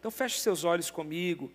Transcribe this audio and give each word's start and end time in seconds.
Então 0.00 0.10
feche 0.10 0.40
seus 0.40 0.64
olhos 0.64 0.90
comigo 0.90 1.52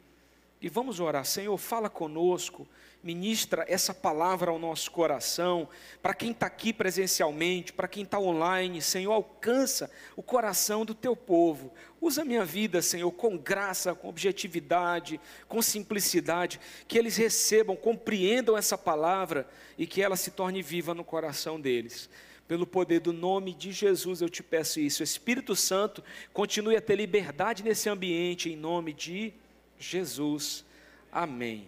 e 0.62 0.70
vamos 0.70 1.00
orar. 1.00 1.26
Senhor, 1.26 1.58
fala 1.58 1.90
conosco, 1.90 2.68
ministra 3.02 3.66
essa 3.68 3.92
palavra 3.92 4.52
ao 4.52 4.60
nosso 4.60 4.92
coração, 4.92 5.68
para 6.00 6.14
quem 6.14 6.30
está 6.30 6.46
aqui 6.46 6.72
presencialmente, 6.72 7.74
para 7.74 7.88
quem 7.88 8.04
está 8.04 8.20
online, 8.20 8.84
Senhor, 8.84 9.12
alcança 9.12 9.90
o 10.16 10.22
coração 10.22 10.86
do 10.86 10.94
teu 10.94 11.16
povo. 11.16 11.74
Usa 12.00 12.24
minha 12.24 12.46
vida, 12.46 12.84
Senhor, 12.84 13.12
com 13.14 13.36
graça, 13.36 13.96
com 13.96 14.10
objetividade, 14.10 15.20
com 15.48 15.60
simplicidade, 15.60 16.60
que 16.88 17.00
eles 17.00 17.18
recebam, 17.18 17.76
compreendam 17.76 18.56
essa 18.56 18.78
palavra 18.78 19.50
e 19.76 19.88
que 19.88 20.04
ela 20.04 20.16
se 20.16 20.30
torne 20.30 20.62
viva 20.62 20.94
no 20.94 21.04
coração 21.04 21.60
deles. 21.60 22.08
Pelo 22.48 22.68
poder 22.68 23.00
do 23.00 23.12
nome 23.12 23.54
de 23.54 23.72
Jesus 23.72 24.22
eu 24.22 24.30
te 24.30 24.44
peço 24.44 24.80
isso. 24.80 25.02
Espírito 25.02 25.56
Santo, 25.56 26.04
continue 26.32 26.76
a 26.76 26.82
ter 26.82 26.96
liberdade 26.96 27.64
nesse 27.64 27.90
ambiente, 27.90 28.52
em 28.52 28.56
nome 28.56 28.94
de 28.94 29.34
Jesus. 29.80 30.64
Amém. 31.12 31.68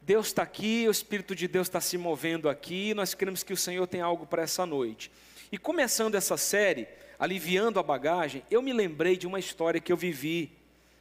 Deus 0.00 0.28
está 0.28 0.42
aqui, 0.42 0.86
o 0.88 0.90
Espírito 0.90 1.34
de 1.34 1.46
Deus 1.46 1.68
está 1.68 1.80
se 1.80 1.96
movendo 1.96 2.48
aqui, 2.48 2.92
nós 2.94 3.14
queremos 3.14 3.42
que 3.42 3.52
o 3.52 3.56
Senhor 3.56 3.86
tenha 3.86 4.04
algo 4.04 4.26
para 4.26 4.42
essa 4.42 4.66
noite. 4.66 5.12
E 5.50 5.58
começando 5.58 6.14
essa 6.14 6.36
série, 6.36 6.88
aliviando 7.18 7.78
a 7.78 7.82
bagagem, 7.82 8.42
eu 8.50 8.62
me 8.62 8.72
lembrei 8.72 9.16
de 9.16 9.26
uma 9.26 9.38
história 9.38 9.80
que 9.80 9.92
eu 9.92 9.96
vivi 9.96 10.50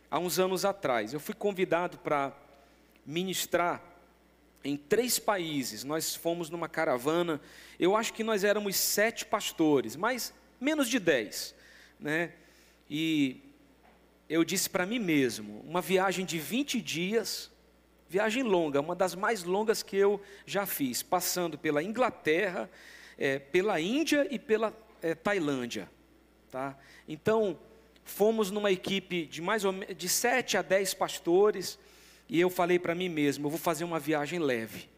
há 0.10 0.20
uns 0.20 0.38
anos 0.38 0.66
atrás. 0.66 1.14
Eu 1.14 1.20
fui 1.20 1.34
convidado 1.34 1.98
para 1.98 2.32
ministrar 3.06 3.82
em 4.64 4.78
três 4.78 5.20
países. 5.20 5.84
Nós 5.84 6.16
fomos 6.16 6.50
numa 6.50 6.70
caravana. 6.70 7.42
Eu 7.80 7.96
acho 7.96 8.14
que 8.14 8.24
nós 8.24 8.44
éramos 8.44 8.76
sete 8.76 9.26
pastores, 9.26 9.96
mas 9.96 10.34
menos 10.60 10.88
de 10.88 11.00
dez, 11.00 11.56
né? 12.00 12.34
E 12.90 13.42
eu 14.30 14.44
disse 14.44 14.70
para 14.70 14.86
mim 14.86 15.00
mesmo, 15.00 15.64
uma 15.68 15.82
viagem 15.82 16.26
de 16.26 16.40
20 16.40 16.82
dias, 16.82 17.52
viagem 18.08 18.44
longa, 18.44 18.80
uma 18.80 18.96
das 18.96 19.16
mais 19.16 19.44
longas 19.44 19.82
que 19.82 19.98
eu 19.98 20.22
já 20.46 20.66
fiz, 20.66 21.02
passando 21.02 21.58
pela 21.58 21.82
Inglaterra, 21.82 22.70
é, 23.18 23.40
pela 23.40 23.80
Índia 23.80 24.28
e 24.30 24.38
pela 24.38 24.74
é, 25.02 25.16
Tailândia, 25.16 25.90
tá? 26.50 26.78
Então 27.08 27.58
fomos 28.04 28.52
numa 28.52 28.72
equipe 28.72 29.26
de 29.26 29.42
mais 29.42 29.64
ou 29.64 29.72
menos 29.72 29.96
de 29.96 30.10
sete 30.10 30.58
a 30.58 30.62
dez 30.62 30.94
pastores 30.94 31.80
e 32.32 32.40
eu 32.40 32.50
falei 32.50 32.80
para 32.80 32.96
mim 32.96 33.10
mesmo: 33.10 33.46
eu 33.46 33.50
vou 33.50 33.60
fazer 33.60 33.84
uma 33.84 34.00
viagem 34.00 34.40
leve. 34.40 34.90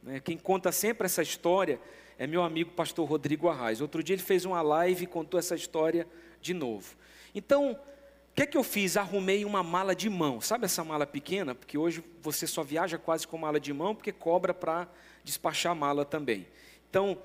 Né? 0.00 0.20
Quem 0.20 0.38
conta 0.38 0.70
sempre 0.70 1.06
essa 1.06 1.20
história 1.20 1.80
é 2.16 2.24
meu 2.24 2.44
amigo 2.44 2.70
pastor 2.70 3.08
Rodrigo 3.08 3.48
Arraes. 3.48 3.80
Outro 3.80 4.00
dia 4.00 4.14
ele 4.14 4.22
fez 4.22 4.44
uma 4.44 4.62
live 4.62 5.02
e 5.02 5.06
contou 5.08 5.40
essa 5.40 5.56
história 5.56 6.06
de 6.40 6.54
novo. 6.54 6.94
Então, 7.34 7.72
o 7.72 8.34
que 8.34 8.42
é 8.42 8.46
que 8.46 8.56
eu 8.56 8.62
fiz? 8.62 8.96
Arrumei 8.96 9.44
uma 9.44 9.60
mala 9.60 9.92
de 9.92 10.08
mão. 10.08 10.40
Sabe 10.40 10.66
essa 10.66 10.84
mala 10.84 11.04
pequena? 11.04 11.52
Porque 11.52 11.76
hoje 11.76 12.02
você 12.20 12.46
só 12.46 12.62
viaja 12.62 12.96
quase 12.96 13.26
com 13.26 13.36
mala 13.36 13.58
de 13.58 13.72
mão, 13.72 13.92
porque 13.92 14.12
cobra 14.12 14.54
para 14.54 14.86
despachar 15.24 15.74
mala 15.74 16.04
também. 16.04 16.46
Então, 16.88 17.18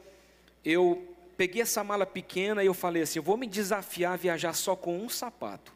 eu 0.66 1.16
peguei 1.38 1.62
essa 1.62 1.84
mala 1.84 2.08
pequena 2.08 2.64
e 2.64 2.66
eu 2.66 2.74
falei 2.74 3.04
assim: 3.04 3.20
eu 3.20 3.24
vou 3.24 3.38
me 3.38 3.46
desafiar 3.46 4.14
a 4.14 4.18
viajar 4.18 4.54
só 4.54 4.76
com 4.76 4.98
um 4.98 5.08
sapato 5.08 5.72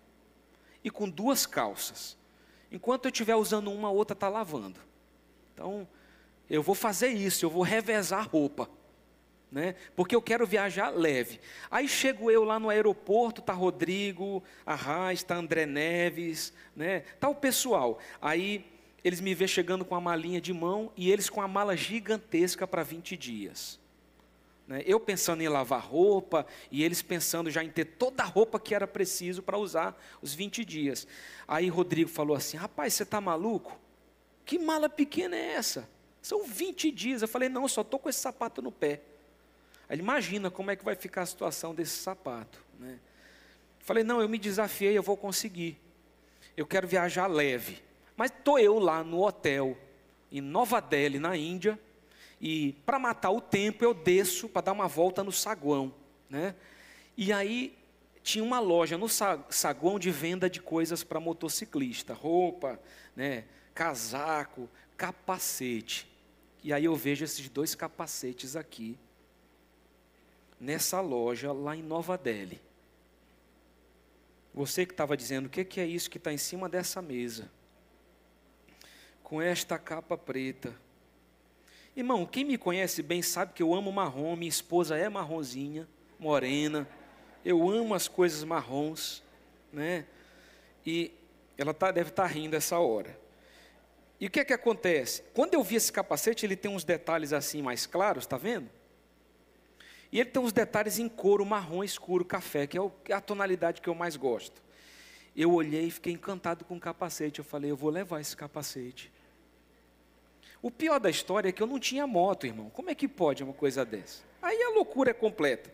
e 0.83 0.89
com 0.89 1.07
duas 1.07 1.45
calças. 1.45 2.19
Enquanto 2.71 3.05
eu 3.05 3.11
estiver 3.11 3.35
usando 3.35 3.71
uma, 3.71 3.89
a 3.89 3.91
outra 3.91 4.13
está 4.13 4.29
lavando. 4.29 4.79
Então, 5.53 5.87
eu 6.49 6.63
vou 6.63 6.73
fazer 6.75 7.09
isso, 7.09 7.45
eu 7.45 7.49
vou 7.49 7.63
revezar 7.63 8.27
roupa. 8.29 8.69
Né? 9.51 9.75
Porque 9.97 10.15
eu 10.15 10.21
quero 10.21 10.47
viajar 10.47 10.89
leve. 10.89 11.41
Aí 11.69 11.85
chego 11.85 12.31
eu 12.31 12.45
lá 12.45 12.57
no 12.57 12.69
aeroporto, 12.69 13.41
tá 13.41 13.51
Rodrigo, 13.51 14.41
Arraiz, 14.65 15.21
tá 15.23 15.35
André 15.35 15.65
Neves, 15.65 16.53
né? 16.73 17.01
Tá 17.19 17.27
o 17.27 17.35
pessoal. 17.35 17.99
Aí 18.21 18.65
eles 19.03 19.19
me 19.19 19.35
vê 19.35 19.49
chegando 19.49 19.83
com 19.83 19.93
a 19.93 19.99
malinha 19.99 20.39
de 20.39 20.53
mão 20.53 20.89
e 20.95 21.11
eles 21.11 21.29
com 21.29 21.41
a 21.41 21.49
mala 21.49 21.75
gigantesca 21.75 22.65
para 22.65 22.81
20 22.81 23.17
dias. 23.17 23.80
Né? 24.71 24.83
Eu 24.85 25.01
pensando 25.01 25.41
em 25.41 25.49
lavar 25.49 25.81
roupa 25.81 26.47
e 26.71 26.81
eles 26.81 27.01
pensando 27.01 27.51
já 27.51 27.61
em 27.61 27.69
ter 27.69 27.83
toda 27.83 28.23
a 28.23 28.25
roupa 28.25 28.57
que 28.57 28.73
era 28.73 28.87
preciso 28.87 29.43
para 29.43 29.57
usar 29.57 30.01
os 30.21 30.33
20 30.33 30.63
dias. 30.63 31.05
Aí 31.45 31.67
Rodrigo 31.67 32.09
falou 32.09 32.37
assim: 32.37 32.55
Rapaz, 32.55 32.93
você 32.93 33.03
está 33.03 33.19
maluco? 33.19 33.77
Que 34.45 34.57
mala 34.57 34.87
pequena 34.87 35.35
é 35.35 35.55
essa? 35.55 35.89
São 36.21 36.45
20 36.45 36.89
dias. 36.89 37.21
Eu 37.21 37.27
falei: 37.27 37.49
Não, 37.49 37.63
eu 37.63 37.67
só 37.67 37.81
estou 37.81 37.99
com 37.99 38.07
esse 38.07 38.19
sapato 38.19 38.61
no 38.61 38.71
pé. 38.71 39.01
Aí 39.89 39.95
ele 39.95 40.01
imagina 40.01 40.49
como 40.49 40.71
é 40.71 40.75
que 40.77 40.85
vai 40.85 40.95
ficar 40.95 41.23
a 41.23 41.25
situação 41.25 41.75
desse 41.75 41.97
sapato. 41.97 42.63
Né? 42.79 42.97
Falei: 43.79 44.05
Não, 44.05 44.21
eu 44.21 44.29
me 44.29 44.37
desafiei, 44.37 44.97
eu 44.97 45.03
vou 45.03 45.17
conseguir. 45.17 45.77
Eu 46.55 46.65
quero 46.65 46.87
viajar 46.87 47.27
leve. 47.27 47.83
Mas 48.15 48.31
estou 48.31 48.57
eu 48.57 48.79
lá 48.79 49.03
no 49.03 49.21
hotel, 49.21 49.77
em 50.31 50.39
Nova 50.39 50.79
Delhi, 50.79 51.19
na 51.19 51.35
Índia 51.35 51.77
e 52.41 52.73
para 52.87 52.97
matar 52.97 53.29
o 53.29 53.39
tempo 53.39 53.83
eu 53.85 53.93
desço 53.93 54.49
para 54.49 54.63
dar 54.63 54.71
uma 54.71 54.87
volta 54.87 55.23
no 55.23 55.31
saguão, 55.31 55.93
né? 56.27 56.55
E 57.15 57.31
aí 57.31 57.77
tinha 58.23 58.43
uma 58.43 58.59
loja 58.59 58.97
no 58.97 59.07
saguão 59.07 59.99
de 59.99 60.09
venda 60.09 60.49
de 60.49 60.59
coisas 60.59 61.03
para 61.03 61.19
motociclista, 61.19 62.15
roupa, 62.15 62.79
né, 63.15 63.45
casaco, 63.75 64.67
capacete. 64.97 66.09
E 66.63 66.73
aí 66.73 66.85
eu 66.85 66.95
vejo 66.95 67.23
esses 67.23 67.47
dois 67.47 67.75
capacetes 67.75 68.55
aqui 68.55 68.97
nessa 70.59 70.99
loja 70.99 71.51
lá 71.51 71.75
em 71.75 71.83
Nova 71.83 72.17
Delhi. 72.17 72.59
Você 74.51 74.83
que 74.85 74.93
estava 74.93 75.15
dizendo, 75.15 75.45
o 75.45 75.49
que 75.49 75.79
é 75.79 75.85
isso 75.85 76.09
que 76.09 76.17
está 76.17 76.33
em 76.33 76.37
cima 76.37 76.67
dessa 76.67 77.03
mesa? 77.03 77.51
Com 79.23 79.39
esta 79.39 79.77
capa 79.77 80.17
preta 80.17 80.75
Irmão, 82.01 82.25
quem 82.25 82.43
me 82.43 82.57
conhece 82.57 83.03
bem 83.03 83.21
sabe 83.21 83.53
que 83.53 83.61
eu 83.61 83.75
amo 83.75 83.91
marrom, 83.91 84.35
minha 84.35 84.49
esposa 84.49 84.97
é 84.97 85.07
marronzinha, 85.07 85.87
morena. 86.17 86.87
Eu 87.45 87.69
amo 87.69 87.93
as 87.93 88.07
coisas 88.07 88.43
marrons, 88.43 89.21
né? 89.71 90.07
E 90.83 91.11
ela 91.55 91.75
tá, 91.75 91.91
deve 91.91 92.09
estar 92.09 92.23
tá 92.23 92.27
rindo 92.27 92.55
essa 92.55 92.79
hora. 92.79 93.15
E 94.19 94.25
o 94.25 94.31
que 94.31 94.39
é 94.39 94.43
que 94.43 94.51
acontece? 94.51 95.21
Quando 95.35 95.53
eu 95.53 95.63
vi 95.63 95.75
esse 95.75 95.93
capacete, 95.93 96.43
ele 96.43 96.55
tem 96.55 96.71
uns 96.71 96.83
detalhes 96.83 97.33
assim 97.33 97.61
mais 97.61 97.85
claros, 97.85 98.23
está 98.23 98.35
vendo? 98.35 98.67
E 100.11 100.19
ele 100.19 100.31
tem 100.31 100.41
uns 100.41 100.51
detalhes 100.51 100.97
em 100.97 101.07
couro 101.07 101.45
marrom 101.45 101.83
escuro 101.83 102.25
café, 102.25 102.65
que 102.65 102.79
é, 102.79 102.81
é 103.09 103.13
a 103.13 103.21
tonalidade 103.21 103.79
que 103.79 103.87
eu 103.87 103.93
mais 103.93 104.15
gosto. 104.15 104.59
Eu 105.35 105.53
olhei 105.53 105.85
e 105.85 105.91
fiquei 105.91 106.13
encantado 106.13 106.65
com 106.65 106.77
o 106.77 106.79
capacete. 106.79 107.37
Eu 107.37 107.45
falei, 107.45 107.69
eu 107.69 107.77
vou 107.77 107.91
levar 107.91 108.19
esse 108.19 108.35
capacete. 108.35 109.11
O 110.61 110.69
pior 110.69 110.99
da 110.99 111.09
história 111.09 111.49
é 111.49 111.51
que 111.51 111.61
eu 111.61 111.67
não 111.67 111.79
tinha 111.79 112.05
moto, 112.05 112.45
irmão. 112.45 112.69
Como 112.69 112.89
é 112.89 112.95
que 112.95 113.07
pode 113.07 113.43
uma 113.43 113.53
coisa 113.53 113.83
dessa? 113.83 114.23
Aí 114.41 114.61
a 114.61 114.69
loucura 114.69 115.11
é 115.11 115.13
completa. 115.13 115.73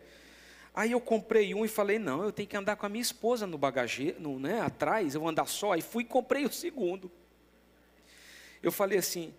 Aí 0.74 0.92
eu 0.92 1.00
comprei 1.00 1.54
um 1.54 1.64
e 1.64 1.68
falei, 1.68 1.98
não, 1.98 2.22
eu 2.22 2.32
tenho 2.32 2.48
que 2.48 2.56
andar 2.56 2.76
com 2.76 2.86
a 2.86 2.88
minha 2.88 3.02
esposa 3.02 3.46
no 3.46 3.58
bagageiro, 3.58 4.38
né, 4.38 4.60
atrás, 4.60 5.14
eu 5.14 5.20
vou 5.20 5.28
andar 5.28 5.46
só. 5.46 5.72
Aí 5.72 5.82
fui 5.82 6.04
e 6.04 6.06
comprei 6.06 6.44
o 6.44 6.52
segundo. 6.52 7.10
Eu 8.62 8.70
falei 8.70 8.98
assim, 8.98 9.34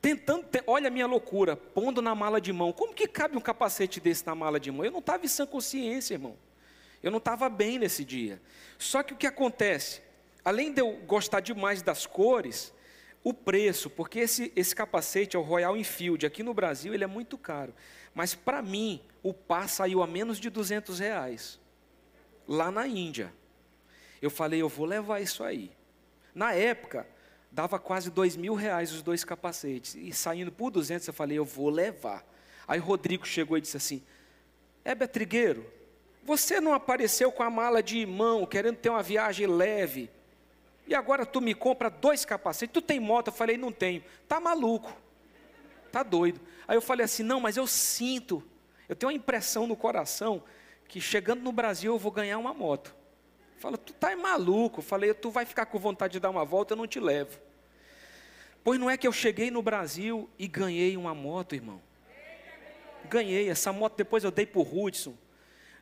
tentando, 0.00 0.46
olha 0.66 0.88
a 0.88 0.90
minha 0.90 1.06
loucura, 1.06 1.56
pondo 1.56 2.00
na 2.00 2.14
mala 2.14 2.40
de 2.40 2.52
mão. 2.52 2.72
Como 2.72 2.94
que 2.94 3.06
cabe 3.06 3.36
um 3.36 3.40
capacete 3.40 4.00
desse 4.00 4.26
na 4.26 4.34
mala 4.34 4.58
de 4.58 4.70
mão? 4.70 4.84
Eu 4.84 4.92
não 4.92 5.00
estava 5.00 5.24
em 5.24 5.28
sã 5.28 5.46
consciência, 5.46 6.14
irmão. 6.14 6.36
Eu 7.02 7.10
não 7.10 7.18
estava 7.18 7.48
bem 7.48 7.78
nesse 7.78 8.04
dia. 8.04 8.40
Só 8.78 9.02
que 9.02 9.12
o 9.12 9.16
que 9.16 9.26
acontece? 9.26 10.00
Além 10.44 10.72
de 10.72 10.80
eu 10.80 10.92
gostar 11.06 11.40
demais 11.40 11.82
das 11.82 12.06
cores, 12.06 12.72
o 13.26 13.34
preço, 13.34 13.90
porque 13.90 14.20
esse, 14.20 14.52
esse 14.54 14.72
capacete 14.72 15.34
é 15.34 15.38
o 15.40 15.42
Royal 15.42 15.76
Enfield, 15.76 16.24
aqui 16.24 16.44
no 16.44 16.54
Brasil 16.54 16.94
ele 16.94 17.02
é 17.02 17.08
muito 17.08 17.36
caro. 17.36 17.74
Mas 18.14 18.36
para 18.36 18.62
mim, 18.62 19.02
o 19.20 19.34
par 19.34 19.68
saiu 19.68 20.00
a 20.00 20.06
menos 20.06 20.38
de 20.38 20.48
200 20.48 21.00
reais. 21.00 21.58
Lá 22.46 22.70
na 22.70 22.86
Índia. 22.86 23.34
Eu 24.22 24.30
falei, 24.30 24.62
eu 24.62 24.68
vou 24.68 24.86
levar 24.86 25.18
isso 25.18 25.42
aí. 25.42 25.72
Na 26.32 26.52
época, 26.52 27.04
dava 27.50 27.80
quase 27.80 28.12
dois 28.12 28.36
mil 28.36 28.54
reais 28.54 28.92
os 28.92 29.02
dois 29.02 29.24
capacetes. 29.24 29.96
E 29.96 30.12
saindo 30.12 30.52
por 30.52 30.70
200, 30.70 31.08
eu 31.08 31.12
falei, 31.12 31.36
eu 31.36 31.44
vou 31.44 31.68
levar. 31.68 32.24
Aí 32.64 32.78
Rodrigo 32.78 33.26
chegou 33.26 33.58
e 33.58 33.60
disse 33.60 33.76
assim, 33.76 34.04
é 34.84 34.94
Betrigueiro, 34.94 35.66
você 36.22 36.60
não 36.60 36.72
apareceu 36.72 37.32
com 37.32 37.42
a 37.42 37.50
mala 37.50 37.82
de 37.82 38.06
mão, 38.06 38.46
querendo 38.46 38.76
ter 38.76 38.88
uma 38.88 39.02
viagem 39.02 39.48
leve. 39.48 40.08
E 40.86 40.94
agora 40.94 41.26
tu 41.26 41.40
me 41.40 41.54
compra 41.54 41.90
dois 41.90 42.24
capacetes. 42.24 42.72
Tu 42.72 42.80
tem 42.80 43.00
moto? 43.00 43.28
Eu 43.28 43.32
falei, 43.32 43.56
não 43.56 43.72
tenho. 43.72 44.04
Tá 44.28 44.38
maluco. 44.38 44.96
Tá 45.90 46.02
doido. 46.02 46.40
Aí 46.68 46.76
eu 46.76 46.82
falei 46.82 47.04
assim, 47.04 47.22
não, 47.22 47.40
mas 47.40 47.56
eu 47.56 47.66
sinto. 47.66 48.42
Eu 48.88 48.94
tenho 48.94 49.10
uma 49.10 49.16
impressão 49.16 49.66
no 49.66 49.76
coração 49.76 50.42
que 50.86 51.00
chegando 51.00 51.42
no 51.42 51.50
Brasil 51.50 51.92
eu 51.92 51.98
vou 51.98 52.12
ganhar 52.12 52.38
uma 52.38 52.54
moto. 52.54 52.94
Fala, 53.58 53.76
tu 53.76 53.92
tá 53.92 54.14
maluco. 54.14 54.78
Eu 54.78 54.84
falei, 54.84 55.12
tu 55.12 55.30
vai 55.30 55.44
ficar 55.44 55.66
com 55.66 55.78
vontade 55.78 56.14
de 56.14 56.20
dar 56.20 56.30
uma 56.30 56.44
volta, 56.44 56.74
eu 56.74 56.76
não 56.76 56.86
te 56.86 57.00
levo. 57.00 57.38
Pois 58.62 58.78
não 58.78 58.90
é 58.90 58.96
que 58.96 59.06
eu 59.06 59.12
cheguei 59.12 59.50
no 59.50 59.62
Brasil 59.62 60.28
e 60.38 60.46
ganhei 60.46 60.96
uma 60.96 61.14
moto, 61.14 61.54
irmão. 61.54 61.80
Ganhei 63.04 63.48
essa 63.48 63.72
moto, 63.72 63.96
depois 63.96 64.24
eu 64.24 64.30
dei 64.30 64.44
para 64.44 64.60
o 64.60 64.84
Hudson. 64.84 65.14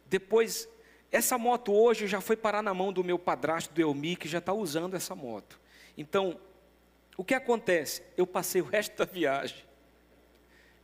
Depois 0.07 0.69
essa 1.15 1.39
moto 1.39 1.73
hoje 1.73 2.09
já 2.09 2.21
foi 2.21 2.37
parar 2.37 2.61
na 2.61 2.75
mão 2.75 2.93
do 2.93 3.05
meu 3.05 3.17
padrasto, 3.17 3.73
do 3.73 3.81
Elmi, 3.81 4.17
que 4.17 4.27
já 4.27 4.39
está 4.39 4.53
usando 4.53 4.95
essa 4.95 5.15
moto. 5.15 5.61
Então, 5.97 6.41
o 7.17 7.23
que 7.23 7.35
acontece? 7.35 8.03
Eu 8.17 8.27
passei 8.27 8.61
o 8.61 8.65
resto 8.65 8.97
da 8.97 9.05
viagem 9.05 9.65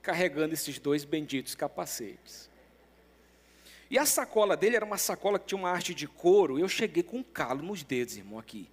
carregando 0.01 0.55
esses 0.55 0.79
dois 0.79 1.05
benditos 1.05 1.57
capacetes. 1.57 2.49
E 3.91 3.99
a 3.99 4.07
sacola 4.07 4.57
dele 4.57 4.77
era 4.77 4.85
uma 4.85 4.97
sacola 4.97 5.37
que 5.37 5.47
tinha 5.47 5.59
uma 5.59 5.69
arte 5.69 5.93
de 5.93 6.07
couro. 6.07 6.61
Eu 6.61 6.69
cheguei 6.69 7.03
com 7.03 7.17
um 7.17 7.25
calo 7.25 7.61
nos 7.61 7.83
dedos, 7.83 8.17
irmão, 8.17 8.39
aqui. 8.39 8.71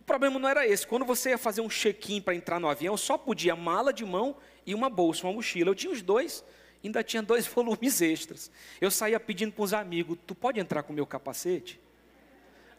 O 0.00 0.04
problema 0.04 0.38
não 0.38 0.48
era 0.48 0.66
esse. 0.66 0.86
Quando 0.86 1.04
você 1.04 1.30
ia 1.30 1.38
fazer 1.38 1.60
um 1.60 1.68
check-in 1.68 2.22
para 2.22 2.34
entrar 2.34 2.58
no 2.58 2.66
avião, 2.66 2.96
só 2.96 3.18
podia 3.18 3.54
mala 3.54 3.92
de 3.92 4.06
mão 4.06 4.36
e 4.64 4.74
uma 4.74 4.88
bolsa, 4.88 5.26
uma 5.26 5.34
mochila. 5.34 5.68
Eu 5.68 5.74
tinha 5.74 5.92
os 5.92 6.00
dois 6.00 6.42
ainda 6.88 7.02
tinha 7.02 7.22
dois 7.22 7.46
volumes 7.48 8.00
extras. 8.00 8.50
Eu 8.80 8.90
saía 8.90 9.18
pedindo 9.20 9.52
para 9.52 9.64
os 9.64 9.72
amigos: 9.72 10.18
Tu 10.26 10.34
pode 10.34 10.60
entrar 10.60 10.82
com 10.82 10.92
o 10.92 10.96
meu 10.96 11.06
capacete? 11.06 11.80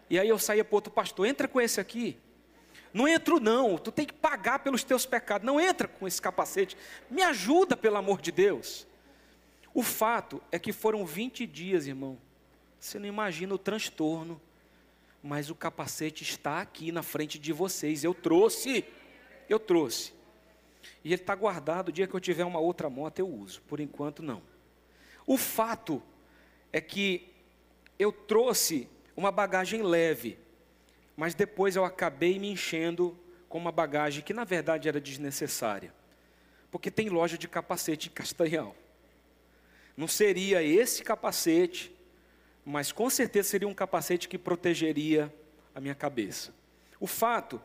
E 0.09 0.19
aí 0.19 0.27
eu 0.27 0.37
saía 0.37 0.63
para 0.63 0.75
outro 0.75 0.91
pastor: 0.91 1.25
Entra 1.25 1.47
com 1.47 1.59
esse 1.59 1.79
aqui. 1.79 2.17
Não 2.93 3.07
entro, 3.07 3.39
não. 3.39 3.77
Tu 3.77 3.91
tem 3.91 4.05
que 4.05 4.13
pagar 4.13 4.59
pelos 4.59 4.83
teus 4.83 5.05
pecados. 5.05 5.45
Não 5.45 5.59
entra 5.59 5.87
com 5.87 6.07
esse 6.07 6.21
capacete. 6.21 6.77
Me 7.09 7.23
ajuda, 7.23 7.75
pelo 7.75 7.97
amor 7.97 8.21
de 8.21 8.31
Deus. 8.31 8.85
O 9.73 9.81
fato 9.81 10.41
é 10.51 10.59
que 10.59 10.71
foram 10.71 11.03
20 11.03 11.47
dias, 11.47 11.87
irmão. 11.87 12.19
Você 12.79 12.99
não 12.99 13.07
imagina 13.07 13.55
o 13.55 13.57
transtorno. 13.57 14.39
Mas 15.23 15.49
o 15.49 15.55
capacete 15.55 16.21
está 16.23 16.61
aqui 16.61 16.91
na 16.91 17.01
frente 17.01 17.39
de 17.39 17.51
vocês. 17.51 18.03
Eu 18.03 18.13
trouxe. 18.13 18.85
Eu 19.49 19.57
trouxe. 19.57 20.12
E 21.03 21.09
ele 21.09 21.21
está 21.21 21.35
guardado. 21.35 21.89
O 21.89 21.91
dia 21.91 22.07
que 22.07 22.13
eu 22.13 22.19
tiver 22.19 22.45
uma 22.45 22.59
outra 22.59 22.89
moto, 22.89 23.19
eu 23.19 23.27
uso. 23.27 23.61
Por 23.63 23.79
enquanto, 23.79 24.21
não. 24.21 24.41
O 25.25 25.37
fato 25.37 26.01
é 26.71 26.81
que 26.81 27.33
eu 27.97 28.11
trouxe 28.11 28.89
uma 29.15 29.31
bagagem 29.31 29.81
leve, 29.81 30.37
mas 31.15 31.35
depois 31.35 31.75
eu 31.75 31.85
acabei 31.85 32.39
me 32.39 32.49
enchendo 32.49 33.17
com 33.47 33.57
uma 33.57 33.71
bagagem 33.71 34.23
que 34.23 34.33
na 34.33 34.43
verdade 34.43 34.87
era 34.87 34.99
desnecessária. 34.99 35.93
Porque 36.71 36.89
tem 36.89 37.09
loja 37.09 37.37
de 37.37 37.47
capacete 37.47 38.09
em 38.09 38.11
Castanhal. 38.11 38.75
Não 39.95 40.07
seria 40.07 40.63
esse 40.63 41.03
capacete, 41.03 41.95
mas 42.65 42.91
com 42.91 43.09
certeza 43.09 43.49
seria 43.49 43.67
um 43.67 43.73
capacete 43.73 44.27
que 44.27 44.39
protegeria 44.39 45.31
a 45.75 45.79
minha 45.79 45.93
cabeça. 45.93 46.53
O 46.99 47.05
fato 47.05 47.61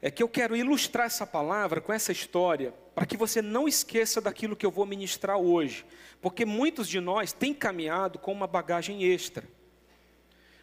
é 0.00 0.10
que 0.10 0.22
eu 0.22 0.28
quero 0.28 0.56
ilustrar 0.56 1.06
essa 1.06 1.26
palavra 1.26 1.80
com 1.80 1.92
essa 1.92 2.12
história, 2.12 2.72
para 2.94 3.04
que 3.06 3.16
você 3.16 3.42
não 3.42 3.66
esqueça 3.66 4.20
daquilo 4.20 4.56
que 4.56 4.64
eu 4.64 4.70
vou 4.70 4.86
ministrar 4.86 5.38
hoje, 5.38 5.84
porque 6.20 6.44
muitos 6.44 6.88
de 6.88 7.00
nós 7.00 7.32
têm 7.32 7.52
caminhado 7.52 8.18
com 8.18 8.32
uma 8.32 8.46
bagagem 8.46 9.02
extra. 9.02 9.44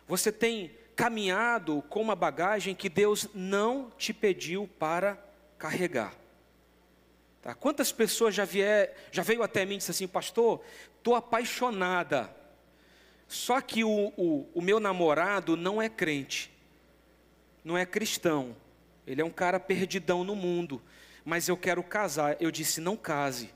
Você 0.08 0.32
tem 0.32 0.72
caminhado 0.96 1.84
com 1.90 2.02
uma 2.02 2.16
bagagem 2.16 2.74
que 2.74 2.88
Deus 2.88 3.28
não 3.34 3.92
te 3.98 4.14
pediu 4.14 4.70
para 4.80 5.18
carregar. 5.58 6.16
Tá? 7.42 7.54
Quantas 7.54 7.92
pessoas 7.92 8.34
já, 8.34 8.46
vier, 8.46 8.96
já 9.12 9.22
veio 9.22 9.44
até 9.44 9.66
mim 9.66 9.76
e 9.76 9.78
disse 9.78 9.92
assim, 9.92 10.08
pastor, 10.08 10.62
estou 10.98 11.16
apaixonada, 11.16 12.34
só 13.28 13.60
que 13.60 13.84
o, 13.84 14.14
o, 14.16 14.50
o 14.54 14.62
meu 14.62 14.80
namorado 14.80 15.58
não 15.58 15.82
é 15.82 15.90
crente, 15.90 16.52
não 17.64 17.78
é 17.78 17.86
cristão. 17.86 18.56
Ele 19.06 19.22
é 19.22 19.25
um 19.25 19.31
cara 19.31 19.60
perdidão 19.60 20.24
no 20.24 20.36
mundo, 20.36 20.81
mas 21.24 21.48
eu 21.48 21.56
quero 21.57 21.84
casar. 21.84 22.38
Eu 22.40 22.52
disse: 22.52 22.81
não 22.81 22.98
case, 22.98 23.50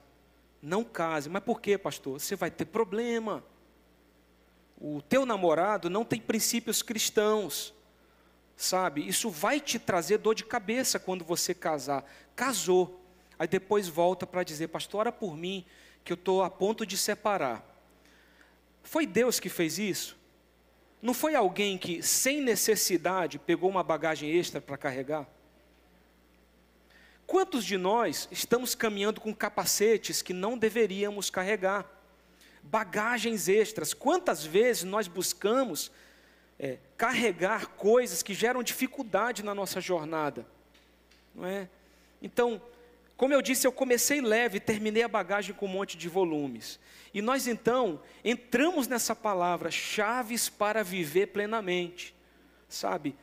não 0.61 0.83
case. 0.83 1.29
Mas 1.29 1.43
por 1.43 1.59
quê, 1.59 1.77
pastor? 1.77 2.19
Você 2.19 2.35
vai 2.35 2.51
ter 2.51 2.65
problema. 2.65 3.43
O 4.79 5.01
teu 5.01 5.25
namorado 5.25 5.89
não 5.89 6.05
tem 6.05 6.21
princípios 6.21 6.81
cristãos, 6.81 7.73
sabe? 8.55 9.05
Isso 9.07 9.29
vai 9.29 9.59
te 9.59 9.77
trazer 9.77 10.19
dor 10.19 10.35
de 10.35 10.45
cabeça 10.45 10.99
quando 10.99 11.25
você 11.25 11.53
casar. 11.53 12.09
Casou, 12.35 13.03
aí 13.37 13.47
depois 13.47 13.87
volta 13.87 14.25
para 14.25 14.43
dizer: 14.43 14.67
pastor, 14.67 15.01
ora 15.01 15.11
por 15.11 15.35
mim, 15.35 15.65
que 16.03 16.13
eu 16.13 16.15
estou 16.15 16.43
a 16.43 16.49
ponto 16.49 16.85
de 16.85 16.97
separar. 16.97 17.65
Foi 18.83 19.05
Deus 19.05 19.39
que 19.39 19.49
fez 19.49 19.77
isso? 19.77 20.17
Não 21.01 21.13
foi 21.13 21.35
alguém 21.35 21.77
que, 21.77 22.01
sem 22.03 22.41
necessidade, 22.41 23.39
pegou 23.39 23.69
uma 23.69 23.83
bagagem 23.83 24.31
extra 24.31 24.59
para 24.59 24.77
carregar? 24.77 25.27
Quantos 27.29 27.63
de 27.63 27.77
nós 27.77 28.27
estamos 28.31 28.73
caminhando 28.73 29.21
com 29.21 29.31
capacetes 29.35 30.19
que 30.19 30.33
não 30.33 30.57
deveríamos 30.57 31.29
carregar? 31.29 31.85
Bagagens 32.63 33.47
extras. 33.47 33.93
Quantas 33.93 34.43
vezes 34.43 34.83
nós 34.83 35.07
buscamos 35.07 35.91
é, 36.57 36.79
carregar 36.97 37.67
coisas 37.67 38.23
que 38.23 38.33
geram 38.33 38.63
dificuldade 38.63 39.43
na 39.43 39.53
nossa 39.53 39.79
jornada? 39.79 40.43
Não 41.35 41.45
é? 41.45 41.69
Então, 42.19 42.59
como 43.15 43.31
eu 43.31 43.43
disse, 43.43 43.67
eu 43.67 43.71
comecei 43.71 44.21
leve, 44.21 44.59
terminei 44.59 45.03
a 45.03 45.07
bagagem 45.07 45.53
com 45.53 45.67
um 45.67 45.69
monte 45.69 45.95
de 45.95 46.09
volumes. 46.09 46.79
E 47.13 47.21
nós 47.21 47.45
então 47.45 48.01
entramos 48.25 48.87
nessa 48.87 49.15
palavra, 49.15 49.69
chaves 49.69 50.49
para 50.49 50.83
viver 50.83 51.27
plenamente. 51.27 52.15
Sabe? 52.67 53.15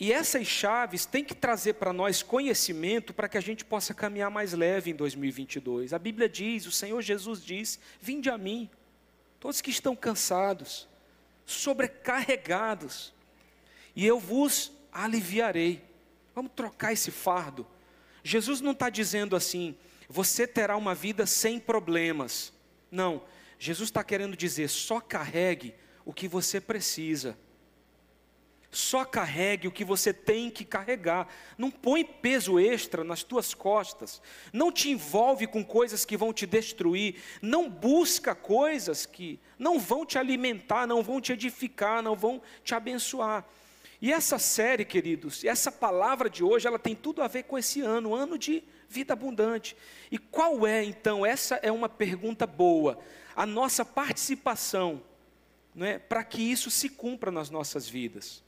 E 0.00 0.12
essas 0.12 0.46
chaves 0.46 1.04
têm 1.04 1.24
que 1.24 1.34
trazer 1.34 1.74
para 1.74 1.92
nós 1.92 2.22
conhecimento 2.22 3.12
para 3.12 3.28
que 3.28 3.36
a 3.36 3.40
gente 3.40 3.64
possa 3.64 3.92
caminhar 3.92 4.30
mais 4.30 4.52
leve 4.52 4.92
em 4.92 4.94
2022. 4.94 5.92
A 5.92 5.98
Bíblia 5.98 6.28
diz, 6.28 6.66
o 6.66 6.70
Senhor 6.72 7.02
Jesus 7.02 7.44
diz: 7.44 7.80
Vinde 8.00 8.30
a 8.30 8.38
mim, 8.38 8.70
todos 9.40 9.60
que 9.60 9.70
estão 9.70 9.96
cansados, 9.96 10.86
sobrecarregados, 11.44 13.12
e 13.96 14.06
eu 14.06 14.20
vos 14.20 14.70
aliviarei. 14.92 15.82
Vamos 16.32 16.52
trocar 16.54 16.92
esse 16.92 17.10
fardo. 17.10 17.66
Jesus 18.22 18.60
não 18.60 18.70
está 18.72 18.88
dizendo 18.88 19.34
assim, 19.34 19.76
você 20.08 20.46
terá 20.46 20.76
uma 20.76 20.94
vida 20.94 21.26
sem 21.26 21.58
problemas. 21.58 22.52
Não, 22.88 23.22
Jesus 23.58 23.88
está 23.88 24.04
querendo 24.04 24.36
dizer, 24.36 24.68
só 24.68 25.00
carregue 25.00 25.74
o 26.04 26.12
que 26.12 26.28
você 26.28 26.60
precisa. 26.60 27.36
Só 28.70 29.04
carregue 29.04 29.66
o 29.66 29.72
que 29.72 29.84
você 29.84 30.12
tem 30.12 30.50
que 30.50 30.64
carregar. 30.64 31.26
Não 31.56 31.70
põe 31.70 32.04
peso 32.04 32.58
extra 32.58 33.02
nas 33.02 33.22
tuas 33.22 33.54
costas. 33.54 34.20
Não 34.52 34.70
te 34.70 34.90
envolve 34.90 35.46
com 35.46 35.64
coisas 35.64 36.04
que 36.04 36.18
vão 36.18 36.32
te 36.32 36.46
destruir. 36.46 37.16
Não 37.40 37.70
busca 37.70 38.34
coisas 38.34 39.06
que 39.06 39.40
não 39.58 39.78
vão 39.78 40.04
te 40.04 40.18
alimentar, 40.18 40.86
não 40.86 41.02
vão 41.02 41.20
te 41.20 41.32
edificar, 41.32 42.02
não 42.02 42.14
vão 42.14 42.42
te 42.62 42.74
abençoar. 42.74 43.44
E 44.00 44.12
essa 44.12 44.38
série, 44.38 44.84
queridos, 44.84 45.42
essa 45.44 45.72
palavra 45.72 46.30
de 46.30 46.44
hoje, 46.44 46.68
ela 46.68 46.78
tem 46.78 46.94
tudo 46.94 47.20
a 47.22 47.26
ver 47.26 47.44
com 47.44 47.58
esse 47.58 47.80
ano, 47.80 48.14
ano 48.14 48.38
de 48.38 48.62
vida 48.88 49.12
abundante. 49.12 49.76
E 50.10 50.18
qual 50.18 50.66
é, 50.66 50.84
então, 50.84 51.26
essa 51.26 51.56
é 51.56 51.72
uma 51.72 51.88
pergunta 51.88 52.46
boa, 52.46 52.98
a 53.34 53.44
nossa 53.44 53.84
participação, 53.84 55.02
não 55.74 55.84
é, 55.84 55.98
para 55.98 56.22
que 56.22 56.42
isso 56.42 56.70
se 56.70 56.88
cumpra 56.88 57.32
nas 57.32 57.50
nossas 57.50 57.88
vidas. 57.88 58.42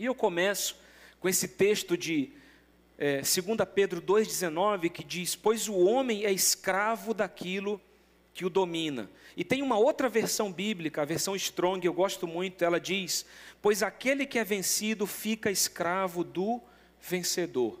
E 0.00 0.06
eu 0.06 0.14
começo 0.14 0.78
com 1.20 1.28
esse 1.28 1.46
texto 1.46 1.94
de 1.94 2.32
é, 2.96 3.16
2 3.16 3.34
Pedro 3.74 4.00
2,19 4.00 4.90
que 4.90 5.04
diz: 5.04 5.36
Pois 5.36 5.68
o 5.68 5.76
homem 5.76 6.24
é 6.24 6.32
escravo 6.32 7.12
daquilo 7.12 7.78
que 8.32 8.46
o 8.46 8.48
domina. 8.48 9.10
E 9.36 9.44
tem 9.44 9.60
uma 9.60 9.76
outra 9.76 10.08
versão 10.08 10.50
bíblica, 10.50 11.02
a 11.02 11.04
versão 11.04 11.36
Strong, 11.36 11.86
eu 11.86 11.92
gosto 11.92 12.26
muito, 12.26 12.64
ela 12.64 12.80
diz: 12.80 13.26
Pois 13.60 13.82
aquele 13.82 14.24
que 14.24 14.38
é 14.38 14.42
vencido 14.42 15.06
fica 15.06 15.50
escravo 15.50 16.24
do 16.24 16.62
vencedor. 16.98 17.78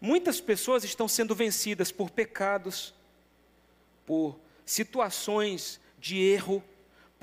Muitas 0.00 0.40
pessoas 0.40 0.84
estão 0.84 1.06
sendo 1.06 1.34
vencidas 1.34 1.92
por 1.92 2.08
pecados, 2.08 2.94
por 4.06 4.40
situações 4.64 5.78
de 6.00 6.18
erro, 6.18 6.64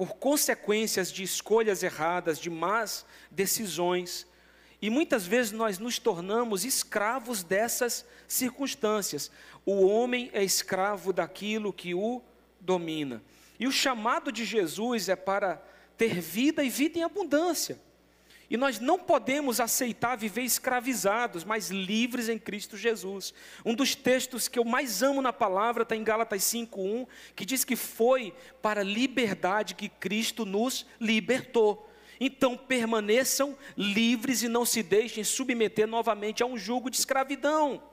por 0.03 0.17
consequências 0.17 1.10
de 1.10 1.24
escolhas 1.24 1.81
erradas, 1.81 2.38
de 2.38 2.50
más 2.50 3.05
decisões. 3.31 4.27
E 4.81 4.89
muitas 4.89 5.25
vezes 5.25 5.53
nós 5.53 5.79
nos 5.79 5.98
tornamos 5.98 6.65
escravos 6.65 7.41
dessas 7.41 8.05
circunstâncias. 8.27 9.31
O 9.65 9.88
homem 9.88 10.29
é 10.33 10.43
escravo 10.43 11.13
daquilo 11.13 11.72
que 11.72 11.95
o 11.95 12.22
domina. 12.60 13.24
E 13.57 13.65
o 13.65 13.72
chamado 13.72 14.29
de 14.29 14.43
Jesus 14.43 15.07
é 15.07 15.15
para 15.15 15.63
ter 15.98 16.19
vida 16.19 16.65
e 16.65 16.69
vida 16.69 17.00
em 17.00 17.03
abundância. 17.03 17.79
E 18.50 18.58
nós 18.58 18.80
não 18.80 19.00
podemos 19.00 19.60
aceitar 19.60 20.16
viver 20.16 20.44
escravizados, 20.44 21.44
mas 21.44 21.70
livres 21.70 22.30
em 22.30 22.38
Cristo 22.38 22.78
Jesus. 22.78 23.34
Um 23.66 23.74
dos 23.74 23.96
textos 23.96 24.48
que 24.48 24.60
eu 24.60 24.66
mais 24.66 25.02
amo 25.02 25.22
na 25.22 25.34
palavra 25.34 25.84
está 25.84 25.96
em 25.96 26.04
Gálatas 26.04 26.44
5:1, 26.44 27.08
que 27.36 27.46
diz 27.46 27.64
que 27.64 27.76
foi 27.76 28.34
para 28.62 28.82
a 28.82 28.84
liberdade 28.84 29.76
que 29.76 29.90
Cristo 29.90 30.46
nos 30.46 30.86
libertou. 31.00 31.90
Então 32.20 32.56
permaneçam 32.56 33.58
livres 33.78 34.44
e 34.44 34.48
não 34.48 34.66
se 34.66 34.84
deixem 34.84 35.24
submeter 35.24 35.88
novamente 35.88 36.44
a 36.44 36.46
um 36.46 36.58
jugo 36.58 36.90
de 36.90 36.98
escravidão. 36.98 37.93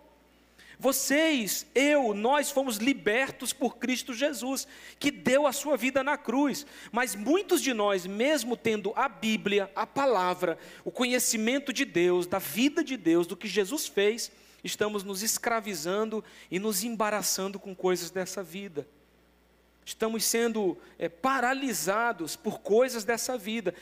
Vocês, 0.80 1.66
eu, 1.74 2.14
nós 2.14 2.50
fomos 2.50 2.78
libertos 2.78 3.52
por 3.52 3.76
Cristo 3.76 4.14
Jesus, 4.14 4.66
que 4.98 5.10
deu 5.10 5.46
a 5.46 5.52
sua 5.52 5.76
vida 5.76 6.02
na 6.02 6.16
cruz. 6.16 6.64
Mas 6.90 7.14
muitos 7.14 7.60
de 7.60 7.74
nós, 7.74 8.06
mesmo 8.06 8.56
tendo 8.56 8.90
a 8.96 9.06
Bíblia, 9.06 9.70
a 9.76 9.86
palavra, 9.86 10.58
o 10.82 10.90
conhecimento 10.90 11.70
de 11.70 11.84
Deus, 11.84 12.26
da 12.26 12.38
vida 12.38 12.82
de 12.82 12.96
Deus, 12.96 13.26
do 13.26 13.36
que 13.36 13.46
Jesus 13.46 13.86
fez, 13.88 14.32
estamos 14.64 15.04
nos 15.04 15.22
escravizando 15.22 16.24
e 16.50 16.58
nos 16.58 16.82
embaraçando 16.82 17.58
com 17.58 17.74
coisas 17.74 18.10
dessa 18.10 18.42
vida. 18.42 18.88
Estamos 19.84 20.24
sendo 20.24 20.78
é, 20.98 21.10
paralisados 21.10 22.36
por 22.36 22.60
coisas 22.60 23.04
dessa 23.04 23.36
vida. 23.36 23.74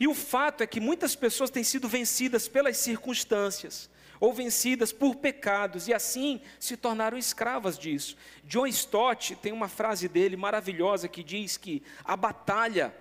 E 0.00 0.08
o 0.08 0.14
fato 0.14 0.64
é 0.64 0.66
que 0.66 0.80
muitas 0.80 1.14
pessoas 1.14 1.50
têm 1.50 1.62
sido 1.62 1.86
vencidas 1.86 2.48
pelas 2.48 2.78
circunstâncias, 2.78 3.88
ou 4.22 4.32
vencidas 4.32 4.92
por 4.92 5.16
pecados, 5.16 5.88
e 5.88 5.92
assim 5.92 6.40
se 6.60 6.76
tornaram 6.76 7.18
escravas 7.18 7.76
disso. 7.76 8.16
John 8.44 8.68
Stott 8.68 9.34
tem 9.34 9.50
uma 9.50 9.66
frase 9.66 10.06
dele 10.06 10.36
maravilhosa 10.36 11.08
que 11.08 11.24
diz 11.24 11.56
que 11.56 11.82
a 12.04 12.16
batalha 12.16 12.94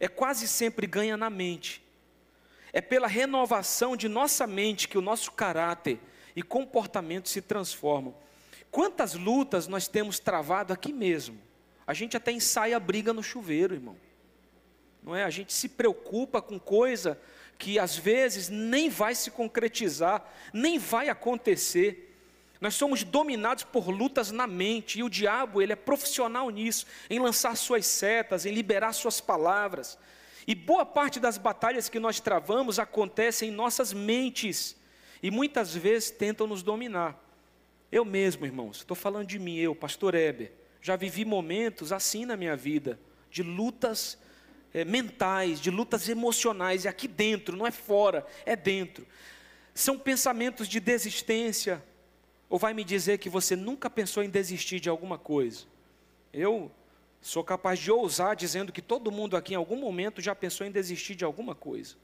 é 0.00 0.08
quase 0.08 0.48
sempre 0.48 0.88
ganha 0.88 1.16
na 1.16 1.30
mente. 1.30 1.80
É 2.72 2.80
pela 2.80 3.06
renovação 3.06 3.96
de 3.96 4.08
nossa 4.08 4.48
mente 4.48 4.88
que 4.88 4.98
o 4.98 5.00
nosso 5.00 5.30
caráter 5.30 6.00
e 6.34 6.42
comportamento 6.42 7.28
se 7.28 7.40
transformam. 7.40 8.12
Quantas 8.68 9.14
lutas 9.14 9.68
nós 9.68 9.86
temos 9.86 10.18
travado 10.18 10.72
aqui 10.72 10.92
mesmo? 10.92 11.38
A 11.86 11.94
gente 11.94 12.16
até 12.16 12.32
ensaia 12.32 12.76
a 12.76 12.80
briga 12.80 13.12
no 13.12 13.22
chuveiro, 13.22 13.74
irmão. 13.74 13.96
Não 15.00 15.14
é? 15.14 15.22
A 15.22 15.30
gente 15.30 15.52
se 15.52 15.68
preocupa 15.68 16.42
com 16.42 16.58
coisa 16.58 17.16
que 17.58 17.78
às 17.78 17.96
vezes 17.96 18.48
nem 18.48 18.88
vai 18.88 19.14
se 19.14 19.30
concretizar, 19.30 20.24
nem 20.52 20.78
vai 20.78 21.08
acontecer. 21.08 22.16
Nós 22.60 22.74
somos 22.74 23.02
dominados 23.04 23.64
por 23.64 23.88
lutas 23.88 24.30
na 24.30 24.46
mente, 24.46 24.98
e 24.98 25.02
o 25.02 25.10
diabo, 25.10 25.60
ele 25.60 25.72
é 25.72 25.76
profissional 25.76 26.48
nisso, 26.50 26.86
em 27.10 27.18
lançar 27.18 27.56
suas 27.56 27.86
setas, 27.86 28.46
em 28.46 28.52
liberar 28.52 28.92
suas 28.92 29.20
palavras. 29.20 29.98
E 30.46 30.54
boa 30.54 30.84
parte 30.84 31.18
das 31.18 31.38
batalhas 31.38 31.88
que 31.88 31.98
nós 31.98 32.20
travamos 32.20 32.78
acontecem 32.78 33.48
em 33.48 33.52
nossas 33.52 33.92
mentes 33.92 34.76
e 35.22 35.30
muitas 35.30 35.74
vezes 35.74 36.10
tentam 36.10 36.46
nos 36.46 36.62
dominar. 36.62 37.18
Eu 37.90 38.04
mesmo, 38.04 38.44
irmãos, 38.44 38.78
estou 38.78 38.94
falando 38.94 39.26
de 39.26 39.38
mim, 39.38 39.56
eu, 39.56 39.74
pastor 39.74 40.14
Heber, 40.14 40.52
já 40.82 40.96
vivi 40.96 41.24
momentos 41.24 41.92
assim 41.92 42.26
na 42.26 42.36
minha 42.36 42.54
vida, 42.54 43.00
de 43.30 43.42
lutas 43.42 44.18
é, 44.74 44.84
mentais, 44.84 45.58
de 45.60 45.70
lutas 45.70 46.08
emocionais, 46.08 46.84
e 46.84 46.88
aqui 46.88 47.08
dentro, 47.08 47.56
não 47.56 47.66
é 47.66 47.70
fora, 47.70 48.26
é 48.44 48.54
dentro. 48.54 49.06
São 49.72 49.98
pensamentos 49.98 50.68
de 50.68 50.80
desistência, 50.80 51.82
ou 52.50 52.58
vai 52.58 52.74
me 52.74 52.84
dizer 52.84 53.18
que 53.18 53.30
você 53.30 53.56
nunca 53.56 53.88
pensou 53.88 54.22
em 54.22 54.28
desistir 54.28 54.80
de 54.80 54.90
alguma 54.90 55.16
coisa? 55.16 55.64
Eu 56.32 56.70
sou 57.22 57.42
capaz 57.42 57.78
de 57.78 57.90
ousar 57.90 58.36
dizendo 58.36 58.72
que 58.72 58.82
todo 58.82 59.10
mundo 59.10 59.36
aqui 59.36 59.54
em 59.54 59.56
algum 59.56 59.76
momento 59.76 60.20
já 60.20 60.34
pensou 60.34 60.66
em 60.66 60.70
desistir 60.70 61.14
de 61.14 61.24
alguma 61.24 61.54
coisa 61.54 61.96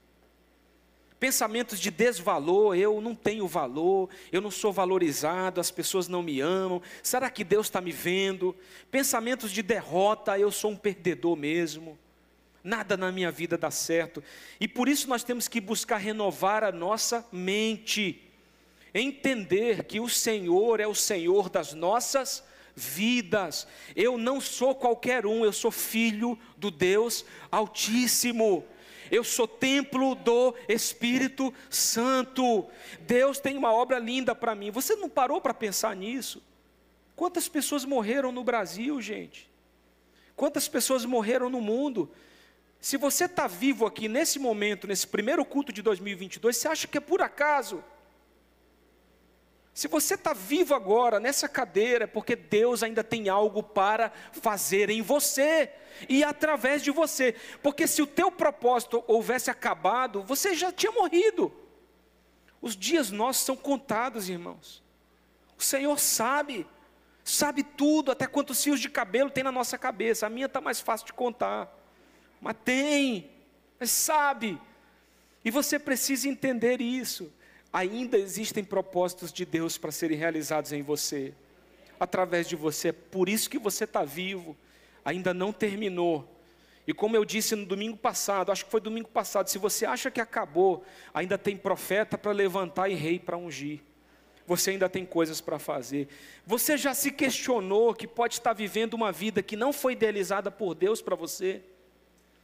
pensamentos 1.21 1.79
de 1.79 1.91
desvalor, 1.91 2.75
eu 2.75 2.99
não 2.99 3.13
tenho 3.13 3.47
valor, 3.47 4.09
eu 4.31 4.41
não 4.41 4.49
sou 4.49 4.73
valorizado, 4.73 5.61
as 5.61 5.69
pessoas 5.69 6.07
não 6.07 6.23
me 6.23 6.41
amam, 6.41 6.81
será 7.03 7.29
que 7.29 7.43
Deus 7.43 7.67
está 7.67 7.79
me 7.79 7.91
vendo? 7.91 8.55
Pensamentos 8.89 9.51
de 9.51 9.61
derrota, 9.61 10.39
eu 10.39 10.49
sou 10.49 10.71
um 10.71 10.75
perdedor 10.75 11.35
mesmo, 11.35 11.95
nada 12.63 12.95
na 12.95 13.11
minha 13.11 13.31
vida 13.31 13.57
dá 13.57 13.71
certo, 13.71 14.23
e 14.59 14.67
por 14.67 14.87
isso 14.87 15.07
nós 15.09 15.23
temos 15.23 15.47
que 15.47 15.59
buscar 15.59 15.97
renovar 15.97 16.63
a 16.63 16.71
nossa 16.71 17.25
mente, 17.31 18.21
entender 18.93 19.83
que 19.85 19.99
o 19.99 20.09
Senhor 20.09 20.79
é 20.79 20.87
o 20.87 20.95
Senhor 20.95 21.49
das 21.49 21.73
nossas 21.73 22.43
vidas, 22.75 23.67
eu 23.95 24.17
não 24.17 24.39
sou 24.39 24.73
qualquer 24.75 25.25
um, 25.25 25.43
eu 25.43 25.53
sou 25.53 25.71
filho 25.71 26.37
do 26.57 26.71
Deus 26.71 27.25
Altíssimo 27.51 28.65
eu 29.11 29.25
sou 29.25 29.45
templo 29.45 30.15
do 30.15 30.55
Espírito 30.69 31.53
Santo. 31.69 32.65
Deus 33.01 33.39
tem 33.39 33.57
uma 33.57 33.73
obra 33.73 33.99
linda 33.99 34.33
para 34.33 34.55
mim. 34.55 34.71
Você 34.71 34.95
não 34.95 35.09
parou 35.09 35.41
para 35.41 35.53
pensar 35.53 35.93
nisso? 35.93 36.41
Quantas 37.13 37.49
pessoas 37.49 37.83
morreram 37.83 38.31
no 38.31 38.41
Brasil, 38.41 39.01
gente? 39.01 39.51
Quantas 40.33 40.69
pessoas 40.69 41.03
morreram 41.03 41.49
no 41.49 41.59
mundo? 41.59 42.09
Se 42.81 42.97
você 42.97 43.25
está 43.25 43.45
vivo 43.45 43.85
aqui 43.85 44.07
nesse 44.07 44.39
momento, 44.39 44.87
nesse 44.87 45.05
primeiro 45.07 45.45
culto 45.45 45.71
de 45.71 45.83
2022, 45.83 46.57
você 46.57 46.67
acha 46.67 46.87
que 46.87 46.97
é 46.97 47.01
por 47.01 47.21
acaso? 47.21 47.83
Se 49.71 49.87
você 49.87 50.15
está 50.15 50.33
vivo 50.33 50.73
agora 50.73 51.19
nessa 51.19 51.47
cadeira, 51.47 52.05
é 52.05 52.07
porque 52.07 52.35
Deus 52.35 52.81
ainda 52.81 53.03
tem 53.03 53.29
algo 53.29 53.61
para 53.61 54.11
fazer 54.33 54.89
em 54.89 55.01
você 55.01 55.71
e 56.09 56.23
através 56.23 56.81
de 56.81 56.89
você. 56.89 57.35
Porque 57.61 57.85
se 57.85 58.01
o 58.01 58.07
teu 58.07 58.31
propósito 58.31 59.03
houvesse 59.07 59.51
acabado, 59.51 60.23
você 60.23 60.55
já 60.55 60.71
tinha 60.71 60.91
morrido. 60.91 61.53
Os 62.59 62.75
dias 62.75 63.11
nossos 63.11 63.45
são 63.45 63.55
contados, 63.55 64.27
irmãos. 64.27 64.83
O 65.57 65.61
Senhor 65.63 65.97
sabe, 65.99 66.67
sabe 67.23 67.63
tudo, 67.63 68.11
até 68.11 68.25
quantos 68.25 68.63
fios 68.63 68.79
de 68.79 68.89
cabelo 68.89 69.29
tem 69.29 69.43
na 69.43 69.51
nossa 69.51 69.77
cabeça. 69.77 70.25
A 70.25 70.29
minha 70.29 70.47
está 70.47 70.59
mais 70.59 70.81
fácil 70.81 71.05
de 71.05 71.13
contar, 71.13 71.71
mas 72.41 72.55
tem, 72.65 73.29
mas 73.79 73.91
sabe. 73.91 74.59
E 75.45 75.51
você 75.51 75.79
precisa 75.79 76.27
entender 76.27 76.81
isso 76.81 77.31
ainda 77.71 78.17
existem 78.17 78.63
propósitos 78.63 79.31
de 79.31 79.45
Deus 79.45 79.77
para 79.77 79.91
serem 79.91 80.17
realizados 80.17 80.73
em 80.73 80.81
você, 80.81 81.33
através 81.99 82.47
de 82.47 82.55
você. 82.55 82.89
É 82.89 82.91
por 82.91 83.29
isso 83.29 83.49
que 83.49 83.57
você 83.57 83.85
está 83.85 84.03
vivo, 84.03 84.57
ainda 85.05 85.33
não 85.33 85.53
terminou. 85.53 86.27
E 86.85 86.93
como 86.93 87.15
eu 87.15 87.23
disse 87.23 87.55
no 87.55 87.65
domingo 87.65 87.95
passado, 87.95 88.51
acho 88.51 88.65
que 88.65 88.71
foi 88.71 88.81
domingo 88.81 89.07
passado, 89.07 89.47
se 89.47 89.57
você 89.57 89.85
acha 89.85 90.11
que 90.11 90.19
acabou, 90.19 90.83
ainda 91.13 91.37
tem 91.37 91.55
profeta 91.55 92.17
para 92.17 92.31
levantar 92.31 92.89
e 92.89 92.95
rei 92.95 93.19
para 93.19 93.37
ungir. 93.37 93.79
Você 94.47 94.71
ainda 94.71 94.89
tem 94.89 95.05
coisas 95.05 95.39
para 95.39 95.59
fazer. 95.59 96.09
Você 96.45 96.75
já 96.75 96.93
se 96.93 97.11
questionou 97.11 97.93
que 97.93 98.07
pode 98.07 98.33
estar 98.33 98.51
vivendo 98.51 98.95
uma 98.95 99.11
vida 99.11 99.41
que 99.41 99.55
não 99.55 99.71
foi 99.71 99.93
idealizada 99.93 100.51
por 100.51 100.73
Deus 100.75 101.01
para 101.01 101.15
você? 101.15 101.61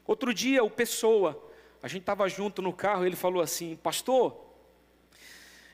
Outro 0.08 0.34
dia, 0.34 0.64
o 0.64 0.70
Pessoa, 0.70 1.52
a 1.84 1.88
gente 1.90 2.02
estava 2.02 2.28
junto 2.30 2.62
no 2.62 2.72
carro, 2.72 3.06
ele 3.06 3.18
falou 3.18 3.42
assim: 3.42 3.76
Pastor, 3.76 4.36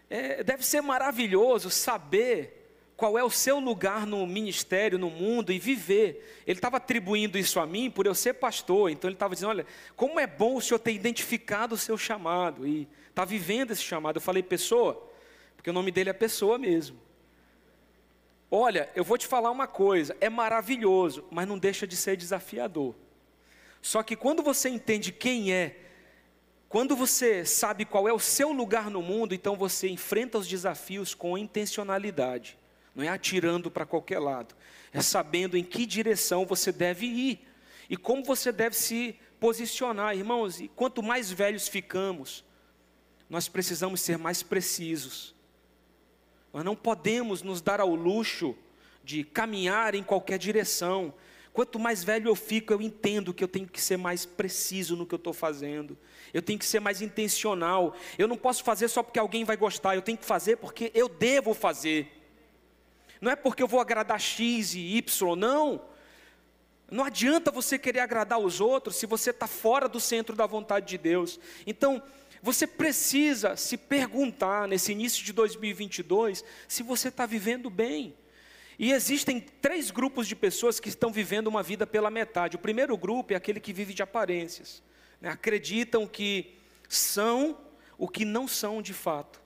é, 0.09 0.43
deve 0.43 0.65
ser 0.65 0.81
maravilhoso 0.81 1.69
saber 1.69 2.61
qual 2.97 3.17
é 3.17 3.23
o 3.23 3.29
seu 3.29 3.59
lugar 3.59 4.05
no 4.05 4.25
ministério, 4.25 4.97
no 4.97 5.09
mundo 5.09 5.51
e 5.51 5.59
viver. 5.59 6.41
Ele 6.47 6.57
estava 6.57 6.77
atribuindo 6.77 7.37
isso 7.37 7.59
a 7.59 7.65
mim 7.65 7.91
por 7.91 8.05
eu 8.05 8.15
ser 8.15 8.33
pastor, 8.33 8.89
então 8.89 9.07
ele 9.07 9.15
estava 9.15 9.35
dizendo: 9.35 9.49
olha, 9.49 9.67
como 9.95 10.19
é 10.19 10.25
bom 10.25 10.55
o 10.55 10.61
senhor 10.61 10.79
ter 10.79 10.93
identificado 10.93 11.75
o 11.75 11.77
seu 11.77 11.97
chamado 11.97 12.67
e 12.67 12.87
está 13.09 13.23
vivendo 13.23 13.71
esse 13.71 13.83
chamado. 13.83 14.17
Eu 14.17 14.21
falei, 14.21 14.41
pessoa, 14.41 15.09
porque 15.55 15.69
o 15.69 15.73
nome 15.73 15.91
dele 15.91 16.09
é 16.09 16.13
pessoa 16.13 16.57
mesmo. 16.57 16.99
Olha, 18.49 18.89
eu 18.95 19.03
vou 19.03 19.17
te 19.17 19.27
falar 19.27 19.51
uma 19.51 19.67
coisa: 19.67 20.17
é 20.19 20.29
maravilhoso, 20.29 21.23
mas 21.29 21.47
não 21.47 21.57
deixa 21.57 21.85
de 21.85 21.95
ser 21.95 22.17
desafiador. 22.17 22.95
Só 23.83 24.01
que 24.01 24.15
quando 24.15 24.41
você 24.41 24.69
entende 24.69 25.11
quem 25.11 25.53
é 25.53 25.81
quando 26.73 26.95
você 26.95 27.45
sabe 27.45 27.85
qual 27.85 28.07
é 28.07 28.13
o 28.13 28.17
seu 28.17 28.51
lugar 28.51 28.89
no 28.89 28.99
mundo, 28.99 29.35
então 29.35 29.55
você 29.55 29.87
enfrenta 29.87 30.39
os 30.39 30.47
desafios 30.47 31.13
com 31.13 31.37
intencionalidade. 31.37 32.57
Não 32.95 33.03
é 33.03 33.09
atirando 33.09 33.69
para 33.69 33.85
qualquer 33.85 34.17
lado. 34.17 34.55
É 34.91 34.99
sabendo 34.99 35.55
em 35.55 35.63
que 35.63 35.85
direção 35.85 36.47
você 36.47 36.71
deve 36.71 37.05
ir 37.05 37.47
e 37.87 37.95
como 37.95 38.23
você 38.23 38.51
deve 38.51 38.75
se 38.75 39.15
posicionar, 39.39 40.17
irmãos. 40.17 40.59
E 40.59 40.67
quanto 40.67 41.03
mais 41.03 41.31
velhos 41.31 41.67
ficamos, 41.67 42.43
nós 43.29 43.47
precisamos 43.47 44.01
ser 44.01 44.17
mais 44.17 44.41
precisos. 44.41 45.35
Nós 46.51 46.65
não 46.65 46.75
podemos 46.75 47.43
nos 47.43 47.61
dar 47.61 47.79
ao 47.79 47.93
luxo 47.93 48.55
de 49.03 49.23
caminhar 49.23 49.93
em 49.93 50.01
qualquer 50.01 50.39
direção. 50.39 51.13
Quanto 51.53 51.77
mais 51.77 52.03
velho 52.03 52.27
eu 52.27 52.35
fico, 52.35 52.73
eu 52.73 52.81
entendo 52.81 53.33
que 53.33 53.43
eu 53.43 53.47
tenho 53.47 53.67
que 53.67 53.79
ser 53.79 53.97
mais 53.97 54.25
preciso 54.25 54.95
no 54.95 55.05
que 55.05 55.13
eu 55.13 55.17
estou 55.17 55.33
fazendo 55.33 55.97
eu 56.33 56.41
tenho 56.41 56.57
que 56.57 56.65
ser 56.65 56.79
mais 56.79 57.01
intencional. 57.01 57.95
Eu 58.17 58.27
não 58.27 58.35
posso 58.35 58.63
fazer 58.63 58.87
só 58.87 59.03
porque 59.03 59.19
alguém 59.19 59.45
vai 59.45 59.55
gostar, 59.55 59.95
eu 59.95 60.01
tenho 60.01 60.17
que 60.17 60.25
fazer 60.25 60.57
porque 60.57 60.91
eu 60.95 61.07
devo 61.07 61.53
fazer. 61.53 62.11
Não 63.21 63.31
é 63.31 63.35
porque 63.35 63.61
eu 63.61 63.67
vou 63.67 63.79
agradar 63.79 64.19
X 64.19 64.73
e 64.73 64.97
Y, 64.97 65.35
não. 65.35 65.81
Não 66.91 67.05
adianta 67.05 67.51
você 67.51 67.77
querer 67.77 67.99
agradar 67.99 68.39
os 68.39 68.59
outros 68.59 68.95
se 68.95 69.05
você 69.05 69.29
está 69.29 69.47
fora 69.47 69.87
do 69.87 69.99
centro 69.99 70.35
da 70.35 70.45
vontade 70.45 70.87
de 70.87 70.97
Deus. 70.97 71.39
Então, 71.65 72.01
você 72.41 72.67
precisa 72.67 73.55
se 73.55 73.77
perguntar 73.77 74.67
nesse 74.67 74.91
início 74.91 75.23
de 75.23 75.31
2022 75.31 76.43
se 76.67 76.83
você 76.83 77.07
está 77.07 77.25
vivendo 77.25 77.69
bem. 77.69 78.15
E 78.83 78.91
existem 78.91 79.39
três 79.39 79.89
grupos 79.91 80.27
de 80.27 80.35
pessoas 80.35 80.77
que 80.77 80.89
estão 80.89 81.09
vivendo 81.09 81.47
uma 81.47 81.63
vida 81.63 81.87
pela 81.87 82.11
metade. 82.11 82.57
O 82.57 82.59
primeiro 82.59 82.97
grupo 82.97 83.31
é 83.31 83.35
aquele 83.37 83.61
que 83.61 83.71
vive 83.71 83.93
de 83.93 84.03
aparências 84.03 84.83
né, 85.21 85.29
acreditam 85.29 86.05
que 86.05 86.53
são 86.89 87.57
o 87.97 88.09
que 88.09 88.25
não 88.25 88.45
são 88.45 88.81
de 88.81 88.93
fato. 88.93 89.41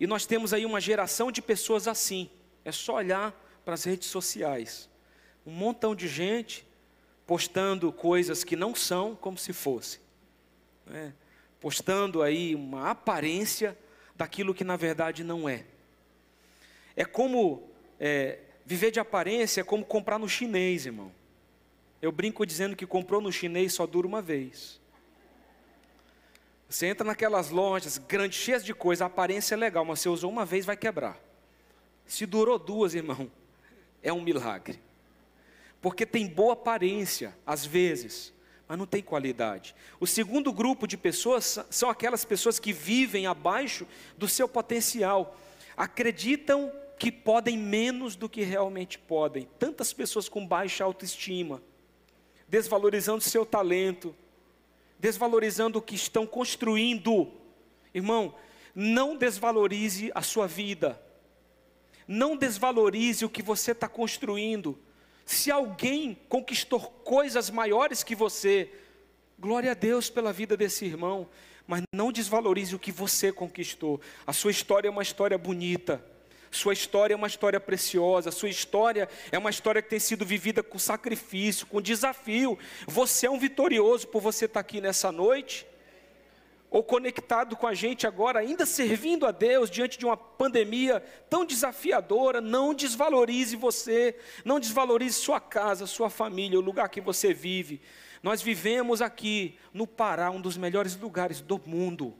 E 0.00 0.06
nós 0.06 0.24
temos 0.24 0.54
aí 0.54 0.64
uma 0.64 0.80
geração 0.80 1.30
de 1.30 1.42
pessoas 1.42 1.86
assim, 1.86 2.30
É 2.64 2.72
só 2.72 2.94
olhar 2.94 3.38
para 3.62 3.74
as 3.74 3.84
redes 3.84 4.08
sociais. 4.08 4.88
Um 5.44 5.52
montão 5.52 5.94
de 5.94 6.08
gente 6.08 6.66
postando 7.26 7.92
coisas 7.92 8.42
que 8.42 8.56
não 8.56 8.74
são 8.74 9.14
como 9.14 9.36
se 9.36 9.52
fosse. 9.52 10.00
Né? 10.86 11.12
Postando 11.60 12.22
aí 12.22 12.54
uma 12.54 12.88
aparência 12.88 13.76
daquilo 14.16 14.54
que 14.54 14.64
na 14.64 14.76
verdade 14.78 15.22
não 15.22 15.46
é. 15.46 15.66
É 16.96 17.04
como 17.04 17.68
é, 18.00 18.38
viver 18.64 18.90
de 18.90 19.00
aparência, 19.00 19.60
é 19.60 19.64
como 19.64 19.84
comprar 19.84 20.18
no 20.18 20.28
chinês, 20.28 20.86
irmão. 20.86 21.12
Eu 22.00 22.10
brinco 22.10 22.44
dizendo 22.44 22.74
que 22.74 22.86
comprou 22.86 23.20
no 23.20 23.30
chinês 23.30 23.72
só 23.72 23.86
dura 23.86 24.06
uma 24.06 24.20
vez. 24.20 24.80
Você 26.68 26.86
entra 26.86 27.06
naquelas 27.06 27.50
lojas 27.50 27.98
grandes, 27.98 28.38
cheias 28.38 28.64
de 28.64 28.72
coisa, 28.72 29.04
a 29.04 29.06
aparência 29.06 29.54
é 29.54 29.58
legal, 29.58 29.84
mas 29.84 30.00
você 30.00 30.08
usou 30.08 30.30
uma 30.30 30.44
vez, 30.44 30.64
vai 30.64 30.76
quebrar. 30.76 31.20
Se 32.06 32.24
durou 32.24 32.58
duas, 32.58 32.94
irmão, 32.94 33.30
é 34.02 34.12
um 34.12 34.22
milagre. 34.22 34.80
Porque 35.80 36.06
tem 36.06 36.26
boa 36.26 36.54
aparência, 36.54 37.36
às 37.46 37.66
vezes, 37.66 38.32
mas 38.66 38.78
não 38.78 38.86
tem 38.86 39.02
qualidade. 39.02 39.74
O 40.00 40.06
segundo 40.06 40.52
grupo 40.52 40.86
de 40.86 40.96
pessoas 40.96 41.58
são 41.68 41.90
aquelas 41.90 42.24
pessoas 42.24 42.58
que 42.58 42.72
vivem 42.72 43.26
abaixo 43.26 43.86
do 44.16 44.26
seu 44.26 44.48
potencial, 44.48 45.38
acreditam 45.76 46.72
que 47.02 47.10
podem 47.10 47.58
menos 47.58 48.14
do 48.14 48.28
que 48.28 48.42
realmente 48.44 48.96
podem. 48.96 49.48
Tantas 49.58 49.92
pessoas 49.92 50.28
com 50.28 50.46
baixa 50.46 50.84
autoestima 50.84 51.60
desvalorizando 52.46 53.20
seu 53.20 53.44
talento, 53.44 54.14
desvalorizando 55.00 55.80
o 55.80 55.82
que 55.82 55.96
estão 55.96 56.24
construindo. 56.24 57.32
Irmão, 57.92 58.36
não 58.72 59.16
desvalorize 59.16 60.12
a 60.14 60.22
sua 60.22 60.46
vida, 60.46 61.02
não 62.06 62.36
desvalorize 62.36 63.24
o 63.24 63.30
que 63.30 63.42
você 63.42 63.72
está 63.72 63.88
construindo. 63.88 64.78
Se 65.26 65.50
alguém 65.50 66.16
conquistou 66.28 66.78
coisas 66.78 67.50
maiores 67.50 68.04
que 68.04 68.14
você, 68.14 68.70
glória 69.36 69.72
a 69.72 69.74
Deus 69.74 70.08
pela 70.08 70.32
vida 70.32 70.56
desse 70.56 70.84
irmão, 70.84 71.28
mas 71.66 71.82
não 71.92 72.12
desvalorize 72.12 72.76
o 72.76 72.78
que 72.78 72.92
você 72.92 73.32
conquistou. 73.32 74.00
A 74.24 74.32
sua 74.32 74.52
história 74.52 74.86
é 74.86 74.90
uma 74.90 75.02
história 75.02 75.36
bonita. 75.36 76.11
Sua 76.52 76.74
história 76.74 77.14
é 77.14 77.16
uma 77.16 77.26
história 77.26 77.58
preciosa, 77.58 78.30
sua 78.30 78.50
história 78.50 79.08
é 79.32 79.38
uma 79.38 79.48
história 79.48 79.80
que 79.80 79.88
tem 79.88 79.98
sido 79.98 80.22
vivida 80.22 80.62
com 80.62 80.78
sacrifício, 80.78 81.66
com 81.66 81.80
desafio. 81.80 82.58
Você 82.86 83.26
é 83.26 83.30
um 83.30 83.38
vitorioso 83.38 84.06
por 84.06 84.20
você 84.20 84.44
estar 84.44 84.60
aqui 84.60 84.78
nessa 84.78 85.10
noite, 85.10 85.66
ou 86.70 86.82
conectado 86.82 87.56
com 87.56 87.66
a 87.66 87.72
gente 87.72 88.06
agora, 88.06 88.40
ainda 88.40 88.66
servindo 88.66 89.24
a 89.24 89.30
Deus 89.30 89.70
diante 89.70 89.98
de 89.98 90.04
uma 90.04 90.16
pandemia 90.16 91.02
tão 91.30 91.46
desafiadora. 91.46 92.38
Não 92.38 92.74
desvalorize 92.74 93.56
você, 93.56 94.14
não 94.44 94.60
desvalorize 94.60 95.14
sua 95.14 95.40
casa, 95.40 95.86
sua 95.86 96.10
família, 96.10 96.58
o 96.58 96.62
lugar 96.62 96.90
que 96.90 97.00
você 97.00 97.32
vive. 97.32 97.80
Nós 98.22 98.42
vivemos 98.42 99.00
aqui 99.00 99.58
no 99.72 99.86
Pará, 99.86 100.30
um 100.30 100.40
dos 100.40 100.58
melhores 100.58 100.94
lugares 100.96 101.40
do 101.40 101.58
mundo. 101.64 102.14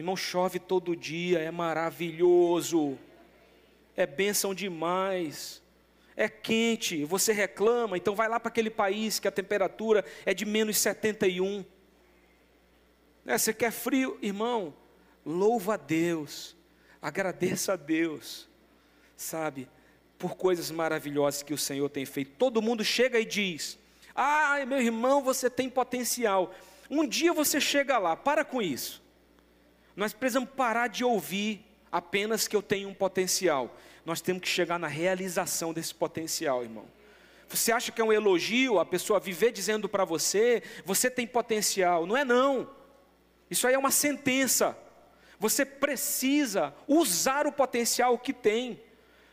Irmão, 0.00 0.16
chove 0.16 0.58
todo 0.58 0.96
dia, 0.96 1.40
é 1.40 1.50
maravilhoso, 1.50 2.98
é 3.94 4.06
bênção 4.06 4.54
demais, 4.54 5.62
é 6.16 6.26
quente, 6.26 7.04
você 7.04 7.34
reclama, 7.34 7.98
então 7.98 8.14
vai 8.14 8.26
lá 8.26 8.40
para 8.40 8.48
aquele 8.48 8.70
país 8.70 9.20
que 9.20 9.28
a 9.28 9.30
temperatura 9.30 10.02
é 10.24 10.32
de 10.32 10.46
menos 10.46 10.78
71. 10.78 11.62
É, 13.26 13.36
você 13.36 13.52
quer 13.52 13.70
frio, 13.70 14.18
irmão? 14.22 14.72
Louva 15.22 15.74
a 15.74 15.76
Deus, 15.76 16.56
agradeça 17.02 17.74
a 17.74 17.76
Deus, 17.76 18.48
sabe, 19.18 19.68
por 20.18 20.34
coisas 20.34 20.70
maravilhosas 20.70 21.42
que 21.42 21.52
o 21.52 21.58
Senhor 21.58 21.90
tem 21.90 22.06
feito. 22.06 22.38
Todo 22.38 22.62
mundo 22.62 22.82
chega 22.82 23.20
e 23.20 23.24
diz: 23.26 23.78
Ah, 24.14 24.64
meu 24.66 24.80
irmão, 24.80 25.22
você 25.22 25.50
tem 25.50 25.68
potencial. 25.68 26.54
Um 26.88 27.06
dia 27.06 27.34
você 27.34 27.60
chega 27.60 27.98
lá, 27.98 28.16
para 28.16 28.46
com 28.46 28.62
isso. 28.62 29.09
Nós 30.00 30.14
precisamos 30.14 30.48
parar 30.56 30.86
de 30.86 31.04
ouvir 31.04 31.62
apenas 31.92 32.48
que 32.48 32.56
eu 32.56 32.62
tenho 32.62 32.88
um 32.88 32.94
potencial. 32.94 33.76
Nós 34.02 34.22
temos 34.22 34.40
que 34.40 34.48
chegar 34.48 34.78
na 34.78 34.86
realização 34.86 35.74
desse 35.74 35.94
potencial, 35.94 36.62
irmão. 36.62 36.86
Você 37.50 37.70
acha 37.70 37.92
que 37.92 38.00
é 38.00 38.04
um 38.04 38.10
elogio 38.10 38.78
a 38.78 38.86
pessoa 38.86 39.20
viver 39.20 39.52
dizendo 39.52 39.90
para 39.90 40.06
você, 40.06 40.62
você 40.86 41.10
tem 41.10 41.26
potencial? 41.26 42.06
Não 42.06 42.16
é 42.16 42.24
não. 42.24 42.70
Isso 43.50 43.66
aí 43.68 43.74
é 43.74 43.78
uma 43.78 43.90
sentença. 43.90 44.74
Você 45.38 45.66
precisa 45.66 46.74
usar 46.88 47.46
o 47.46 47.52
potencial 47.52 48.18
que 48.18 48.32
tem 48.32 48.80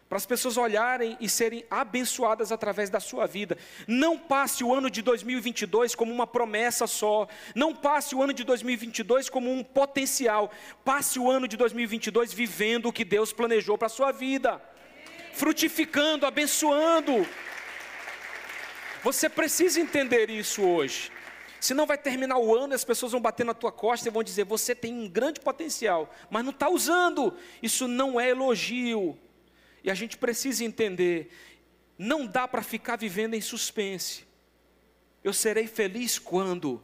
para 0.09 0.17
as 0.17 0.25
pessoas 0.25 0.55
olharem 0.57 1.17
e 1.19 1.27
serem 1.27 1.65
abençoadas 1.69 2.51
através 2.51 2.89
da 2.89 2.99
sua 2.99 3.25
vida. 3.25 3.57
Não 3.87 4.17
passe 4.17 4.63
o 4.63 4.73
ano 4.73 4.89
de 4.89 5.01
2022 5.01 5.95
como 5.95 6.13
uma 6.13 6.25
promessa 6.25 6.87
só, 6.87 7.27
não 7.53 7.75
passe 7.75 8.15
o 8.15 8.23
ano 8.23 8.33
de 8.33 8.43
2022 8.43 9.29
como 9.29 9.51
um 9.51 9.63
potencial, 9.63 10.51
passe 10.85 11.19
o 11.19 11.29
ano 11.29 11.47
de 11.47 11.57
2022 11.57 12.33
vivendo 12.33 12.87
o 12.87 12.93
que 12.93 13.03
Deus 13.03 13.33
planejou 13.33 13.77
para 13.77 13.87
a 13.87 13.89
sua 13.89 14.11
vida, 14.11 14.61
frutificando, 15.33 16.25
abençoando. 16.25 17.27
Você 19.03 19.29
precisa 19.29 19.79
entender 19.79 20.29
isso 20.29 20.63
hoje. 20.63 21.11
Senão 21.59 21.85
vai 21.85 21.97
terminar 21.97 22.37
o 22.37 22.55
ano 22.55 22.73
e 22.73 22.75
as 22.75 22.83
pessoas 22.83 23.11
vão 23.11 23.21
bater 23.21 23.45
na 23.45 23.53
tua 23.53 23.71
costa 23.71 24.07
e 24.07 24.11
vão 24.11 24.23
dizer: 24.23 24.45
você 24.45 24.75
tem 24.75 24.93
um 24.93 25.09
grande 25.09 25.39
potencial, 25.39 26.13
mas 26.29 26.43
não 26.43 26.51
está 26.51 26.69
usando. 26.69 27.35
Isso 27.61 27.87
não 27.87 28.19
é 28.19 28.29
elogio, 28.29 29.17
e 29.87 29.89
a 29.89 29.93
gente 29.93 30.17
precisa 30.17 30.65
entender: 30.65 31.31
não 31.97 32.27
dá 32.27 32.45
para 32.45 32.61
ficar 32.61 32.97
vivendo 32.97 33.35
em 33.35 33.41
suspense. 33.41 34.27
Eu 35.23 35.31
serei 35.31 35.65
feliz 35.65 36.19
quando? 36.19 36.83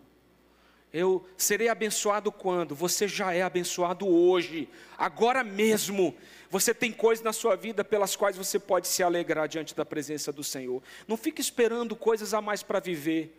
Eu 0.92 1.28
serei 1.36 1.68
abençoado 1.68 2.32
quando? 2.32 2.74
Você 2.74 3.06
já 3.06 3.34
é 3.34 3.42
abençoado 3.42 4.08
hoje, 4.08 4.70
agora 4.98 5.44
mesmo. 5.44 6.16
Você 6.50 6.74
tem 6.74 6.94
coisas 6.94 7.26
na 7.26 7.34
sua 7.34 7.58
vida 7.58 7.84
pelas 7.84 8.16
quais 8.16 8.38
você 8.38 8.58
pode 8.58 8.88
se 8.88 9.04
alegrar 9.04 9.50
diante 9.50 9.76
da 9.76 9.84
presença 9.84 10.32
do 10.32 10.44
Senhor. 10.44 10.82
Não 11.06 11.18
fique 11.18 11.42
esperando 11.42 11.98
coisas 11.98 12.34
a 12.34 12.40
mais 12.40 12.64
para 12.64 12.80
viver. 12.80 13.38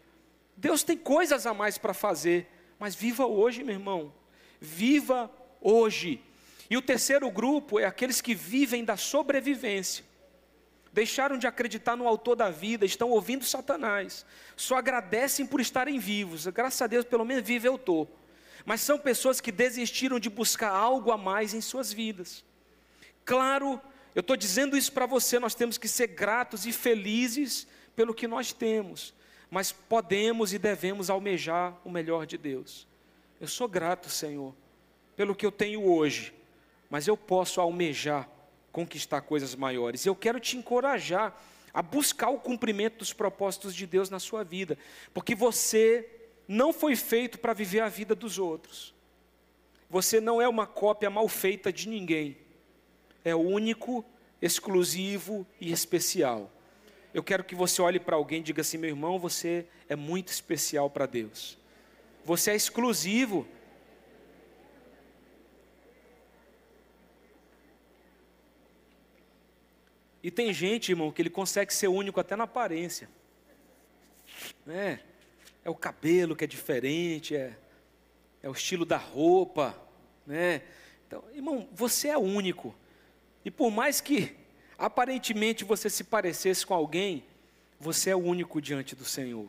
Deus 0.56 0.82
tem 0.82 0.98
coisas 0.98 1.46
a 1.46 1.54
mais 1.54 1.78
para 1.78 1.94
fazer, 1.94 2.46
mas 2.78 2.94
viva 2.94 3.24
hoje, 3.24 3.64
meu 3.64 3.74
irmão. 3.74 4.12
Viva 4.60 5.30
hoje. 5.58 6.20
E 6.68 6.76
o 6.76 6.82
terceiro 6.82 7.30
grupo 7.30 7.78
é 7.78 7.84
aqueles 7.84 8.20
que 8.20 8.34
vivem 8.34 8.84
da 8.84 8.96
sobrevivência. 8.96 10.04
Deixaram 10.92 11.36
de 11.36 11.46
acreditar 11.46 11.96
no 11.96 12.06
autor 12.06 12.36
da 12.36 12.50
vida, 12.50 12.86
estão 12.86 13.10
ouvindo 13.10 13.44
Satanás. 13.44 14.24
Só 14.56 14.76
agradecem 14.76 15.44
por 15.44 15.60
estarem 15.60 15.98
vivos. 15.98 16.46
Graças 16.46 16.80
a 16.80 16.86
Deus, 16.86 17.04
pelo 17.04 17.24
menos 17.24 17.44
vivo 17.44 17.66
eu 17.66 17.74
estou. 17.74 18.08
Mas 18.64 18.80
são 18.80 18.98
pessoas 18.98 19.40
que 19.40 19.52
desistiram 19.52 20.18
de 20.18 20.30
buscar 20.30 20.70
algo 20.70 21.10
a 21.10 21.18
mais 21.18 21.52
em 21.52 21.60
suas 21.60 21.92
vidas. 21.92 22.44
Claro, 23.24 23.80
eu 24.14 24.20
estou 24.20 24.36
dizendo 24.36 24.76
isso 24.76 24.92
para 24.92 25.04
você, 25.04 25.38
nós 25.38 25.54
temos 25.54 25.76
que 25.76 25.88
ser 25.88 26.06
gratos 26.06 26.64
e 26.64 26.72
felizes 26.72 27.66
pelo 27.96 28.14
que 28.14 28.28
nós 28.28 28.52
temos. 28.52 29.12
Mas 29.50 29.72
podemos 29.72 30.54
e 30.54 30.58
devemos 30.58 31.10
almejar 31.10 31.76
o 31.84 31.90
melhor 31.90 32.24
de 32.24 32.38
Deus. 32.38 32.86
Eu 33.40 33.48
sou 33.48 33.68
grato, 33.68 34.08
Senhor, 34.08 34.54
pelo 35.16 35.34
que 35.34 35.44
eu 35.44 35.52
tenho 35.52 35.84
hoje 35.84 36.32
mas 36.90 37.06
eu 37.06 37.16
posso 37.16 37.60
almejar 37.60 38.28
conquistar 38.74 39.20
coisas 39.20 39.54
maiores. 39.54 40.04
Eu 40.04 40.16
quero 40.16 40.40
te 40.40 40.56
encorajar 40.56 41.40
a 41.72 41.80
buscar 41.80 42.30
o 42.30 42.40
cumprimento 42.40 42.98
dos 42.98 43.12
propósitos 43.12 43.74
de 43.74 43.86
Deus 43.86 44.10
na 44.10 44.18
sua 44.18 44.42
vida, 44.42 44.76
porque 45.12 45.34
você 45.34 46.08
não 46.48 46.72
foi 46.72 46.96
feito 46.96 47.38
para 47.38 47.52
viver 47.52 47.80
a 47.80 47.88
vida 47.88 48.16
dos 48.16 48.36
outros. 48.36 48.92
Você 49.88 50.20
não 50.20 50.42
é 50.42 50.48
uma 50.48 50.66
cópia 50.66 51.08
mal 51.08 51.28
feita 51.28 51.72
de 51.72 51.88
ninguém. 51.88 52.36
É 53.24 53.34
único, 53.34 54.04
exclusivo 54.42 55.46
e 55.60 55.70
especial. 55.70 56.50
Eu 57.14 57.22
quero 57.22 57.44
que 57.44 57.54
você 57.54 57.80
olhe 57.80 58.00
para 58.00 58.16
alguém 58.16 58.40
e 58.40 58.42
diga 58.42 58.60
assim: 58.60 58.76
meu 58.76 58.90
irmão, 58.90 59.20
você 59.20 59.66
é 59.88 59.94
muito 59.94 60.28
especial 60.28 60.90
para 60.90 61.06
Deus. 61.06 61.56
Você 62.24 62.50
é 62.50 62.56
exclusivo. 62.56 63.46
E 70.24 70.30
tem 70.30 70.52
gente, 70.54 70.90
irmão, 70.90 71.12
que 71.12 71.20
ele 71.20 71.28
consegue 71.28 71.72
ser 71.72 71.86
único 71.88 72.18
até 72.18 72.34
na 72.34 72.44
aparência. 72.44 73.08
É, 74.66 74.98
é 75.62 75.68
o 75.68 75.74
cabelo 75.74 76.34
que 76.34 76.42
é 76.42 76.46
diferente, 76.46 77.36
é, 77.36 77.54
é 78.42 78.48
o 78.48 78.52
estilo 78.52 78.86
da 78.86 78.96
roupa, 78.96 79.78
né? 80.26 80.62
Então, 81.06 81.22
irmão, 81.34 81.68
você 81.72 82.08
é 82.08 82.16
único. 82.16 82.74
E 83.44 83.50
por 83.50 83.70
mais 83.70 84.00
que 84.00 84.34
aparentemente 84.78 85.62
você 85.62 85.90
se 85.90 86.02
parecesse 86.02 86.64
com 86.66 86.72
alguém, 86.72 87.22
você 87.78 88.08
é 88.08 88.16
único 88.16 88.62
diante 88.62 88.96
do 88.96 89.04
Senhor. 89.04 89.46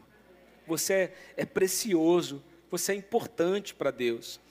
Você 0.68 0.94
é, 0.94 1.14
é 1.38 1.46
precioso, 1.46 2.44
você 2.70 2.92
é 2.92 2.96
importante 2.96 3.74
para 3.74 3.92
Deus. 3.92 4.42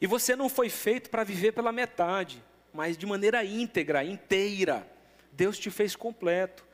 E 0.00 0.06
você 0.08 0.34
não 0.34 0.48
foi 0.48 0.68
feito 0.68 1.08
para 1.08 1.24
viver 1.24 1.52
pela 1.52 1.70
metade 1.70 2.42
mas 2.76 2.98
de 2.98 3.06
maneira 3.06 3.42
íntegra, 3.42 4.04
inteira. 4.04 4.86
Deus 5.36 5.58
te 5.58 5.70
fez 5.70 5.94
completo. 5.94 6.64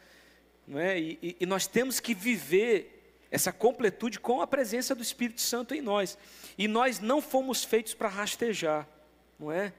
Não 0.66 0.79
é? 0.79 0.98
e, 0.98 1.37
e 1.40 1.44
nós 1.44 1.66
temos 1.66 1.98
que 1.98 2.14
viver 2.14 3.03
essa 3.33 3.51
completude 3.51 4.20
com 4.20 4.42
a 4.42 4.46
presença 4.46 4.94
do 4.94 5.03
Espírito 5.03 5.40
Santo 5.40 5.75
em 5.75 5.81
nós. 5.81 6.18
E 6.59 6.68
nós 6.68 7.01
não 7.01 7.22
fomos 7.22 7.64
feitos 7.64 7.94
para 7.94 8.11
rastejar, 8.11 8.87
não 9.38 9.51
é? 9.51 9.72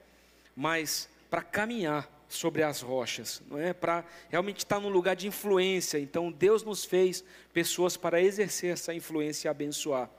Mas 0.56 1.08
para 1.30 1.40
caminhar 1.40 2.10
sobre 2.28 2.64
as 2.64 2.80
rochas, 2.80 3.40
não 3.48 3.56
é? 3.56 3.72
Para 3.72 4.04
realmente 4.28 4.58
estar 4.58 4.80
num 4.80 4.88
lugar 4.88 5.14
de 5.14 5.28
influência. 5.28 5.98
Então 5.98 6.32
Deus 6.32 6.64
nos 6.64 6.84
fez 6.84 7.22
pessoas 7.52 7.96
para 7.96 8.20
exercer 8.20 8.72
essa 8.72 8.92
influência 8.92 9.46
e 9.46 9.50
abençoar. 9.50 10.10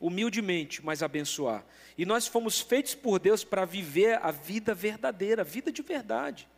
Humildemente, 0.00 0.84
mas 0.84 1.04
abençoar. 1.04 1.64
E 1.96 2.04
nós 2.04 2.26
fomos 2.26 2.60
feitos 2.60 2.96
por 2.96 3.20
Deus 3.20 3.44
para 3.44 3.64
viver 3.64 4.18
a 4.20 4.32
vida 4.32 4.74
verdadeira, 4.74 5.42
a 5.42 5.44
vida 5.44 5.70
de 5.70 5.82
verdade. 5.82 6.48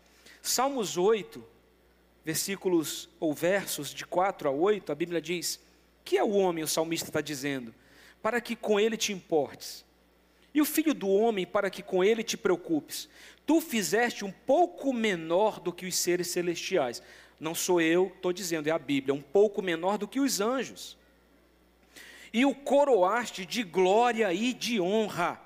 Salmos 0.46 0.98
8, 0.98 1.42
versículos 2.22 3.08
ou 3.18 3.32
versos 3.32 3.94
de 3.94 4.04
4 4.04 4.46
a 4.46 4.52
8, 4.52 4.92
a 4.92 4.94
Bíblia 4.94 5.18
diz: 5.18 5.58
Que 6.04 6.18
é 6.18 6.22
o 6.22 6.32
homem, 6.32 6.62
o 6.62 6.68
salmista 6.68 7.08
está 7.08 7.22
dizendo, 7.22 7.74
para 8.20 8.42
que 8.42 8.54
com 8.54 8.78
ele 8.78 8.94
te 8.98 9.10
importes, 9.10 9.86
e 10.52 10.60
o 10.60 10.66
filho 10.66 10.92
do 10.92 11.08
homem, 11.08 11.46
para 11.46 11.70
que 11.70 11.82
com 11.82 12.04
ele 12.04 12.22
te 12.22 12.36
preocupes. 12.36 13.08
Tu 13.46 13.58
fizeste 13.58 14.22
um 14.22 14.30
pouco 14.30 14.92
menor 14.92 15.58
do 15.58 15.72
que 15.72 15.86
os 15.86 15.96
seres 15.96 16.28
celestiais. 16.28 17.02
Não 17.40 17.54
sou 17.54 17.80
eu, 17.80 18.12
estou 18.14 18.30
dizendo, 18.30 18.68
é 18.68 18.70
a 18.70 18.78
Bíblia, 18.78 19.14
um 19.14 19.22
pouco 19.22 19.62
menor 19.62 19.96
do 19.96 20.06
que 20.06 20.20
os 20.20 20.42
anjos. 20.42 20.94
E 22.34 22.44
o 22.44 22.54
coroaste 22.54 23.46
de 23.46 23.62
glória 23.62 24.30
e 24.34 24.52
de 24.52 24.78
honra. 24.78 25.40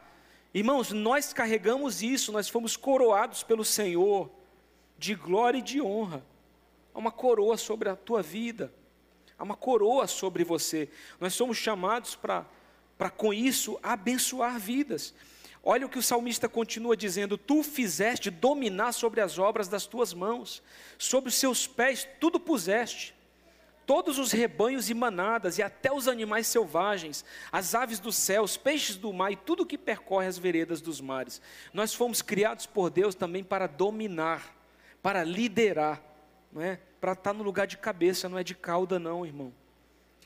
Irmãos, 0.52 0.90
nós 0.90 1.32
carregamos 1.32 2.02
isso, 2.02 2.32
nós 2.32 2.48
fomos 2.48 2.76
coroados 2.76 3.44
pelo 3.44 3.64
Senhor 3.64 4.36
de 4.98 5.14
glória 5.14 5.58
e 5.58 5.62
de 5.62 5.80
honra. 5.80 6.24
Há 6.92 6.98
uma 6.98 7.12
coroa 7.12 7.56
sobre 7.56 7.88
a 7.88 7.96
tua 7.96 8.20
vida, 8.20 8.72
há 9.38 9.44
uma 9.44 9.56
coroa 9.56 10.06
sobre 10.06 10.42
você. 10.42 10.88
Nós 11.20 11.32
somos 11.32 11.56
chamados 11.56 12.16
para, 12.16 12.44
com 13.16 13.32
isso, 13.32 13.78
abençoar 13.82 14.58
vidas. 14.58 15.14
Olha 15.62 15.86
o 15.86 15.88
que 15.88 15.98
o 15.98 16.02
salmista 16.02 16.48
continua 16.48 16.96
dizendo: 16.96 17.38
Tu 17.38 17.62
fizeste 17.62 18.30
dominar 18.30 18.92
sobre 18.92 19.20
as 19.20 19.38
obras 19.38 19.68
das 19.68 19.86
tuas 19.86 20.12
mãos, 20.12 20.62
sobre 20.98 21.28
os 21.28 21.36
seus 21.36 21.66
pés 21.66 22.08
tudo 22.18 22.40
puseste. 22.40 23.14
Todos 23.86 24.18
os 24.18 24.32
rebanhos 24.32 24.90
e 24.90 24.94
manadas, 24.94 25.56
e 25.56 25.62
até 25.62 25.90
os 25.90 26.08
animais 26.08 26.46
selvagens, 26.46 27.24
as 27.50 27.74
aves 27.74 27.98
do 27.98 28.12
céu, 28.12 28.42
os 28.42 28.54
peixes 28.54 28.96
do 28.96 29.10
mar 29.14 29.32
e 29.32 29.36
tudo 29.36 29.64
que 29.64 29.78
percorre 29.78 30.26
as 30.26 30.36
veredas 30.36 30.82
dos 30.82 31.00
mares. 31.00 31.40
Nós 31.72 31.94
fomos 31.94 32.20
criados 32.20 32.66
por 32.66 32.90
Deus 32.90 33.14
também 33.14 33.42
para 33.42 33.66
dominar, 33.66 34.57
para 35.02 35.24
liderar, 35.24 36.02
não 36.52 36.62
é? 36.62 36.78
para 37.00 37.12
estar 37.12 37.32
no 37.32 37.42
lugar 37.42 37.66
de 37.66 37.76
cabeça, 37.76 38.28
não 38.28 38.38
é 38.38 38.44
de 38.44 38.54
cauda, 38.54 38.98
não, 38.98 39.24
irmão. 39.24 39.52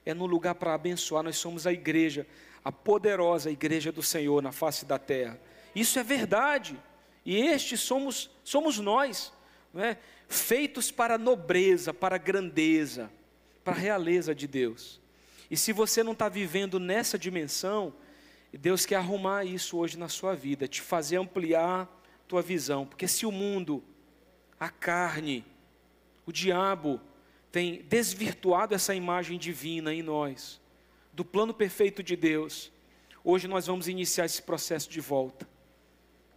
É 0.04 0.14
no 0.14 0.26
lugar 0.26 0.54
para 0.54 0.74
abençoar. 0.74 1.22
Nós 1.22 1.36
somos 1.36 1.66
a 1.66 1.72
igreja, 1.72 2.26
a 2.64 2.72
poderosa 2.72 3.50
igreja 3.50 3.92
do 3.92 4.02
Senhor 4.02 4.42
na 4.42 4.52
face 4.52 4.84
da 4.84 4.98
terra. 4.98 5.38
Isso 5.74 5.98
é 5.98 6.02
verdade. 6.02 6.78
E 7.24 7.36
estes 7.36 7.80
somos, 7.80 8.30
somos 8.42 8.78
nós, 8.78 9.32
não 9.72 9.82
é? 9.82 9.98
feitos 10.28 10.90
para 10.90 11.14
a 11.14 11.18
nobreza, 11.18 11.92
para 11.92 12.16
a 12.16 12.18
grandeza, 12.18 13.10
para 13.62 13.74
a 13.74 13.78
realeza 13.78 14.34
de 14.34 14.46
Deus. 14.46 15.00
E 15.50 15.56
se 15.56 15.72
você 15.72 16.02
não 16.02 16.12
está 16.12 16.28
vivendo 16.28 16.80
nessa 16.80 17.18
dimensão, 17.18 17.94
Deus 18.52 18.86
quer 18.86 18.96
arrumar 18.96 19.44
isso 19.44 19.76
hoje 19.76 19.98
na 19.98 20.08
sua 20.08 20.34
vida, 20.34 20.66
te 20.66 20.80
fazer 20.80 21.16
ampliar 21.16 21.88
tua 22.26 22.40
visão, 22.40 22.86
porque 22.86 23.06
se 23.06 23.26
o 23.26 23.30
mundo, 23.30 23.84
a 24.62 24.68
carne, 24.68 25.44
o 26.24 26.30
diabo 26.30 27.00
tem 27.50 27.82
desvirtuado 27.82 28.76
essa 28.76 28.94
imagem 28.94 29.36
divina 29.36 29.92
em 29.92 30.02
nós, 30.02 30.60
do 31.12 31.24
plano 31.24 31.52
perfeito 31.52 32.00
de 32.00 32.14
Deus. 32.14 32.70
Hoje 33.24 33.48
nós 33.48 33.66
vamos 33.66 33.88
iniciar 33.88 34.24
esse 34.24 34.40
processo 34.40 34.88
de 34.88 35.00
volta. 35.00 35.48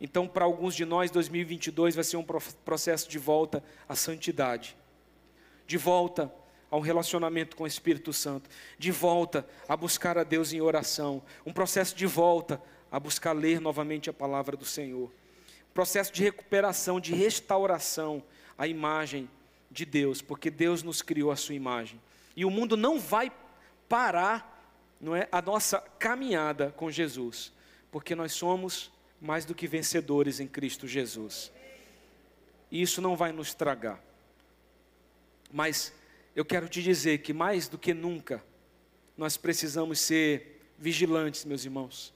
Então, 0.02 0.28
para 0.28 0.44
alguns 0.44 0.74
de 0.74 0.86
nós, 0.86 1.12
2022 1.12 1.94
vai 1.94 2.04
ser 2.04 2.18
um 2.18 2.26
processo 2.66 3.08
de 3.08 3.20
volta 3.20 3.64
à 3.88 3.96
santidade, 3.96 4.76
de 5.68 5.78
volta 5.78 6.34
a 6.72 6.78
um 6.78 6.82
relacionamento 6.82 7.56
com 7.56 7.64
o 7.64 7.68
Espírito 7.68 8.12
Santo, 8.12 8.50
de 8.80 8.92
volta 8.92 9.48
a 9.70 9.78
buscar 9.78 10.18
a 10.18 10.24
Deus 10.24 10.52
em 10.52 10.62
oração, 10.62 11.22
um 11.46 11.54
processo 11.54 11.96
de 11.96 12.08
volta 12.08 12.60
a 12.92 13.00
buscar 13.00 13.34
ler 13.34 13.62
novamente 13.62 14.10
a 14.10 14.14
palavra 14.14 14.58
do 14.58 14.66
Senhor, 14.66 15.12
processo 15.76 16.14
de 16.14 16.24
recuperação, 16.24 17.02
de 17.02 17.14
restauração 17.14 18.24
à 18.58 18.66
imagem 18.66 19.30
de 19.70 19.84
Deus, 19.84 20.22
porque 20.22 20.50
Deus 20.50 20.82
nos 20.82 21.02
criou 21.02 21.32
a 21.32 21.36
sua 21.36 21.54
imagem. 21.54 22.02
E 22.34 22.46
o 22.46 22.50
mundo 22.50 22.78
não 22.78 22.98
vai 22.98 23.30
parar, 23.90 24.74
não 25.02 25.14
é, 25.14 25.28
a 25.30 25.42
nossa 25.42 25.80
caminhada 26.00 26.72
com 26.78 26.90
Jesus, 26.90 27.52
porque 27.92 28.16
nós 28.16 28.32
somos 28.32 28.90
mais 29.20 29.44
do 29.44 29.54
que 29.54 29.68
vencedores 29.68 30.40
em 30.40 30.48
Cristo 30.48 30.88
Jesus. 30.88 31.52
E 32.72 32.82
isso 32.82 33.02
não 33.02 33.18
vai 33.18 33.34
nos 33.34 33.54
tragar. 33.54 34.02
Mas 35.52 35.94
eu 36.34 36.46
quero 36.46 36.70
te 36.70 36.82
dizer 36.82 37.18
que 37.18 37.34
mais 37.34 37.68
do 37.68 37.78
que 37.78 37.94
nunca 37.94 38.42
nós 39.18 39.36
precisamos 39.36 40.00
ser 40.00 40.72
vigilantes, 40.80 41.44
meus 41.44 41.66
irmãos. 41.66 42.14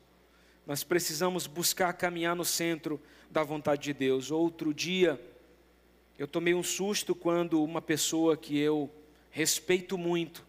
Nós 0.65 0.81
precisamos 0.81 1.45
buscar 1.45 1.91
caminhar 1.91 2.37
no 2.37 2.45
centro 2.45 3.01
da 3.29 3.43
vontade 3.43 3.83
de 3.83 3.93
Deus. 3.93 4.31
Outro 4.31 4.73
dia, 4.73 5.19
eu 6.17 6.27
tomei 6.27 6.53
um 6.53 6.63
susto 6.63 7.13
quando 7.13 7.63
uma 7.63 7.81
pessoa 7.81 8.35
que 8.35 8.57
eu 8.57 8.89
respeito 9.29 9.97
muito 9.97 10.45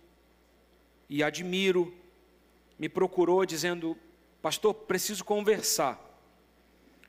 e 1.08 1.22
admiro 1.22 1.92
me 2.78 2.88
procurou 2.88 3.44
dizendo: 3.44 3.96
Pastor, 4.40 4.72
preciso 4.72 5.24
conversar. 5.24 6.00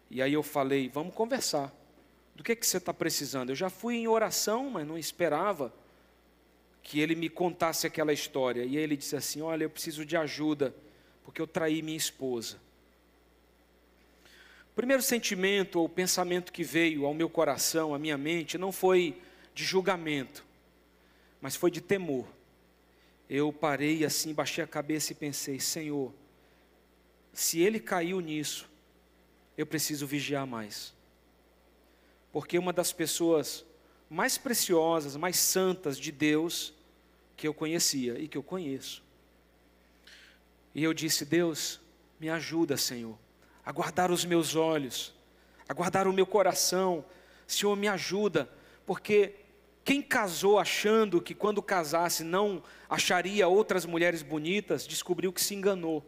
E 0.09 0.21
aí 0.21 0.33
eu 0.33 0.43
falei: 0.43 0.89
Vamos 0.89 1.13
conversar. 1.13 1.73
Do 2.35 2.43
que, 2.43 2.55
que 2.55 2.65
você 2.65 2.77
está 2.77 2.93
precisando? 2.93 3.51
Eu 3.51 3.55
já 3.55 3.69
fui 3.69 3.95
em 3.95 4.07
oração, 4.07 4.69
mas 4.69 4.87
não 4.87 4.97
esperava 4.97 5.73
que 6.81 6.99
ele 6.99 7.13
me 7.13 7.29
contasse 7.29 7.85
aquela 7.85 8.11
história. 8.11 8.63
E 8.65 8.75
ele 8.75 8.97
disse 8.97 9.15
assim: 9.15 9.41
Olha, 9.41 9.63
eu 9.63 9.69
preciso 9.69 10.05
de 10.05 10.17
ajuda, 10.17 10.75
porque 11.23 11.41
eu 11.41 11.47
traí 11.47 11.81
minha 11.81 11.97
esposa. 11.97 12.59
O 14.71 14.73
primeiro 14.73 15.03
sentimento 15.03 15.81
ou 15.81 15.89
pensamento 15.89 16.51
que 16.53 16.63
veio 16.63 17.05
ao 17.05 17.13
meu 17.13 17.29
coração, 17.29 17.93
à 17.93 17.99
minha 17.99 18.17
mente, 18.17 18.57
não 18.57 18.71
foi 18.71 19.21
de 19.53 19.65
julgamento, 19.65 20.45
mas 21.41 21.57
foi 21.57 21.69
de 21.69 21.81
temor. 21.81 22.25
Eu 23.29 23.51
parei 23.51 24.05
assim, 24.05 24.33
baixei 24.33 24.63
a 24.63 24.67
cabeça 24.67 25.11
e 25.11 25.15
pensei: 25.15 25.59
Senhor, 25.59 26.13
se 27.33 27.59
ele 27.59 27.81
caiu 27.81 28.21
nisso, 28.21 28.69
eu 29.57 29.65
preciso 29.65 30.07
vigiar 30.07 30.47
mais. 30.47 30.93
Porque 32.31 32.57
uma 32.57 32.71
das 32.71 32.93
pessoas 32.93 33.65
mais 34.09 34.37
preciosas, 34.37 35.17
mais 35.17 35.35
santas 35.35 35.97
de 35.99 36.13
Deus 36.13 36.73
que 37.35 37.45
eu 37.45 37.53
conhecia 37.53 38.17
e 38.17 38.25
que 38.25 38.37
eu 38.37 38.43
conheço. 38.43 39.03
E 40.73 40.81
eu 40.81 40.93
disse: 40.93 41.25
Deus, 41.25 41.81
me 42.21 42.29
ajuda, 42.29 42.77
Senhor 42.77 43.19
a 43.65 43.71
guardar 43.71 44.11
os 44.11 44.25
meus 44.25 44.55
olhos, 44.55 45.13
a 45.67 45.73
guardar 45.73 46.07
o 46.07 46.13
meu 46.13 46.25
coração. 46.25 47.05
Senhor, 47.47 47.75
me 47.75 47.87
ajuda, 47.87 48.49
porque 48.85 49.35
quem 49.83 50.01
casou 50.01 50.59
achando 50.59 51.21
que 51.21 51.33
quando 51.33 51.61
casasse 51.61 52.23
não 52.23 52.61
acharia 52.89 53.47
outras 53.47 53.85
mulheres 53.85 54.21
bonitas, 54.21 54.85
descobriu 54.85 55.33
que 55.33 55.41
se 55.41 55.55
enganou. 55.55 56.05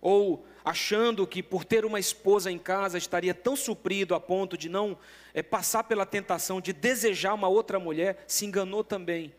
Ou 0.00 0.44
achando 0.64 1.26
que 1.26 1.42
por 1.42 1.64
ter 1.64 1.84
uma 1.84 1.98
esposa 1.98 2.50
em 2.50 2.58
casa 2.58 2.98
estaria 2.98 3.32
tão 3.32 3.56
suprido 3.56 4.14
a 4.14 4.20
ponto 4.20 4.56
de 4.56 4.68
não 4.68 4.98
é, 5.32 5.42
passar 5.42 5.84
pela 5.84 6.04
tentação 6.04 6.60
de 6.60 6.72
desejar 6.72 7.34
uma 7.34 7.48
outra 7.48 7.78
mulher, 7.78 8.24
se 8.26 8.44
enganou 8.44 8.84
também. 8.84 9.32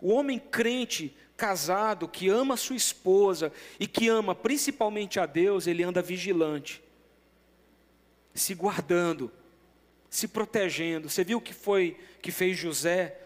O 0.00 0.12
homem 0.12 0.38
crente 0.38 1.16
casado 1.36 2.08
que 2.08 2.28
ama 2.28 2.56
sua 2.56 2.76
esposa 2.76 3.52
e 3.78 3.86
que 3.86 4.08
ama 4.08 4.34
principalmente 4.34 5.20
a 5.20 5.26
Deus, 5.26 5.66
ele 5.66 5.82
anda 5.82 6.00
vigilante, 6.00 6.82
se 8.34 8.54
guardando, 8.54 9.30
se 10.08 10.26
protegendo. 10.26 11.08
Você 11.08 11.22
viu 11.22 11.38
o 11.38 11.42
que 11.42 11.52
foi 11.52 11.96
que 12.22 12.30
fez 12.30 12.56
José? 12.56 13.20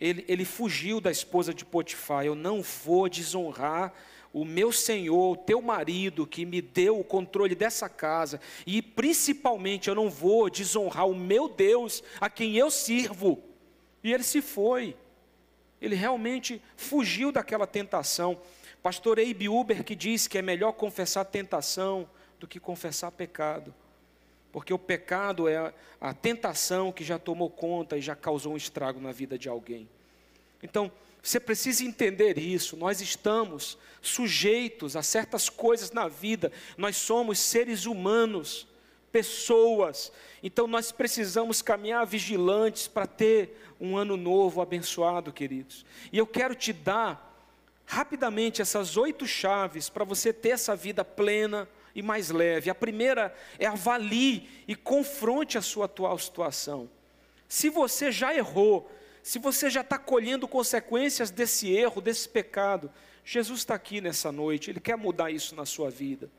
Ele, 0.00 0.24
ele 0.26 0.44
fugiu 0.44 1.00
da 1.00 1.10
esposa 1.10 1.54
de 1.54 1.64
Potifar. 1.64 2.24
Eu 2.24 2.34
não 2.34 2.62
vou 2.62 3.08
desonrar 3.08 3.94
o 4.32 4.44
meu 4.44 4.72
Senhor, 4.72 5.32
o 5.32 5.36
teu 5.36 5.60
marido, 5.60 6.26
que 6.26 6.44
me 6.44 6.62
deu 6.62 6.98
o 6.98 7.04
controle 7.04 7.54
dessa 7.54 7.88
casa, 7.88 8.40
e 8.66 8.80
principalmente 8.80 9.88
eu 9.88 9.94
não 9.94 10.08
vou 10.08 10.48
desonrar 10.48 11.06
o 11.06 11.14
meu 11.14 11.48
Deus, 11.48 12.02
a 12.18 12.30
quem 12.30 12.56
eu 12.56 12.70
sirvo. 12.70 13.42
E 14.02 14.12
ele 14.12 14.22
se 14.22 14.40
foi. 14.40 14.96
Ele 15.82 15.96
realmente 15.96 16.62
fugiu 16.76 17.32
daquela 17.32 17.66
tentação. 17.66 18.40
Pastor 18.82 19.18
Eibe 19.18 19.48
Uber 19.48 19.84
que 19.84 19.94
diz 19.94 20.28
que 20.28 20.38
é 20.38 20.42
melhor 20.42 20.72
confessar 20.72 21.24
tentação 21.24 22.08
do 22.38 22.46
que 22.46 22.58
confessar 22.60 23.10
pecado. 23.10 23.74
porque 24.52 24.72
o 24.72 24.78
pecado 24.78 25.48
é 25.48 25.72
a 25.98 26.12
tentação 26.12 26.92
que 26.92 27.02
já 27.02 27.18
tomou 27.18 27.48
conta 27.48 27.96
e 27.96 28.02
já 28.02 28.14
causou 28.14 28.52
um 28.52 28.56
estrago 28.56 29.00
na 29.00 29.10
vida 29.10 29.38
de 29.38 29.48
alguém. 29.48 29.88
Então, 30.62 30.92
você 31.22 31.40
precisa 31.40 31.84
entender 31.84 32.36
isso. 32.36 32.76
Nós 32.76 33.00
estamos 33.00 33.78
sujeitos 34.02 34.94
a 34.94 35.02
certas 35.02 35.48
coisas 35.48 35.90
na 35.90 36.06
vida. 36.06 36.52
Nós 36.76 36.96
somos 36.96 37.38
seres 37.38 37.86
humanos, 37.86 38.66
pessoas. 39.12 40.10
Então 40.42 40.66
nós 40.66 40.90
precisamos 40.90 41.60
caminhar 41.60 42.04
vigilantes 42.06 42.88
para 42.88 43.06
ter 43.06 43.62
um 43.78 43.96
ano 43.96 44.16
novo 44.16 44.60
abençoado, 44.60 45.32
queridos. 45.32 45.84
E 46.10 46.18
eu 46.18 46.26
quero 46.26 46.54
te 46.54 46.72
dar 46.72 47.30
rapidamente 47.84 48.62
essas 48.62 48.96
oito 48.96 49.26
chaves 49.26 49.88
para 49.90 50.04
você 50.04 50.32
ter 50.32 50.50
essa 50.50 50.74
vida 50.74 51.04
plena 51.04 51.68
e 51.94 52.02
mais 52.02 52.30
leve. 52.30 52.70
A 52.70 52.74
primeira 52.74 53.34
é 53.58 53.66
avalie 53.66 54.48
e 54.66 54.74
confronte 54.74 55.58
a 55.58 55.62
sua 55.62 55.84
atual 55.84 56.18
situação. 56.18 56.88
Se 57.46 57.68
você 57.68 58.10
já 58.10 58.34
errou, 58.34 58.90
se 59.22 59.38
você 59.38 59.68
já 59.68 59.82
está 59.82 59.98
colhendo 59.98 60.48
consequências 60.48 61.30
desse 61.30 61.70
erro, 61.70 62.00
desse 62.00 62.28
pecado, 62.28 62.90
Jesus 63.24 63.60
está 63.60 63.74
aqui 63.74 64.00
nessa 64.00 64.32
noite, 64.32 64.70
Ele 64.70 64.80
quer 64.80 64.96
mudar 64.96 65.30
isso 65.30 65.54
na 65.54 65.66
sua 65.66 65.90
vida. 65.90 66.30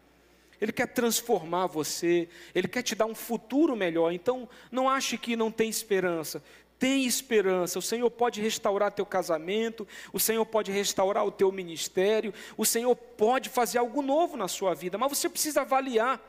Ele 0.59 0.71
quer 0.71 0.87
transformar 0.87 1.67
você, 1.67 2.27
Ele 2.53 2.67
quer 2.67 2.81
te 2.81 2.95
dar 2.95 3.05
um 3.05 3.15
futuro 3.15 3.75
melhor. 3.75 4.11
Então, 4.11 4.47
não 4.71 4.89
ache 4.89 5.17
que 5.17 5.35
não 5.35 5.51
tem 5.51 5.69
esperança. 5.69 6.43
Tem 6.79 7.05
esperança. 7.05 7.79
O 7.79 7.81
Senhor 7.81 8.09
pode 8.11 8.41
restaurar 8.41 8.91
teu 8.91 9.05
casamento, 9.05 9.87
o 10.11 10.19
Senhor 10.19 10.45
pode 10.45 10.71
restaurar 10.71 11.25
o 11.25 11.31
teu 11.31 11.51
ministério, 11.51 12.33
o 12.57 12.65
Senhor 12.65 12.95
pode 12.95 13.49
fazer 13.49 13.77
algo 13.77 14.01
novo 14.01 14.35
na 14.35 14.47
sua 14.47 14.73
vida, 14.73 14.97
mas 14.97 15.17
você 15.17 15.29
precisa 15.29 15.61
avaliar. 15.61 16.19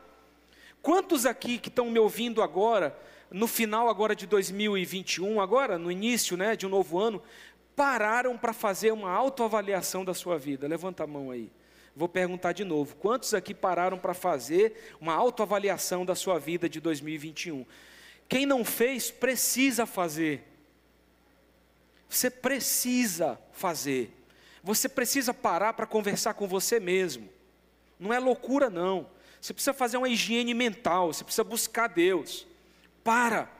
Quantos 0.80 1.26
aqui 1.26 1.58
que 1.58 1.68
estão 1.68 1.90
me 1.90 1.98
ouvindo 1.98 2.42
agora, 2.42 2.96
no 3.30 3.46
final 3.46 3.88
agora 3.88 4.14
de 4.14 4.26
2021, 4.26 5.40
agora 5.40 5.78
no 5.78 5.90
início, 5.90 6.36
né, 6.36 6.54
de 6.54 6.66
um 6.66 6.68
novo 6.68 6.98
ano, 6.98 7.22
pararam 7.74 8.36
para 8.36 8.52
fazer 8.52 8.92
uma 8.92 9.10
autoavaliação 9.10 10.04
da 10.04 10.14
sua 10.14 10.38
vida? 10.38 10.68
Levanta 10.68 11.02
a 11.02 11.06
mão 11.06 11.30
aí. 11.30 11.50
Vou 11.96 12.08
perguntar 12.08 12.52
de 12.52 12.64
novo: 12.64 12.96
quantos 12.96 13.34
aqui 13.34 13.54
pararam 13.54 13.98
para 13.98 14.14
fazer 14.14 14.96
uma 15.00 15.14
autoavaliação 15.14 16.04
da 16.04 16.14
sua 16.14 16.38
vida 16.38 16.68
de 16.68 16.80
2021? 16.80 17.64
Quem 18.28 18.46
não 18.46 18.64
fez, 18.64 19.10
precisa 19.10 19.86
fazer. 19.86 20.42
Você 22.08 22.30
precisa 22.30 23.38
fazer. 23.52 24.10
Você 24.62 24.88
precisa 24.88 25.34
parar 25.34 25.74
para 25.74 25.86
conversar 25.86 26.34
com 26.34 26.48
você 26.48 26.80
mesmo. 26.80 27.28
Não 27.98 28.12
é 28.12 28.18
loucura, 28.18 28.70
não. 28.70 29.06
Você 29.40 29.52
precisa 29.52 29.74
fazer 29.74 29.98
uma 29.98 30.08
higiene 30.08 30.54
mental, 30.54 31.12
você 31.12 31.22
precisa 31.22 31.44
buscar 31.44 31.86
Deus. 31.88 32.46
Para. 33.02 33.50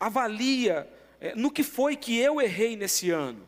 Avalia 0.00 0.90
é, 1.20 1.34
no 1.34 1.50
que 1.50 1.62
foi 1.62 1.96
que 1.96 2.18
eu 2.18 2.40
errei 2.40 2.76
nesse 2.76 3.10
ano. 3.10 3.46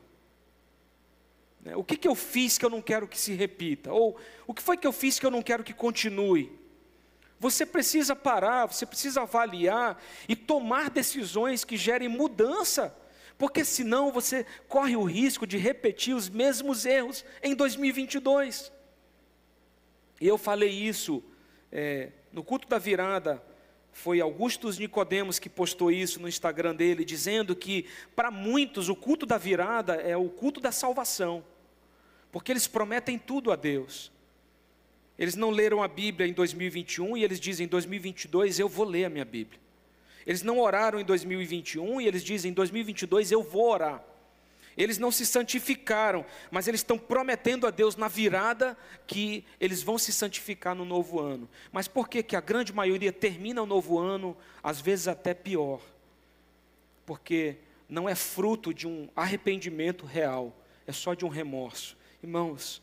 Né, 1.60 1.76
o 1.76 1.84
que, 1.84 1.96
que 1.96 2.08
eu 2.08 2.14
fiz 2.14 2.56
que 2.56 2.64
eu 2.64 2.70
não 2.70 2.80
quero 2.80 3.08
que 3.08 3.18
se 3.18 3.32
repita? 3.34 3.92
Ou 3.92 4.18
o 4.46 4.54
que 4.54 4.62
foi 4.62 4.76
que 4.76 4.86
eu 4.86 4.92
fiz 4.92 5.18
que 5.18 5.26
eu 5.26 5.30
não 5.30 5.42
quero 5.42 5.64
que 5.64 5.74
continue? 5.74 6.58
Você 7.40 7.64
precisa 7.64 8.16
parar, 8.16 8.66
você 8.66 8.84
precisa 8.84 9.22
avaliar 9.22 10.02
e 10.28 10.34
tomar 10.34 10.90
decisões 10.90 11.64
que 11.64 11.76
gerem 11.76 12.08
mudança, 12.08 12.96
porque 13.36 13.64
senão 13.64 14.10
você 14.10 14.44
corre 14.66 14.96
o 14.96 15.04
risco 15.04 15.46
de 15.46 15.56
repetir 15.56 16.14
os 16.14 16.28
mesmos 16.28 16.84
erros 16.84 17.24
em 17.42 17.54
2022. 17.54 18.72
E 20.20 20.26
eu 20.26 20.36
falei 20.36 20.70
isso 20.70 21.22
é, 21.70 22.10
no 22.32 22.42
culto 22.42 22.66
da 22.66 22.78
virada, 22.78 23.40
foi 23.92 24.20
Augustus 24.20 24.78
Nicodemos 24.78 25.38
que 25.38 25.48
postou 25.48 25.90
isso 25.90 26.20
no 26.20 26.28
Instagram 26.28 26.74
dele, 26.74 27.04
dizendo 27.04 27.56
que 27.56 27.86
para 28.14 28.30
muitos 28.30 28.88
o 28.88 28.96
culto 28.96 29.26
da 29.26 29.36
virada 29.36 29.94
é 29.94 30.16
o 30.16 30.28
culto 30.28 30.60
da 30.60 30.70
salvação, 30.70 31.44
porque 32.30 32.52
eles 32.52 32.66
prometem 32.66 33.18
tudo 33.18 33.50
a 33.50 33.56
Deus. 33.56 34.12
Eles 35.18 35.34
não 35.34 35.50
leram 35.50 35.82
a 35.82 35.88
Bíblia 35.88 36.28
em 36.28 36.32
2021 36.32 37.16
e 37.16 37.24
eles 37.24 37.40
dizem 37.40 37.66
em 37.66 37.68
2022 37.68 38.60
eu 38.60 38.68
vou 38.68 38.86
ler 38.86 39.06
a 39.06 39.10
minha 39.10 39.24
Bíblia. 39.24 39.60
Eles 40.24 40.42
não 40.42 40.60
oraram 40.60 41.00
em 41.00 41.04
2021 41.04 42.00
e 42.00 42.06
eles 42.06 42.22
dizem 42.22 42.50
em 42.50 42.54
2022 42.54 43.32
eu 43.32 43.42
vou 43.42 43.70
orar. 43.70 44.04
Eles 44.78 44.96
não 44.96 45.10
se 45.10 45.26
santificaram, 45.26 46.24
mas 46.52 46.68
eles 46.68 46.80
estão 46.80 46.96
prometendo 46.96 47.66
a 47.66 47.70
Deus 47.70 47.96
na 47.96 48.06
virada 48.06 48.78
que 49.08 49.44
eles 49.60 49.82
vão 49.82 49.98
se 49.98 50.12
santificar 50.12 50.72
no 50.72 50.84
novo 50.84 51.18
ano. 51.18 51.48
Mas 51.72 51.88
por 51.88 52.08
que, 52.08 52.22
que 52.22 52.36
a 52.36 52.40
grande 52.40 52.72
maioria 52.72 53.12
termina 53.12 53.60
o 53.60 53.66
novo 53.66 53.98
ano, 53.98 54.36
às 54.62 54.80
vezes 54.80 55.08
até 55.08 55.34
pior? 55.34 55.80
Porque 57.04 57.56
não 57.88 58.08
é 58.08 58.14
fruto 58.14 58.72
de 58.72 58.86
um 58.86 59.08
arrependimento 59.16 60.06
real, 60.06 60.56
é 60.86 60.92
só 60.92 61.12
de 61.12 61.24
um 61.24 61.28
remorso. 61.28 61.96
Irmãos, 62.22 62.80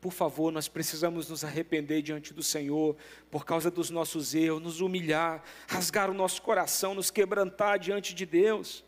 por 0.00 0.12
favor, 0.12 0.50
nós 0.50 0.66
precisamos 0.66 1.28
nos 1.28 1.44
arrepender 1.44 2.02
diante 2.02 2.34
do 2.34 2.42
Senhor 2.42 2.96
por 3.30 3.44
causa 3.44 3.70
dos 3.70 3.90
nossos 3.90 4.34
erros, 4.34 4.60
nos 4.60 4.80
humilhar, 4.80 5.44
rasgar 5.68 6.10
o 6.10 6.14
nosso 6.14 6.42
coração, 6.42 6.96
nos 6.96 7.12
quebrantar 7.12 7.78
diante 7.78 8.12
de 8.12 8.26
Deus. 8.26 8.82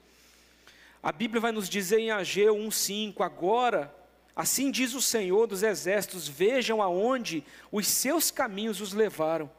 A 1.04 1.12
Bíblia 1.12 1.38
vai 1.38 1.52
nos 1.52 1.68
dizer 1.68 1.98
em 1.98 2.10
Ageu 2.10 2.56
1:5, 2.56 3.22
agora, 3.22 3.94
assim 4.34 4.70
diz 4.70 4.94
o 4.94 5.02
Senhor 5.02 5.46
dos 5.46 5.62
exércitos, 5.62 6.26
vejam 6.26 6.80
aonde 6.80 7.44
os 7.70 7.86
seus 7.86 8.30
caminhos 8.30 8.80
os 8.80 8.94
levaram. 8.94 9.50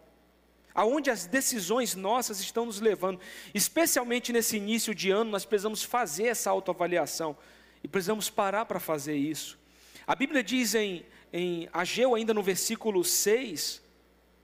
Aonde 0.73 1.11
as 1.11 1.27
decisões 1.27 1.93
nossas 1.93 2.39
estão 2.39 2.65
nos 2.65 2.81
levando, 2.81 3.19
especialmente 3.53 4.33
nesse 4.33 4.57
início 4.57 4.95
de 4.95 5.11
ano, 5.11 5.29
nós 5.29 5.45
precisamos 5.45 5.83
fazer 5.83 6.25
essa 6.25 6.49
autoavaliação 6.49 7.37
e 7.83 7.87
precisamos 7.87 8.27
parar 8.27 8.65
para 8.65 8.79
fazer 8.79 9.15
isso. 9.15 9.59
A 10.07 10.15
Bíblia 10.15 10.43
diz 10.43 10.73
em 10.73 11.05
em 11.31 11.69
Ageu, 11.71 12.15
ainda 12.15 12.33
no 12.33 12.41
versículo 12.41 13.03
6 13.03 13.83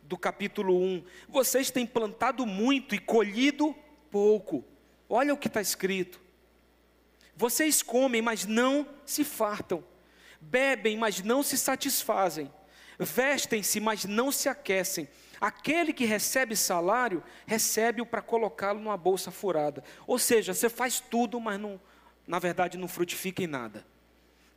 do 0.04 0.18
capítulo 0.18 0.78
1, 0.78 1.04
vocês 1.28 1.72
têm 1.72 1.88
plantado 1.88 2.46
muito 2.46 2.94
e 2.94 3.00
colhido 3.00 3.74
pouco. 4.12 4.64
Olha 5.10 5.34
o 5.34 5.38
que 5.38 5.48
está 5.48 5.62
escrito. 5.62 6.22
Vocês 7.36 7.82
comem, 7.82 8.22
mas 8.22 8.46
não 8.46 8.88
se 9.06 9.24
fartam. 9.24 9.84
Bebem, 10.40 10.98
mas 10.98 11.22
não 11.22 11.44
se 11.44 11.58
satisfazem. 11.58 12.52
Vestem-se, 13.00 13.80
mas 13.80 14.06
não 14.06 14.32
se 14.32 14.50
aquecem. 14.50 15.08
Aquele 15.40 15.92
que 15.92 16.06
recebe 16.06 16.56
salário, 16.56 17.24
recebe-o 17.46 18.06
para 18.06 18.22
colocá-lo 18.22 18.80
numa 18.80 18.98
bolsa 18.98 19.32
furada. 19.32 19.84
Ou 20.06 20.20
seja, 20.20 20.54
você 20.54 20.70
faz 20.70 21.00
tudo, 21.00 21.40
mas 21.40 21.60
não, 21.60 21.82
na 22.28 22.38
verdade 22.38 22.78
não 22.78 22.88
frutifica 22.88 23.44
em 23.44 23.48
nada 23.48 23.86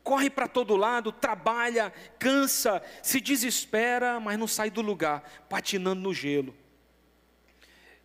corre 0.04 0.28
para 0.28 0.46
todo 0.46 0.76
lado, 0.76 1.10
trabalha, 1.10 1.90
cansa, 2.18 2.82
se 3.02 3.20
desespera, 3.20 4.20
mas 4.20 4.38
não 4.38 4.46
sai 4.46 4.70
do 4.70 4.82
lugar, 4.82 5.24
patinando 5.48 6.02
no 6.02 6.12
gelo. 6.12 6.54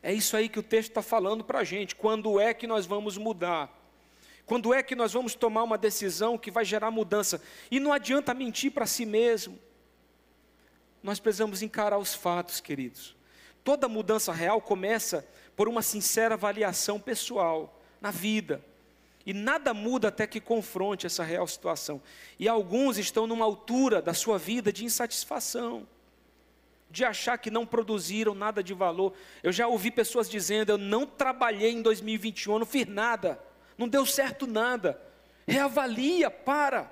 É 0.02 0.14
isso 0.14 0.38
aí 0.38 0.48
que 0.48 0.58
o 0.58 0.64
texto 0.64 0.92
está 0.92 1.02
falando 1.02 1.44
para 1.44 1.60
a 1.60 1.64
gente. 1.66 1.94
Quando 1.94 2.40
é 2.40 2.54
que 2.54 2.66
nós 2.66 2.86
vamos 2.86 3.18
mudar? 3.18 3.70
Quando 4.50 4.74
é 4.74 4.82
que 4.82 4.96
nós 4.96 5.14
vamos 5.14 5.36
tomar 5.36 5.62
uma 5.62 5.78
decisão 5.78 6.36
que 6.36 6.50
vai 6.50 6.66
gerar 6.66 6.90
mudança? 6.90 7.40
E 7.70 7.80
não 7.80 7.94
adianta 7.94 8.34
mentir 8.34 8.72
para 8.72 8.88
si 8.88 9.06
mesmo. 9.06 9.60
Nós 11.04 11.20
precisamos 11.20 11.62
encarar 11.62 12.00
os 12.00 12.16
fatos, 12.16 12.60
queridos. 12.60 13.16
Toda 13.64 13.88
mudança 13.88 14.34
real 14.34 14.60
começa 14.60 15.24
por 15.56 15.70
uma 15.70 15.84
sincera 15.84 16.34
avaliação 16.34 17.00
pessoal 17.00 17.80
na 18.02 18.10
vida. 18.10 18.66
E 19.24 19.36
nada 19.36 19.72
muda 19.72 20.08
até 20.08 20.26
que 20.26 20.42
confronte 20.42 21.06
essa 21.06 21.24
real 21.24 21.46
situação. 21.46 22.02
E 22.40 22.50
alguns 22.50 22.98
estão 22.98 23.28
numa 23.28 23.46
altura 23.46 24.02
da 24.02 24.16
sua 24.16 24.40
vida 24.40 24.74
de 24.74 24.84
insatisfação, 24.84 25.88
de 26.90 27.06
achar 27.06 27.38
que 27.38 27.52
não 27.52 27.68
produziram 27.68 28.34
nada 28.34 28.64
de 28.64 28.74
valor. 28.74 29.14
Eu 29.44 29.52
já 29.52 29.68
ouvi 29.68 29.92
pessoas 29.92 30.28
dizendo: 30.28 30.72
Eu 30.72 30.80
não 30.80 31.06
trabalhei 31.06 31.70
em 31.72 31.84
2021, 31.84 32.54
eu 32.54 32.60
não 32.60 32.66
fiz 32.66 32.88
nada, 32.88 33.40
não 33.80 33.88
deu 33.88 34.06
certo 34.06 34.46
nada. 34.46 35.02
Reavalia, 35.48 36.30
para. 36.30 36.92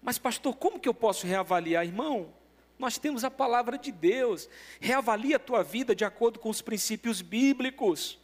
Mas, 0.00 0.16
pastor, 0.16 0.54
como 0.54 0.78
que 0.78 0.88
eu 0.88 0.94
posso 0.94 1.26
reavaliar, 1.26 1.84
irmão? 1.84 2.32
Nós 2.78 2.98
temos 2.98 3.24
a 3.24 3.30
palavra 3.30 3.76
de 3.76 3.90
Deus. 3.90 4.48
Reavalia 4.80 5.36
a 5.36 5.40
tua 5.40 5.64
vida 5.64 5.92
de 5.92 6.04
acordo 6.04 6.38
com 6.38 6.48
os 6.48 6.62
princípios 6.62 7.20
bíblicos. 7.20 8.16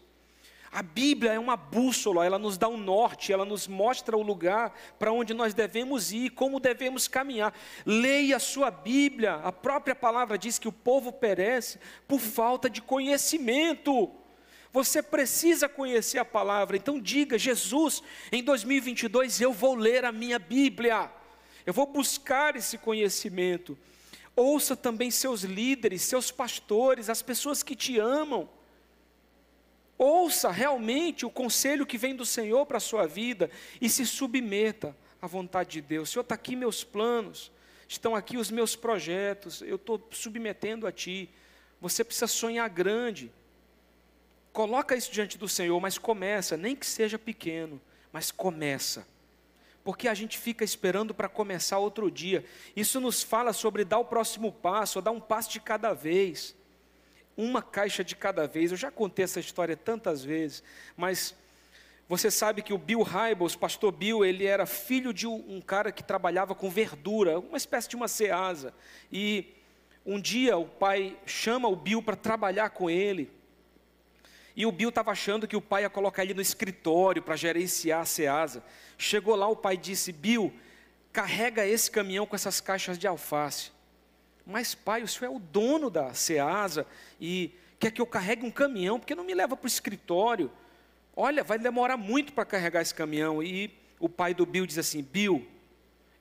A 0.70 0.80
Bíblia 0.80 1.32
é 1.32 1.38
uma 1.38 1.56
bússola, 1.56 2.24
ela 2.24 2.38
nos 2.38 2.56
dá 2.56 2.68
um 2.68 2.76
norte, 2.76 3.32
ela 3.32 3.44
nos 3.44 3.66
mostra 3.66 4.16
o 4.16 4.22
lugar 4.22 4.72
para 4.98 5.10
onde 5.10 5.34
nós 5.34 5.54
devemos 5.54 6.12
ir, 6.12 6.30
como 6.30 6.60
devemos 6.60 7.08
caminhar. 7.08 7.52
Leia 7.84 8.36
a 8.36 8.40
sua 8.40 8.70
Bíblia, 8.70 9.36
a 9.36 9.50
própria 9.50 9.96
palavra 9.96 10.38
diz 10.38 10.60
que 10.60 10.68
o 10.68 10.72
povo 10.72 11.10
perece 11.10 11.80
por 12.06 12.20
falta 12.20 12.70
de 12.70 12.80
conhecimento. 12.80 14.12
Você 14.72 15.02
precisa 15.02 15.68
conhecer 15.68 16.18
a 16.18 16.24
palavra, 16.24 16.76
então 16.76 17.00
diga: 17.00 17.38
Jesus, 17.38 18.02
em 18.31 18.42
2022 18.42 19.40
eu 19.40 19.52
vou 19.52 19.74
ler 19.74 20.04
a 20.04 20.12
minha 20.12 20.38
Bíblia, 20.38 21.11
eu 21.64 21.72
vou 21.72 21.87
buscar 21.87 22.57
esse 22.57 22.76
conhecimento. 22.78 23.78
Ouça 24.37 24.76
também 24.76 25.11
seus 25.11 25.42
líderes, 25.42 26.02
seus 26.02 26.31
pastores, 26.31 27.11
as 27.11 27.22
pessoas 27.22 27.62
que 27.62 27.74
te 27.74 27.98
amam. 27.98 28.48
Ouça 29.98 30.48
realmente 30.52 31.26
o 31.26 31.31
conselho 31.31 31.85
que 31.85 31.98
vem 31.98 32.14
do 32.14 32.24
Senhor 32.24 32.64
para 32.64 32.76
a 32.76 32.81
sua 32.81 33.04
vida 33.04 33.50
e 33.81 33.88
se 33.88 34.07
submeta 34.07 34.96
à 35.20 35.26
vontade 35.26 35.70
de 35.70 35.81
Deus. 35.81 36.11
Senhor, 36.11 36.22
está 36.22 36.37
aqui 36.37 36.54
meus 36.54 36.85
planos, 36.85 37.50
estão 37.88 38.14
aqui 38.14 38.37
os 38.37 38.48
meus 38.48 38.76
projetos, 38.76 39.61
eu 39.62 39.74
estou 39.74 40.00
submetendo 40.12 40.87
a 40.87 40.92
Ti. 40.92 41.28
Você 41.81 42.04
precisa 42.04 42.28
sonhar 42.28 42.68
grande. 42.70 43.33
Coloca 44.52 44.96
isso 44.96 45.12
diante 45.12 45.38
do 45.38 45.48
Senhor, 45.48 45.80
mas 45.80 45.98
começa, 45.98 46.56
nem 46.56 46.74
que 46.74 46.87
seja 46.87 47.18
pequeno, 47.18 47.80
mas 48.12 48.30
começa. 48.30 49.06
Porque 49.84 50.08
a 50.08 50.14
gente 50.14 50.37
fica 50.37 50.64
esperando 50.64 51.14
para 51.14 51.28
começar 51.28 51.78
outro 51.78 52.11
dia. 52.11 52.44
Isso 52.76 53.00
nos 53.00 53.22
fala 53.22 53.52
sobre 53.52 53.84
dar 53.84 53.98
o 53.98 54.04
próximo 54.04 54.52
passo, 54.52 55.00
dar 55.00 55.12
um 55.12 55.20
passo 55.20 55.50
de 55.50 55.61
cada 55.61 55.92
vez 55.92 56.56
uma 57.38 57.62
caixa 57.62 58.02
de 58.02 58.16
cada 58.16 58.48
vez. 58.48 58.72
Eu 58.72 58.76
já 58.76 58.90
contei 58.90 59.24
essa 59.24 59.38
história 59.38 59.76
tantas 59.76 60.24
vezes, 60.24 60.61
mas 60.96 61.37
você 62.08 62.32
sabe 62.32 62.62
que 62.62 62.74
o 62.74 62.78
Bill 62.78 63.02
Hybels, 63.02 63.54
pastor 63.54 63.92
Bill, 63.92 64.24
ele 64.24 64.44
era 64.44 64.66
filho 64.66 65.14
de 65.14 65.28
um 65.28 65.61
cara 65.61 65.92
que 65.92 66.02
trabalhava 66.02 66.52
com 66.52 66.68
verdura, 66.68 67.38
uma 67.38 67.56
espécie 67.56 67.88
de 67.88 67.94
uma 67.94 68.08
ceasa. 68.08 68.74
E 69.12 69.54
um 70.04 70.20
dia 70.20 70.56
o 70.58 70.66
pai 70.66 71.16
chama 71.24 71.68
o 71.68 71.76
Bill 71.76 72.02
para 72.02 72.16
trabalhar 72.16 72.70
com 72.70 72.90
ele. 72.90 73.30
E 74.59 74.66
o 74.66 74.73
Bill 74.73 74.88
estava 74.88 75.12
achando 75.12 75.47
que 75.47 75.55
o 75.55 75.61
pai 75.61 75.85
ia 75.85 75.88
colocar 75.88 76.25
ele 76.25 76.35
no 76.35 76.42
escritório 76.42 77.23
para 77.23 77.37
gerenciar 77.37 78.01
a 78.01 78.05
ceasa. 78.05 78.61
Chegou 78.99 79.37
lá, 79.37 79.47
o 79.47 79.55
pai 79.55 79.77
disse: 79.77 80.11
Bill, 80.11 80.53
carrega 81.12 81.64
esse 81.64 81.88
caminhão 81.88 82.27
com 82.27 82.35
essas 82.35 82.61
caixas 82.61 82.99
de 82.99 83.07
alface. 83.07 83.71
Mas, 84.44 84.75
pai, 84.75 85.05
o 85.05 85.07
senhor 85.07 85.33
é 85.33 85.37
o 85.37 85.38
dono 85.38 85.88
da 85.88 86.12
Ceasa 86.12 86.85
e 87.21 87.55
quer 87.79 87.92
que 87.92 88.01
eu 88.01 88.07
carregue 88.07 88.44
um 88.44 88.51
caminhão, 88.51 88.99
porque 88.99 89.14
não 89.14 89.23
me 89.23 89.33
leva 89.33 89.57
para 89.57 89.64
o 89.64 89.68
escritório. 89.68 90.51
Olha, 91.14 91.44
vai 91.44 91.61
demorar 91.61 91.97
muito 91.97 92.33
para 92.33 92.44
carregar 92.44 92.83
esse 92.83 92.92
caminhão. 92.92 93.40
E 93.40 93.73
o 94.01 94.09
pai 94.09 94.35
do 94.35 94.44
Bill 94.44 94.66
diz 94.66 94.79
assim: 94.79 95.03
Bill, 95.05 95.47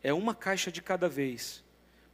é 0.03 0.13
uma 0.13 0.35
caixa 0.35 0.71
de 0.71 0.79
cada 0.79 1.09
vez. 1.09 1.63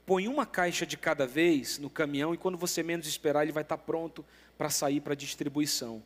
Põe 0.06 0.30
uma 0.30 0.46
caixa 0.46 0.86
de 0.86 0.96
cada 0.96 1.28
vez 1.28 1.78
no 1.78 1.90
caminhão 1.90 2.34
e 2.34 2.38
quando 2.38 2.58
você 2.58 2.82
menos 2.82 3.08
esperar, 3.08 3.44
ele 3.44 3.52
vai 3.52 3.64
estar 3.64 3.78
pronto 3.78 4.26
para 4.58 4.70
sair 4.70 5.02
para 5.02 5.16
distribuição. 5.16 6.02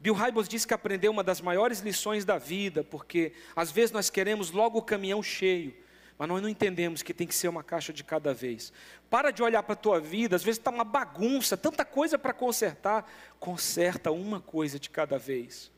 Bill 0.00 0.14
Hybels 0.14 0.48
diz 0.48 0.64
que 0.64 0.72
aprendeu 0.72 1.10
uma 1.10 1.24
das 1.24 1.40
maiores 1.40 1.80
lições 1.80 2.24
da 2.24 2.38
vida, 2.38 2.84
porque 2.84 3.32
às 3.56 3.70
vezes 3.70 3.90
nós 3.90 4.08
queremos 4.08 4.52
logo 4.52 4.78
o 4.78 4.82
caminhão 4.82 5.22
cheio, 5.22 5.74
mas 6.16 6.28
nós 6.28 6.40
não 6.40 6.48
entendemos 6.48 7.02
que 7.02 7.12
tem 7.12 7.26
que 7.26 7.34
ser 7.34 7.48
uma 7.48 7.64
caixa 7.64 7.92
de 7.92 8.04
cada 8.04 8.32
vez. 8.32 8.72
Para 9.10 9.30
de 9.30 9.42
olhar 9.42 9.62
para 9.62 9.72
a 9.72 9.76
tua 9.76 10.00
vida, 10.00 10.36
às 10.36 10.42
vezes 10.42 10.58
está 10.58 10.70
uma 10.70 10.84
bagunça, 10.84 11.56
tanta 11.56 11.84
coisa 11.84 12.18
para 12.18 12.32
consertar. 12.32 13.10
Conserta 13.40 14.10
uma 14.10 14.40
coisa 14.40 14.78
de 14.78 14.90
cada 14.90 15.18
vez. 15.18 15.70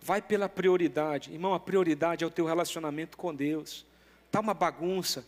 Vai 0.00 0.20
pela 0.22 0.48
prioridade. 0.48 1.32
Irmão, 1.32 1.54
a 1.54 1.60
prioridade 1.60 2.24
é 2.24 2.26
o 2.26 2.30
teu 2.30 2.46
relacionamento 2.46 3.16
com 3.16 3.34
Deus. 3.34 3.86
Está 4.26 4.40
uma 4.40 4.54
bagunça. 4.54 5.24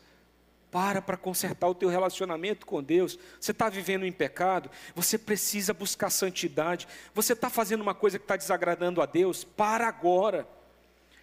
Para 0.73 1.03
para 1.03 1.19
consertar 1.19 1.69
o 1.69 1.75
teu 1.75 1.91
relacionamento 1.91 2.65
com 2.65 2.83
Deus. 2.83 3.19
Você 3.39 3.53
está 3.53 3.69
vivendo 3.69 4.07
em 4.07 4.11
pecado, 4.11 4.71
você 4.95 5.19
precisa 5.19 5.75
buscar 5.75 6.09
santidade. 6.09 6.89
Você 7.15 7.35
está 7.35 7.51
fazendo 7.51 7.83
uma 7.83 7.95
coisa 7.95 8.19
que 8.19 8.25
está 8.25 8.37
desagradando 8.37 9.03
a 9.03 9.07
Deus, 9.07 9.45
para 9.45 9.87
agora. 9.87 10.49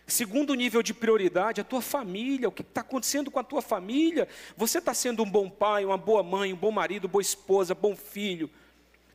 Segundo 0.06 0.54
nível 0.54 0.84
de 0.84 0.94
prioridade, 0.94 1.62
a 1.62 1.64
tua 1.64 1.82
família, 1.82 2.48
o 2.48 2.52
que 2.52 2.62
está 2.62 2.82
acontecendo 2.82 3.32
com 3.32 3.40
a 3.40 3.44
tua 3.44 3.62
família. 3.62 4.28
Você 4.56 4.78
está 4.78 4.94
sendo 4.94 5.24
um 5.24 5.30
bom 5.30 5.50
pai, 5.50 5.84
uma 5.84 5.98
boa 5.98 6.22
mãe, 6.22 6.54
um 6.54 6.58
bom 6.58 6.72
marido, 6.72 7.08
boa 7.08 7.22
esposa, 7.22 7.74
bom 7.74 7.96
filho. 7.96 8.52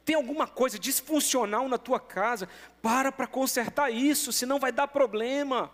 Tem 0.05 0.17
alguma 0.17 0.49
coisa 0.49 0.81
disfuncional 0.81 1.69
na 1.69 1.79
tua 1.79 2.01
casa? 2.01 2.49
Para 2.83 3.13
para 3.13 3.29
consertar 3.29 3.91
isso, 3.91 4.33
senão 4.33 4.59
vai 4.59 4.73
dar 4.73 4.89
problema. 4.89 5.71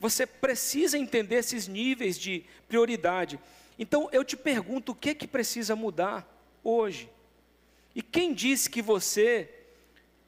Você 0.00 0.26
precisa 0.26 0.98
entender 0.98 1.36
esses 1.36 1.68
níveis 1.68 2.18
de 2.18 2.44
prioridade. 2.66 3.38
Então 3.78 4.08
eu 4.12 4.24
te 4.24 4.36
pergunto, 4.36 4.92
o 4.92 4.94
que 4.94 5.10
é 5.10 5.14
que 5.14 5.26
precisa 5.26 5.74
mudar 5.74 6.26
hoje? 6.62 7.10
E 7.94 8.02
quem 8.02 8.32
disse 8.32 8.70
que 8.70 8.80
você 8.80 9.50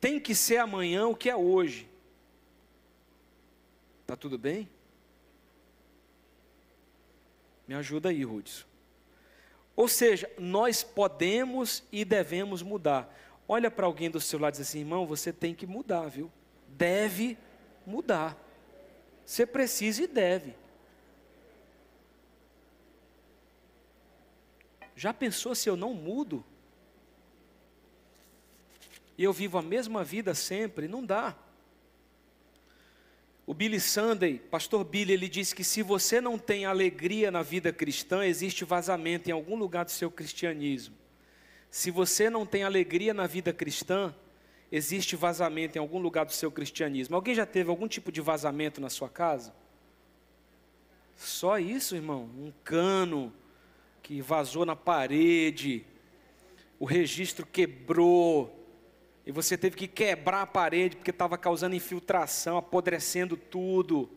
tem 0.00 0.20
que 0.20 0.34
ser 0.34 0.58
amanhã 0.58 1.06
o 1.06 1.16
que 1.16 1.30
é 1.30 1.36
hoje? 1.36 1.88
Tá 4.06 4.16
tudo 4.16 4.36
bem? 4.36 4.68
Me 7.66 7.74
ajuda 7.74 8.10
aí, 8.10 8.22
Rudson. 8.22 8.66
Ou 9.74 9.88
seja, 9.88 10.30
nós 10.38 10.82
podemos 10.82 11.82
e 11.90 12.04
devemos 12.04 12.62
mudar. 12.62 13.12
Olha 13.48 13.70
para 13.70 13.86
alguém 13.86 14.10
do 14.10 14.20
seu 14.20 14.38
lado 14.38 14.54
e 14.54 14.58
diz 14.58 14.68
assim, 14.68 14.80
irmão, 14.80 15.06
você 15.06 15.32
tem 15.32 15.54
que 15.54 15.66
mudar, 15.66 16.08
viu? 16.08 16.30
Deve 16.68 17.36
mudar. 17.86 18.36
Você 19.24 19.46
precisa 19.46 20.02
e 20.02 20.06
deve. 20.06 20.54
Já 24.96 25.12
pensou 25.12 25.54
se 25.54 25.68
eu 25.68 25.76
não 25.76 25.94
mudo? 25.94 26.44
E 29.16 29.24
eu 29.24 29.32
vivo 29.32 29.58
a 29.58 29.62
mesma 29.62 30.02
vida 30.02 30.34
sempre? 30.34 30.88
Não 30.88 31.04
dá. 31.04 31.36
O 33.46 33.52
Billy 33.52 33.78
Sunday, 33.78 34.38
pastor 34.38 34.84
Billy, 34.84 35.12
ele 35.12 35.28
disse 35.28 35.54
que 35.54 35.62
se 35.62 35.82
você 35.82 36.20
não 36.20 36.38
tem 36.38 36.64
alegria 36.64 37.30
na 37.30 37.42
vida 37.42 37.72
cristã, 37.72 38.24
existe 38.24 38.64
vazamento 38.64 39.28
em 39.28 39.32
algum 39.32 39.54
lugar 39.54 39.84
do 39.84 39.90
seu 39.90 40.10
cristianismo. 40.10 40.94
Se 41.70 41.90
você 41.90 42.30
não 42.30 42.46
tem 42.46 42.64
alegria 42.64 43.12
na 43.12 43.26
vida 43.26 43.52
cristã, 43.52 44.14
existe 44.72 45.14
vazamento 45.14 45.76
em 45.76 45.80
algum 45.80 45.98
lugar 45.98 46.24
do 46.24 46.32
seu 46.32 46.50
cristianismo. 46.50 47.16
Alguém 47.16 47.34
já 47.34 47.44
teve 47.44 47.68
algum 47.68 47.86
tipo 47.86 48.10
de 48.10 48.20
vazamento 48.20 48.80
na 48.80 48.88
sua 48.88 49.10
casa? 49.10 49.54
Só 51.16 51.58
isso, 51.58 51.94
irmão? 51.94 52.30
Um 52.38 52.52
cano 52.64 53.32
que 54.04 54.20
vazou 54.20 54.66
na 54.66 54.76
parede, 54.76 55.82
o 56.78 56.84
registro 56.84 57.46
quebrou, 57.46 58.54
e 59.24 59.32
você 59.32 59.56
teve 59.56 59.76
que 59.76 59.88
quebrar 59.88 60.42
a 60.42 60.46
parede 60.46 60.96
porque 60.96 61.10
estava 61.10 61.38
causando 61.38 61.74
infiltração, 61.74 62.58
apodrecendo 62.58 63.34
tudo. 63.34 64.10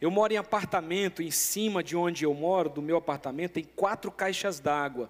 Eu 0.00 0.10
moro 0.10 0.32
em 0.32 0.36
apartamento, 0.36 1.22
em 1.22 1.30
cima 1.30 1.84
de 1.84 1.96
onde 1.96 2.24
eu 2.24 2.34
moro, 2.34 2.68
do 2.68 2.82
meu 2.82 2.96
apartamento, 2.96 3.52
tem 3.52 3.62
quatro 3.62 4.10
caixas 4.10 4.58
d'água, 4.58 5.08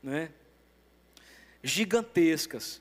né? 0.00 0.30
Gigantescas. 1.64 2.80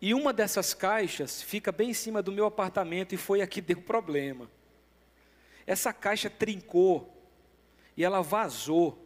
E 0.00 0.14
uma 0.14 0.32
dessas 0.32 0.72
caixas 0.72 1.42
fica 1.42 1.70
bem 1.70 1.90
em 1.90 1.94
cima 1.94 2.22
do 2.22 2.32
meu 2.32 2.46
apartamento 2.46 3.14
e 3.14 3.18
foi 3.18 3.42
a 3.42 3.46
que 3.46 3.60
deu 3.60 3.82
problema. 3.82 4.50
Essa 5.66 5.92
caixa 5.92 6.30
trincou 6.30 7.14
e 7.94 8.02
ela 8.02 8.22
vazou. 8.22 9.04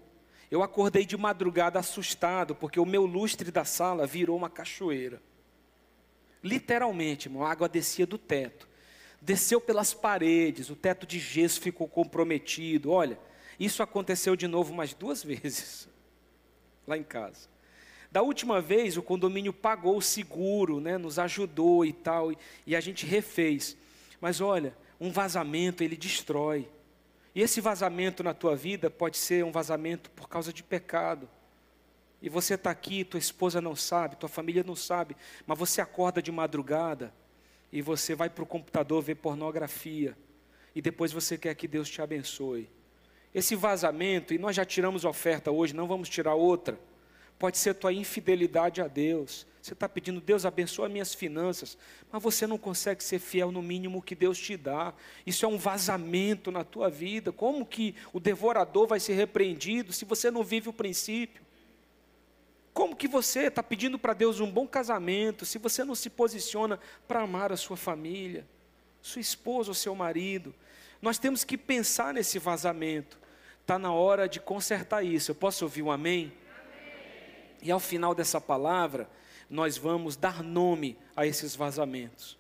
Eu 0.53 0.63
acordei 0.63 1.07
de 1.07 1.17
madrugada 1.17 1.79
assustado 1.79 2.55
porque 2.55 2.79
o 2.79 2.85
meu 2.85 3.07
lustre 3.07 3.51
da 3.51 3.65
sala 3.65 4.07
virou 4.07 4.37
uma 4.37 4.51
cachoeira. 4.51 5.23
Literalmente, 6.45 7.31
a 7.35 7.49
água 7.49 7.67
descia 7.67 8.07
do 8.07 8.19
teto. 8.19 8.69
Desceu 9.19 9.63
pelas 9.63 9.95
paredes, 9.95 10.69
o 10.69 10.77
teto 10.77 11.07
de 11.07 11.19
gesso 11.19 11.59
ficou 11.59 11.89
comprometido. 11.89 12.91
Olha, 12.91 13.19
isso 13.59 13.83
aconteceu 13.83 14.37
de 14.37 14.47
novo 14.47 14.75
mais 14.75 14.93
duas 14.93 15.25
vezes 15.25 15.89
lá 16.87 16.99
em 16.99 17.03
casa. 17.03 17.49
Da 18.11 18.21
última 18.21 18.61
vez, 18.61 18.99
o 18.99 19.03
condomínio 19.03 19.55
pagou 19.55 19.97
o 19.97 20.03
seguro, 20.03 20.83
né, 20.83 20.99
nos 20.99 21.19
ajudou 21.19 21.83
e 21.83 21.95
tal, 21.95 22.31
e, 22.31 22.37
e 22.67 22.77
a 22.77 22.81
gente 22.83 23.07
refez. 23.07 23.75
Mas 24.21 24.39
olha, 24.39 24.77
um 25.01 25.11
vazamento 25.11 25.83
ele 25.83 25.97
destrói. 25.97 26.69
E 27.35 27.41
esse 27.41 27.61
vazamento 27.61 28.23
na 28.23 28.35
tua 28.35 28.55
vida 28.55 28.91
pode 28.91 29.17
ser 29.17 29.45
um 29.45 29.53
vazamento 29.53 30.11
por 30.11 30.29
causa 30.29 30.53
de 30.53 30.63
pecado. 30.63 31.29
E 32.21 32.29
você 32.29 32.55
está 32.55 32.71
aqui, 32.71 33.05
tua 33.05 33.19
esposa 33.19 33.61
não 33.61 33.75
sabe, 33.75 34.17
tua 34.17 34.29
família 34.29 34.63
não 34.63 34.77
sabe, 34.77 35.17
mas 35.47 35.59
você 35.59 35.81
acorda 35.81 36.23
de 36.23 36.31
madrugada 36.31 37.13
e 37.73 37.81
você 37.81 38.15
vai 38.15 38.29
para 38.29 38.45
o 38.45 38.47
computador 38.47 39.03
ver 39.03 39.17
pornografia. 39.17 40.17
E 40.75 40.81
depois 40.81 41.13
você 41.13 41.37
quer 41.37 41.55
que 41.55 41.67
Deus 41.67 41.89
te 41.89 42.01
abençoe. 42.01 42.69
Esse 43.35 43.57
vazamento, 43.57 44.35
e 44.35 44.39
nós 44.39 44.55
já 44.55 44.65
tiramos 44.65 45.05
oferta 45.05 45.51
hoje, 45.51 45.75
não 45.75 45.89
vamos 45.89 46.09
tirar 46.09 46.35
outra. 46.35 46.79
Pode 47.43 47.59
ser 47.59 47.75
tua 47.75 47.93
infidelidade 47.93 48.81
a 48.81 48.87
Deus. 48.87 49.45
Você 49.61 49.73
está 49.73 49.89
pedindo, 49.89 50.21
Deus 50.21 50.47
abençoa 50.47 50.89
minhas 50.89 51.13
finanças, 51.13 51.77
mas 52.09 52.23
você 52.23 52.47
não 52.47 52.57
consegue 52.57 53.03
ser 53.03 53.19
fiel 53.19 53.51
no 53.51 53.61
mínimo 53.61 54.01
que 54.01 54.15
Deus 54.15 54.39
te 54.39 54.57
dá. 54.57 54.95
Isso 55.27 55.45
é 55.45 55.49
um 55.49 55.59
vazamento 55.59 56.53
na 56.53 56.63
tua 56.63 56.89
vida. 56.89 57.33
Como 57.33 57.67
que 57.67 57.97
o 58.13 58.21
devorador 58.21 58.87
vai 58.87 59.01
ser 59.01 59.15
repreendido 59.15 59.93
se 59.93 60.05
você 60.05 60.31
não 60.31 60.45
vive 60.45 60.69
o 60.69 60.73
princípio? 60.73 61.43
Como 62.73 62.95
que 62.95 63.09
você 63.09 63.49
está 63.49 63.61
pedindo 63.61 63.99
para 63.99 64.15
Deus 64.15 64.39
um 64.39 64.49
bom 64.49 64.69
casamento, 64.69 65.45
se 65.45 65.59
você 65.59 65.83
não 65.83 65.97
se 65.97 66.11
posiciona 66.11 66.79
para 67.09 67.23
amar 67.23 67.51
a 67.51 67.57
sua 67.57 67.77
família, 67.77 68.47
sua 69.03 69.21
esposa 69.21 69.69
ou 69.69 69.75
seu 69.75 69.97
marido? 69.97 70.55
Nós 71.01 71.19
temos 71.19 71.43
que 71.43 71.59
pensar 71.59 72.15
nesse 72.15 72.39
vazamento. 72.39 73.19
Está 73.63 73.81
na 73.81 73.93
hora 73.93 74.29
de 74.29 74.39
consertar 74.39 75.05
isso. 75.05 75.33
Eu 75.33 75.35
posso 75.35 75.65
ouvir 75.65 75.83
um 75.83 75.91
amém? 75.91 76.33
E 77.63 77.71
ao 77.71 77.81
final 77.81 78.15
dessa 78.15 78.41
palavra, 78.41 79.09
nós 79.49 79.79
vamos 79.79 80.17
dar 80.17 80.43
nome 80.43 80.99
a 81.15 81.25
esses 81.25 81.55
vazamentos. 81.55 82.37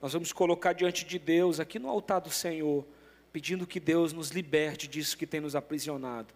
Nós 0.00 0.12
vamos 0.12 0.32
colocar 0.32 0.74
diante 0.74 1.04
de 1.04 1.18
Deus, 1.18 1.58
aqui 1.58 1.78
no 1.78 1.88
altar 1.88 2.20
do 2.20 2.30
Senhor, 2.30 2.86
pedindo 3.32 3.66
que 3.66 3.80
Deus 3.80 4.12
nos 4.12 4.30
liberte 4.30 4.86
disso 4.86 5.16
que 5.16 5.26
tem 5.26 5.40
nos 5.40 5.56
aprisionado. 5.56 6.34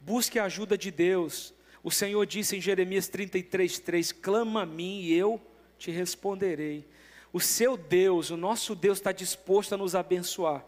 Busque 0.00 0.38
a 0.38 0.44
ajuda 0.44 0.78
de 0.78 0.90
Deus. 0.90 1.52
O 1.82 1.90
Senhor 1.90 2.24
disse 2.24 2.56
em 2.56 2.60
Jeremias 2.60 3.08
33, 3.08 3.78
3: 3.80 4.12
Clama 4.12 4.62
a 4.62 4.66
mim 4.66 5.00
e 5.00 5.12
eu 5.12 5.40
te 5.78 5.90
responderei. 5.90 6.84
O 7.32 7.40
seu 7.40 7.76
Deus, 7.76 8.30
o 8.30 8.36
nosso 8.36 8.74
Deus, 8.74 8.98
está 8.98 9.12
disposto 9.12 9.74
a 9.74 9.76
nos 9.76 9.94
abençoar. 9.94 10.64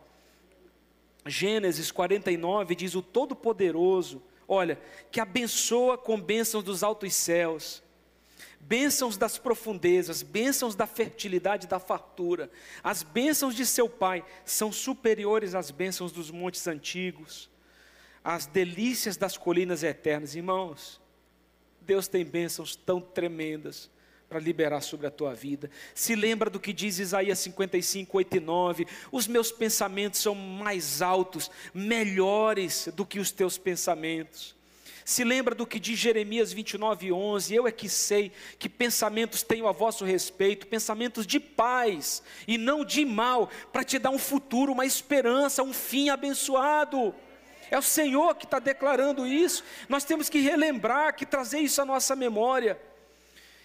Gênesis 1.26 1.90
49 1.92 2.74
diz: 2.74 2.94
O 2.94 3.02
Todo-Poderoso, 3.02 4.22
olha, 4.50 4.80
que 5.12 5.20
abençoa 5.20 5.96
com 5.96 6.20
bênçãos 6.20 6.64
dos 6.64 6.82
altos 6.82 7.14
céus, 7.14 7.80
bênçãos 8.58 9.16
das 9.16 9.38
profundezas, 9.38 10.22
bênçãos 10.22 10.74
da 10.74 10.88
fertilidade 10.88 11.66
e 11.66 11.68
da 11.68 11.78
fartura. 11.78 12.50
As 12.82 13.04
bênçãos 13.04 13.54
de 13.54 13.64
seu 13.64 13.88
Pai 13.88 14.24
são 14.44 14.72
superiores 14.72 15.54
às 15.54 15.70
bênçãos 15.70 16.10
dos 16.10 16.32
montes 16.32 16.66
antigos, 16.66 17.48
às 18.24 18.44
delícias 18.46 19.16
das 19.16 19.38
colinas 19.38 19.84
eternas. 19.84 20.34
Irmãos, 20.34 21.00
Deus 21.80 22.08
tem 22.08 22.24
bênçãos 22.24 22.74
tão 22.74 23.00
tremendas 23.00 23.88
para 24.30 24.38
liberar 24.38 24.80
sobre 24.80 25.08
a 25.08 25.10
tua 25.10 25.34
vida. 25.34 25.68
Se 25.92 26.14
lembra 26.14 26.48
do 26.48 26.60
que 26.60 26.72
diz 26.72 27.00
Isaías 27.00 27.40
55, 27.40 28.16
8 28.16 28.36
e 28.36 28.40
9: 28.40 28.86
Os 29.10 29.26
meus 29.26 29.50
pensamentos 29.50 30.20
são 30.20 30.36
mais 30.36 31.02
altos, 31.02 31.50
melhores 31.74 32.88
do 32.94 33.04
que 33.04 33.18
os 33.18 33.32
teus 33.32 33.58
pensamentos. 33.58 34.54
Se 35.04 35.24
lembra 35.24 35.52
do 35.52 35.66
que 35.66 35.80
diz 35.80 35.98
Jeremias 35.98 36.52
29, 36.52 37.10
11: 37.10 37.52
Eu 37.52 37.66
é 37.66 37.72
que 37.72 37.88
sei 37.88 38.30
que 38.56 38.68
pensamentos 38.68 39.42
tenho 39.42 39.66
a 39.66 39.72
vosso 39.72 40.04
respeito, 40.04 40.68
pensamentos 40.68 41.26
de 41.26 41.40
paz 41.40 42.22
e 42.46 42.56
não 42.56 42.84
de 42.84 43.04
mal, 43.04 43.50
para 43.72 43.82
te 43.82 43.98
dar 43.98 44.10
um 44.10 44.18
futuro, 44.18 44.70
uma 44.70 44.86
esperança, 44.86 45.64
um 45.64 45.72
fim 45.72 46.08
abençoado. 46.08 47.12
É 47.68 47.76
o 47.76 47.82
Senhor 47.82 48.36
que 48.36 48.44
está 48.44 48.60
declarando 48.60 49.26
isso. 49.26 49.64
Nós 49.88 50.04
temos 50.04 50.28
que 50.28 50.38
relembrar, 50.38 51.16
que 51.16 51.26
trazer 51.26 51.58
isso 51.58 51.82
à 51.82 51.84
nossa 51.84 52.14
memória. 52.14 52.78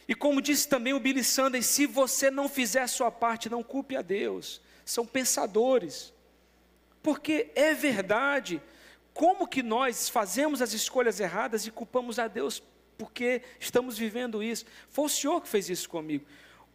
E 0.08 0.14
como 0.14 0.41
disse 0.41 0.68
também 0.68 0.93
o 0.93 0.99
Billy 0.99 1.24
Sanders, 1.24 1.66
se 1.66 1.86
você 1.86 2.30
não 2.30 2.47
fizer 2.47 2.82
a 2.82 2.88
sua 2.88 3.10
parte, 3.10 3.49
não 3.49 3.64
culpe 3.64 3.95
a 3.95 4.01
Deus. 4.01 4.62
São 4.86 5.06
pensadores. 5.06 6.14
Porque 7.01 7.51
é 7.56 7.74
verdade. 7.74 8.62
Como 9.14 9.47
que 9.47 9.64
nós 9.64 10.10
fazemos 10.10 10.62
as 10.62 10.74
escolhas 10.74 11.20
erradas 11.20 11.66
e 11.66 11.72
culpamos 11.72 12.20
a 12.20 12.28
Deus 12.28 12.62
porque 12.97 13.41
estamos 13.60 13.97
vivendo 13.97 14.43
isso? 14.43 14.66
Foi 14.89 15.06
o 15.06 15.10
Senhor 15.10 15.41
que 15.41 15.47
fez 15.47 15.70
isso 15.70 15.89
comigo. 15.89 16.26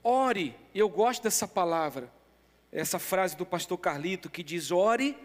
Ore, 0.03 0.57
eu 0.75 0.89
gosto 0.89 1.23
dessa 1.23 1.47
palavra, 1.47 2.11
essa 2.73 2.99
frase 2.99 3.37
do 3.37 3.45
pastor 3.45 3.79
Carlito 3.79 4.31
que 4.31 4.43
diz: 4.43 4.71
ore 4.71 5.17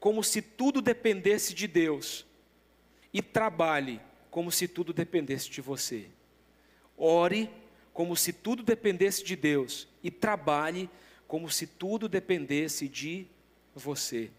como 0.00 0.22
se 0.22 0.42
tudo 0.42 0.82
dependesse 0.82 1.54
de 1.54 1.66
Deus, 1.66 2.26
e 3.12 3.22
trabalhe 3.22 4.00
como 4.30 4.50
se 4.50 4.68
tudo 4.68 4.92
dependesse 4.92 5.48
de 5.50 5.60
você. 5.60 6.08
Ore 6.98 7.48
como 7.92 8.16
se 8.16 8.32
tudo 8.32 8.62
dependesse 8.62 9.24
de 9.24 9.36
Deus 9.36 9.88
e 10.02 10.10
trabalhe 10.10 10.90
como 11.26 11.48
se 11.50 11.66
tudo 11.66 12.08
dependesse 12.08 12.88
de 12.88 13.26
você. 13.74 14.30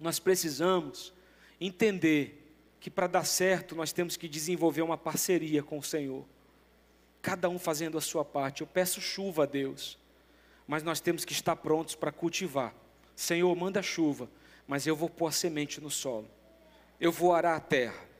Nós 0.00 0.18
precisamos 0.18 1.12
entender 1.60 2.38
que 2.80 2.90
para 2.90 3.06
dar 3.06 3.24
certo 3.24 3.76
nós 3.76 3.92
temos 3.92 4.16
que 4.16 4.28
desenvolver 4.28 4.82
uma 4.82 4.98
parceria 4.98 5.62
com 5.62 5.78
o 5.78 5.82
Senhor. 5.82 6.24
Cada 7.20 7.48
um 7.48 7.58
fazendo 7.58 7.96
a 7.96 8.00
sua 8.00 8.24
parte. 8.24 8.62
Eu 8.62 8.66
peço 8.66 9.00
chuva 9.00 9.44
a 9.44 9.46
Deus, 9.46 9.96
mas 10.66 10.82
nós 10.82 11.00
temos 11.00 11.24
que 11.24 11.32
estar 11.32 11.54
prontos 11.54 11.94
para 11.94 12.10
cultivar. 12.10 12.74
Senhor, 13.14 13.54
manda 13.54 13.80
chuva, 13.82 14.28
mas 14.66 14.86
eu 14.86 14.96
vou 14.96 15.08
pôr 15.08 15.28
a 15.28 15.32
semente 15.32 15.80
no 15.80 15.90
solo. 15.90 16.28
Eu 16.98 17.12
vou 17.12 17.32
arar 17.32 17.56
a 17.56 17.60
terra 17.60 18.11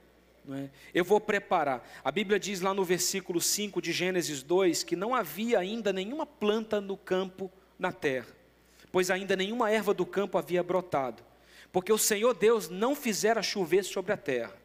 é? 0.51 0.69
Eu 0.93 1.05
vou 1.05 1.21
preparar. 1.21 1.87
A 2.03 2.11
Bíblia 2.11 2.39
diz 2.39 2.59
lá 2.59 2.73
no 2.73 2.83
versículo 2.83 3.39
5 3.39 3.81
de 3.81 3.91
Gênesis 3.91 4.43
2 4.43 4.83
que 4.83 4.95
não 4.95 5.15
havia 5.15 5.59
ainda 5.59 5.93
nenhuma 5.93 6.25
planta 6.25 6.81
no 6.81 6.97
campo 6.97 7.51
na 7.79 7.91
terra, 7.91 8.27
pois 8.91 9.09
ainda 9.09 9.35
nenhuma 9.35 9.71
erva 9.71 9.93
do 9.93 10.05
campo 10.05 10.37
havia 10.37 10.63
brotado, 10.63 11.23
porque 11.71 11.91
o 11.91 11.97
Senhor 11.97 12.33
Deus 12.33 12.69
não 12.69 12.95
fizera 12.95 13.41
chover 13.41 13.83
sobre 13.83 14.11
a 14.11 14.17
terra, 14.17 14.55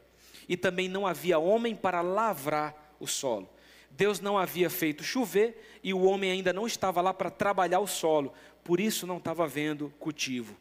e 0.49 0.57
também 0.57 0.89
não 0.89 1.07
havia 1.07 1.39
homem 1.39 1.77
para 1.77 2.01
lavrar 2.01 2.95
o 2.99 3.07
solo. 3.07 3.49
Deus 3.91 4.21
não 4.21 4.39
havia 4.39 4.71
feito 4.71 5.03
chover 5.03 5.81
e 5.83 5.93
o 5.93 6.03
homem 6.03 6.31
ainda 6.31 6.53
não 6.53 6.67
estava 6.67 7.01
lá 7.01 7.13
para 7.13 7.31
trabalhar 7.31 7.81
o 7.81 7.87
solo, 7.87 8.33
por 8.63 8.79
isso 8.81 9.07
não 9.07 9.17
estava 9.17 9.45
havendo 9.45 9.93
cultivo. 9.99 10.57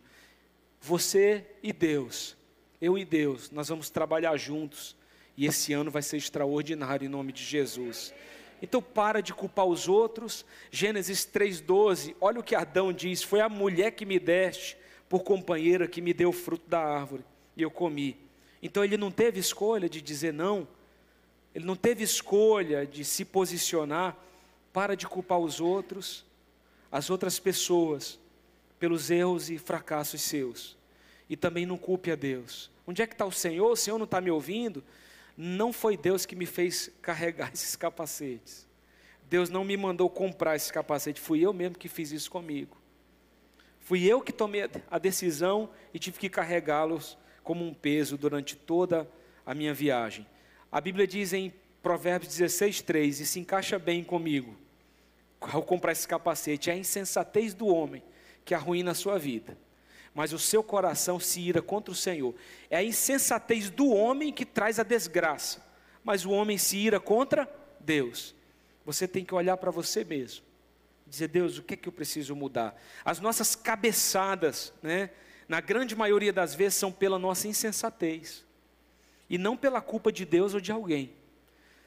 Você 0.82 1.45
e 1.61 1.74
Deus, 1.74 2.38
eu 2.82 2.97
e 2.97 3.05
Deus, 3.05 3.51
nós 3.51 3.70
vamos 3.70 3.89
trabalhar 3.89 4.36
juntos 4.38 4.96
e 5.38 5.45
esse 5.45 5.71
ano 5.71 5.91
vai 5.91 6.01
ser 6.01 6.17
extraordinário 6.17 7.05
em 7.05 7.09
nome 7.09 7.31
de 7.31 7.43
Jesus. 7.43 8.11
Então 8.61 8.81
para 8.81 9.21
de 9.21 9.33
culpar 9.33 9.65
os 9.65 9.88
outros. 9.88 10.43
Gênesis 10.71 11.23
3:12. 11.25 12.15
Olha 12.19 12.39
o 12.39 12.43
que 12.43 12.55
Adão 12.55 12.91
diz: 12.91 13.21
"Foi 13.21 13.39
a 13.39 13.47
mulher 13.47 13.91
que 13.91 14.05
me 14.05 14.19
deste 14.19 14.75
por 15.07 15.23
companheira 15.23 15.88
que 15.88 16.01
me 16.01 16.13
deu 16.13 16.29
o 16.29 16.33
fruto 16.33 16.67
da 16.67 16.79
árvore 16.79 17.23
e 17.55 17.61
eu 17.61 17.69
comi". 17.69 18.17
Então 18.61 18.83
ele 18.83 18.97
não 18.97 19.11
teve 19.11 19.39
escolha 19.39 19.88
de 19.88 20.01
dizer 20.01 20.33
não. 20.33 20.67
Ele 21.53 21.65
não 21.65 21.75
teve 21.75 22.03
escolha 22.03 22.85
de 22.85 23.05
se 23.05 23.23
posicionar. 23.23 24.17
Para 24.73 24.95
de 24.95 25.07
culpar 25.07 25.39
os 25.39 25.59
outros, 25.59 26.23
as 26.91 27.09
outras 27.09 27.39
pessoas 27.39 28.19
pelos 28.79 29.09
erros 29.09 29.49
e 29.49 29.57
fracassos 29.57 30.21
seus. 30.21 30.77
E 31.29 31.35
também 31.35 31.65
não 31.65 31.77
culpe 31.77 32.11
a 32.11 32.15
Deus. 32.15 32.69
Onde 32.85 33.01
é 33.01 33.07
que 33.07 33.13
está 33.13 33.25
o 33.25 33.31
Senhor? 33.31 33.71
O 33.71 33.75
Senhor 33.75 33.97
não 33.97 34.05
está 34.05 34.21
me 34.21 34.29
ouvindo? 34.29 34.83
Não 35.38 35.71
foi 35.71 35.95
Deus 35.95 36.25
que 36.25 36.35
me 36.35 36.47
fez 36.47 36.89
carregar 37.01 37.51
esses 37.53 37.75
capacetes. 37.75 38.67
Deus 39.29 39.49
não 39.49 39.63
me 39.63 39.77
mandou 39.77 40.09
comprar 40.09 40.55
esse 40.55 40.73
capacete, 40.73 41.21
fui 41.21 41.41
eu 41.41 41.53
mesmo 41.53 41.77
que 41.77 41.88
fiz 41.88 42.11
isso 42.11 42.31
comigo. 42.31 42.75
Fui 43.79 44.03
eu 44.03 44.21
que 44.21 44.33
tomei 44.33 44.69
a 44.89 44.97
decisão 44.97 45.69
e 45.93 45.99
tive 45.99 46.17
que 46.17 46.29
carregá-los 46.29 47.17
como 47.43 47.63
um 47.63 47.73
peso 47.73 48.17
durante 48.17 48.55
toda 48.55 49.09
a 49.45 49.53
minha 49.53 49.73
viagem. 49.73 50.25
A 50.71 50.81
Bíblia 50.81 51.05
diz 51.05 51.31
em 51.31 51.53
Provérbios 51.81 52.35
16, 52.35 52.81
3, 52.81 53.19
e 53.21 53.25
se 53.25 53.39
encaixa 53.39 53.79
bem 53.79 54.03
comigo, 54.03 54.57
ao 55.39 55.63
comprar 55.63 55.93
esse 55.93 56.07
capacete, 56.07 56.69
é 56.69 56.73
a 56.73 56.77
insensatez 56.77 57.53
do 57.53 57.67
homem 57.67 58.03
que 58.43 58.53
arruína 58.53 58.91
a 58.91 58.95
sua 58.95 59.17
vida 59.17 59.57
mas 60.18 60.34
o 60.34 60.39
seu 60.39 60.63
coração 60.63 61.20
se 61.20 61.39
ira 61.39 61.61
contra 61.61 61.91
o 61.91 61.95
Senhor. 61.95 62.34
É 62.72 62.78
a 62.78 62.84
insensatez 62.84 63.70
do 63.70 63.89
homem 63.89 64.34
que 64.34 64.47
traz 64.47 64.80
a 64.80 64.84
desgraça, 64.84 65.63
mas 66.03 66.26
o 66.26 66.32
homem 66.32 66.57
se 66.57 66.76
ira 66.76 66.99
contra 66.99 67.47
Deus. 67.80 68.34
Você 68.84 69.07
tem 69.07 69.24
que 69.24 69.36
olhar 69.36 69.57
para 69.57 69.70
você 69.70 70.03
mesmo, 70.03 70.43
dizer: 71.05 71.28
Deus, 71.28 71.59
o 71.59 71.61
que 71.61 71.76
é 71.76 71.78
que 71.78 71.88
eu 71.88 71.93
preciso 71.93 72.36
mudar? 72.36 72.76
As 73.05 73.20
nossas 73.20 73.55
cabeçadas, 73.55 74.74
né, 74.82 75.11
na 75.47 75.61
grande 75.61 75.95
maioria 75.95 76.34
das 76.34 76.55
vezes, 76.55 76.80
são 76.80 76.91
pela 76.91 77.20
nossa 77.20 77.47
insensatez, 77.47 78.43
e 79.30 79.38
não 79.38 79.55
pela 79.55 79.82
culpa 79.82 80.11
de 80.11 80.26
Deus 80.26 80.55
ou 80.55 80.59
de 80.59 80.72
alguém. 80.72 81.13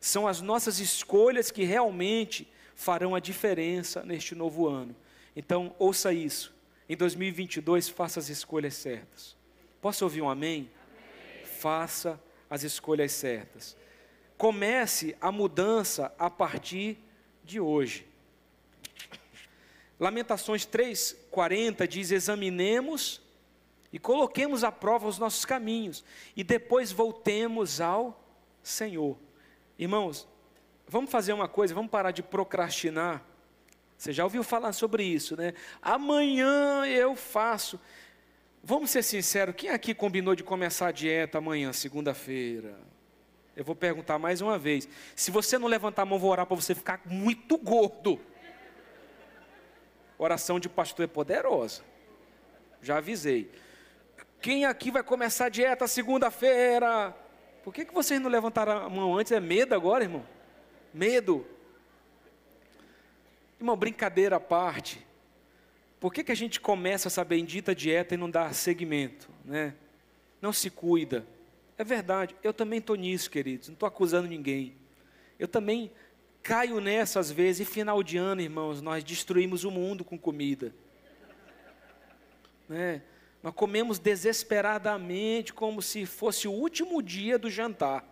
São 0.00 0.28
as 0.28 0.40
nossas 0.40 0.78
escolhas 0.78 1.50
que 1.50 1.64
realmente 1.64 2.46
farão 2.76 3.12
a 3.12 3.18
diferença 3.18 4.04
neste 4.04 4.36
novo 4.36 4.68
ano. 4.68 4.94
Então, 5.34 5.74
ouça 5.80 6.12
isso 6.12 6.59
em 6.92 6.96
2022, 6.96 7.88
faça 7.88 8.18
as 8.18 8.28
escolhas 8.28 8.74
certas. 8.74 9.36
Posso 9.80 10.02
ouvir 10.02 10.22
um 10.22 10.28
amém? 10.28 10.68
amém? 11.32 11.46
Faça 11.46 12.20
as 12.50 12.64
escolhas 12.64 13.12
certas. 13.12 13.76
Comece 14.36 15.16
a 15.20 15.30
mudança 15.30 16.12
a 16.18 16.28
partir 16.28 16.98
de 17.44 17.60
hoje. 17.60 18.08
Lamentações 20.00 20.66
3:40 20.66 21.86
diz: 21.86 22.10
"Examinemos 22.10 23.22
e 23.92 23.98
coloquemos 24.00 24.64
à 24.64 24.72
prova 24.72 25.06
os 25.06 25.16
nossos 25.16 25.44
caminhos 25.44 26.04
e 26.34 26.42
depois 26.42 26.90
voltemos 26.90 27.80
ao 27.80 28.20
Senhor". 28.64 29.16
Irmãos, 29.78 30.26
vamos 30.88 31.08
fazer 31.08 31.34
uma 31.34 31.46
coisa, 31.46 31.72
vamos 31.72 31.92
parar 31.92 32.10
de 32.10 32.24
procrastinar 32.24 33.24
você 34.00 34.14
já 34.14 34.24
ouviu 34.24 34.42
falar 34.42 34.72
sobre 34.72 35.04
isso, 35.04 35.36
né? 35.36 35.52
Amanhã 35.82 36.86
eu 36.86 37.14
faço. 37.14 37.78
Vamos 38.64 38.88
ser 38.88 39.02
sinceros, 39.02 39.54
quem 39.54 39.68
aqui 39.68 39.92
combinou 39.92 40.34
de 40.34 40.42
começar 40.42 40.86
a 40.86 40.90
dieta 40.90 41.36
amanhã, 41.36 41.70
segunda-feira? 41.70 42.80
Eu 43.54 43.62
vou 43.62 43.76
perguntar 43.76 44.18
mais 44.18 44.40
uma 44.40 44.58
vez. 44.58 44.88
Se 45.14 45.30
você 45.30 45.58
não 45.58 45.68
levantar 45.68 46.00
a 46.00 46.04
mão, 46.06 46.18
vou 46.18 46.30
orar 46.30 46.46
para 46.46 46.56
você 46.56 46.74
ficar 46.74 47.02
muito 47.04 47.58
gordo. 47.58 48.18
Oração 50.16 50.58
de 50.58 50.70
pastor 50.70 51.04
é 51.04 51.06
poderosa. 51.06 51.82
Já 52.80 52.96
avisei. 52.96 53.50
Quem 54.40 54.64
aqui 54.64 54.90
vai 54.90 55.02
começar 55.02 55.44
a 55.44 55.50
dieta 55.50 55.86
segunda-feira? 55.86 57.14
Por 57.62 57.74
que, 57.74 57.84
que 57.84 57.92
vocês 57.92 58.18
não 58.18 58.30
levantaram 58.30 58.78
a 58.78 58.88
mão 58.88 59.18
antes? 59.18 59.30
É 59.30 59.40
medo 59.40 59.74
agora, 59.74 60.04
irmão? 60.04 60.24
Medo. 60.90 61.46
Irmão, 63.60 63.76
brincadeira 63.76 64.36
à 64.36 64.40
parte. 64.40 65.06
Por 66.00 66.14
que, 66.14 66.24
que 66.24 66.32
a 66.32 66.36
gente 66.36 66.58
começa 66.58 67.08
essa 67.08 67.22
bendita 67.22 67.74
dieta 67.74 68.14
e 68.14 68.16
não 68.16 68.30
dá 68.30 68.50
seguimento? 68.54 69.28
Né? 69.44 69.74
Não 70.40 70.50
se 70.50 70.70
cuida. 70.70 71.26
É 71.76 71.84
verdade, 71.84 72.34
eu 72.42 72.54
também 72.54 72.78
estou 72.78 72.96
nisso, 72.96 73.30
queridos, 73.30 73.68
não 73.68 73.74
estou 73.74 73.86
acusando 73.86 74.26
ninguém. 74.26 74.74
Eu 75.38 75.46
também 75.46 75.90
caio 76.42 76.80
nessa 76.80 77.20
às 77.20 77.30
vezes, 77.30 77.68
e 77.68 77.70
final 77.70 78.02
de 78.02 78.16
ano, 78.16 78.40
irmãos, 78.40 78.80
nós 78.80 79.04
destruímos 79.04 79.64
o 79.64 79.70
mundo 79.70 80.04
com 80.04 80.18
comida. 80.18 80.74
Né? 82.66 83.02
Nós 83.42 83.54
comemos 83.54 83.98
desesperadamente, 83.98 85.52
como 85.52 85.82
se 85.82 86.06
fosse 86.06 86.48
o 86.48 86.52
último 86.52 87.02
dia 87.02 87.38
do 87.38 87.50
jantar. 87.50 88.04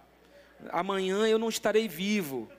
Amanhã 0.71 1.27
eu 1.27 1.39
não 1.39 1.49
estarei 1.49 1.89
vivo, 1.89 2.51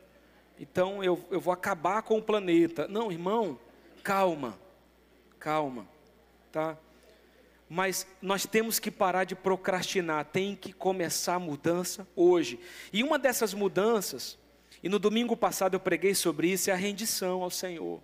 então 0.60 1.03
eu, 1.03 1.24
eu 1.32 1.39
vou 1.39 1.53
acabar 1.53 2.01
com 2.03 2.18
o 2.18 2.22
planeta. 2.22 2.88
Não, 2.88 3.12
irmão, 3.12 3.60
calma, 4.03 4.60
calma, 5.39 5.88
tá? 6.51 6.78
mas 7.70 8.07
nós 8.20 8.47
temos 8.47 8.80
que 8.80 8.89
parar 8.89 9.26
de 9.26 9.36
procrastinar, 9.36 10.26
tem 10.26 10.55
que 10.55 10.74
começar 10.74 11.36
a 11.36 11.39
mudança 11.39 12.07
hoje. 12.16 12.60
E 12.91 13.03
uma 13.03 13.20
dessas 13.20 13.53
mudanças, 13.53 14.39
e 14.82 14.89
no 14.89 14.97
domingo 14.97 15.38
passado 15.38 15.76
eu 15.76 15.80
preguei 15.80 16.16
sobre 16.16 16.51
isso, 16.51 16.72
é 16.72 16.74
a 16.74 16.76
rendição 16.76 17.43
ao 17.43 17.51
Senhor. 17.51 18.01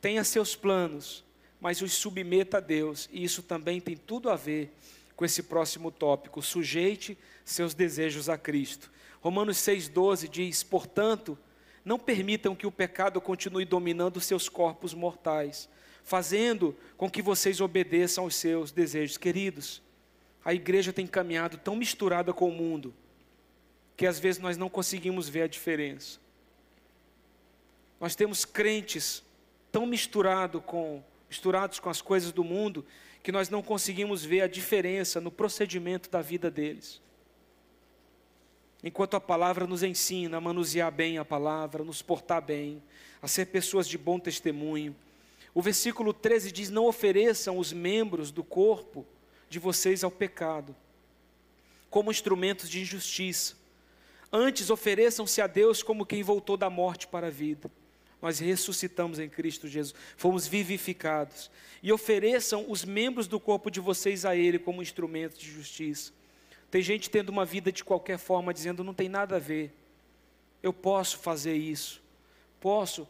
Tenha 0.00 0.24
seus 0.24 0.56
planos, 0.56 1.24
mas 1.60 1.80
os 1.80 1.92
submeta 1.92 2.56
a 2.56 2.60
Deus, 2.60 3.08
e 3.12 3.22
isso 3.22 3.44
também 3.44 3.80
tem 3.80 3.96
tudo 3.96 4.28
a 4.28 4.34
ver 4.34 4.74
com 5.14 5.24
esse 5.24 5.44
próximo 5.44 5.92
tópico: 5.92 6.42
sujeite 6.42 7.16
seus 7.44 7.74
desejos 7.74 8.28
a 8.28 8.36
Cristo. 8.36 8.90
Romanos 9.22 9.56
6,12 9.56 10.28
diz: 10.28 10.62
portanto, 10.62 11.38
não 11.82 11.98
permitam 11.98 12.54
que 12.54 12.66
o 12.66 12.72
pecado 12.72 13.18
continue 13.22 13.64
dominando 13.64 14.20
seus 14.20 14.50
corpos 14.50 14.92
mortais 14.92 15.70
fazendo 16.04 16.76
com 16.96 17.10
que 17.10 17.22
vocês 17.22 17.60
obedeçam 17.60 18.24
aos 18.24 18.34
seus 18.34 18.72
desejos. 18.72 19.16
Queridos, 19.16 19.82
a 20.44 20.52
igreja 20.52 20.92
tem 20.92 21.06
caminhado 21.06 21.56
tão 21.58 21.76
misturada 21.76 22.32
com 22.32 22.48
o 22.48 22.52
mundo, 22.52 22.94
que 23.96 24.06
às 24.06 24.18
vezes 24.18 24.40
nós 24.40 24.56
não 24.56 24.68
conseguimos 24.68 25.28
ver 25.28 25.42
a 25.42 25.46
diferença. 25.46 26.18
Nós 28.00 28.16
temos 28.16 28.44
crentes 28.44 29.22
tão 29.70 29.86
misturado 29.86 30.60
com, 30.60 31.02
misturados 31.28 31.78
com 31.78 31.88
as 31.88 32.02
coisas 32.02 32.32
do 32.32 32.42
mundo, 32.42 32.84
que 33.22 33.30
nós 33.30 33.48
não 33.48 33.62
conseguimos 33.62 34.24
ver 34.24 34.40
a 34.40 34.48
diferença 34.48 35.20
no 35.20 35.30
procedimento 35.30 36.10
da 36.10 36.20
vida 36.20 36.50
deles. 36.50 37.00
Enquanto 38.82 39.14
a 39.14 39.20
palavra 39.20 39.66
nos 39.66 39.82
ensina 39.82 40.38
a 40.38 40.40
manusear 40.40 40.90
bem 40.90 41.18
a 41.18 41.24
palavra, 41.24 41.84
nos 41.84 42.02
portar 42.02 42.42
bem, 42.42 42.82
a 43.20 43.28
ser 43.28 43.46
pessoas 43.46 43.86
de 43.86 43.96
bom 43.96 44.18
testemunho, 44.18 44.96
o 45.54 45.62
versículo 45.62 46.12
13 46.12 46.50
diz: 46.50 46.70
Não 46.70 46.86
ofereçam 46.86 47.58
os 47.58 47.72
membros 47.72 48.30
do 48.30 48.42
corpo 48.42 49.06
de 49.48 49.58
vocês 49.58 50.02
ao 50.02 50.10
pecado, 50.10 50.74
como 51.90 52.10
instrumentos 52.10 52.68
de 52.68 52.80
injustiça. 52.80 53.54
Antes, 54.32 54.70
ofereçam-se 54.70 55.42
a 55.42 55.46
Deus 55.46 55.82
como 55.82 56.06
quem 56.06 56.22
voltou 56.22 56.56
da 56.56 56.70
morte 56.70 57.06
para 57.06 57.26
a 57.26 57.30
vida. 57.30 57.70
Nós 58.20 58.38
ressuscitamos 58.38 59.18
em 59.18 59.28
Cristo 59.28 59.68
Jesus, 59.68 59.94
fomos 60.16 60.46
vivificados. 60.46 61.50
E 61.82 61.92
ofereçam 61.92 62.64
os 62.68 62.84
membros 62.84 63.26
do 63.26 63.38
corpo 63.38 63.70
de 63.70 63.80
vocês 63.80 64.24
a 64.24 64.34
Ele 64.34 64.58
como 64.58 64.80
instrumentos 64.80 65.36
de 65.36 65.50
justiça. 65.50 66.12
Tem 66.72 66.80
gente 66.80 67.10
tendo 67.10 67.28
uma 67.28 67.44
vida 67.44 67.70
de 67.70 67.84
qualquer 67.84 68.16
forma, 68.16 68.54
dizendo: 68.54 68.82
não 68.82 68.94
tem 68.94 69.06
nada 69.06 69.36
a 69.36 69.38
ver, 69.38 69.74
eu 70.62 70.72
posso 70.72 71.18
fazer 71.18 71.54
isso, 71.54 72.02
posso 72.58 73.06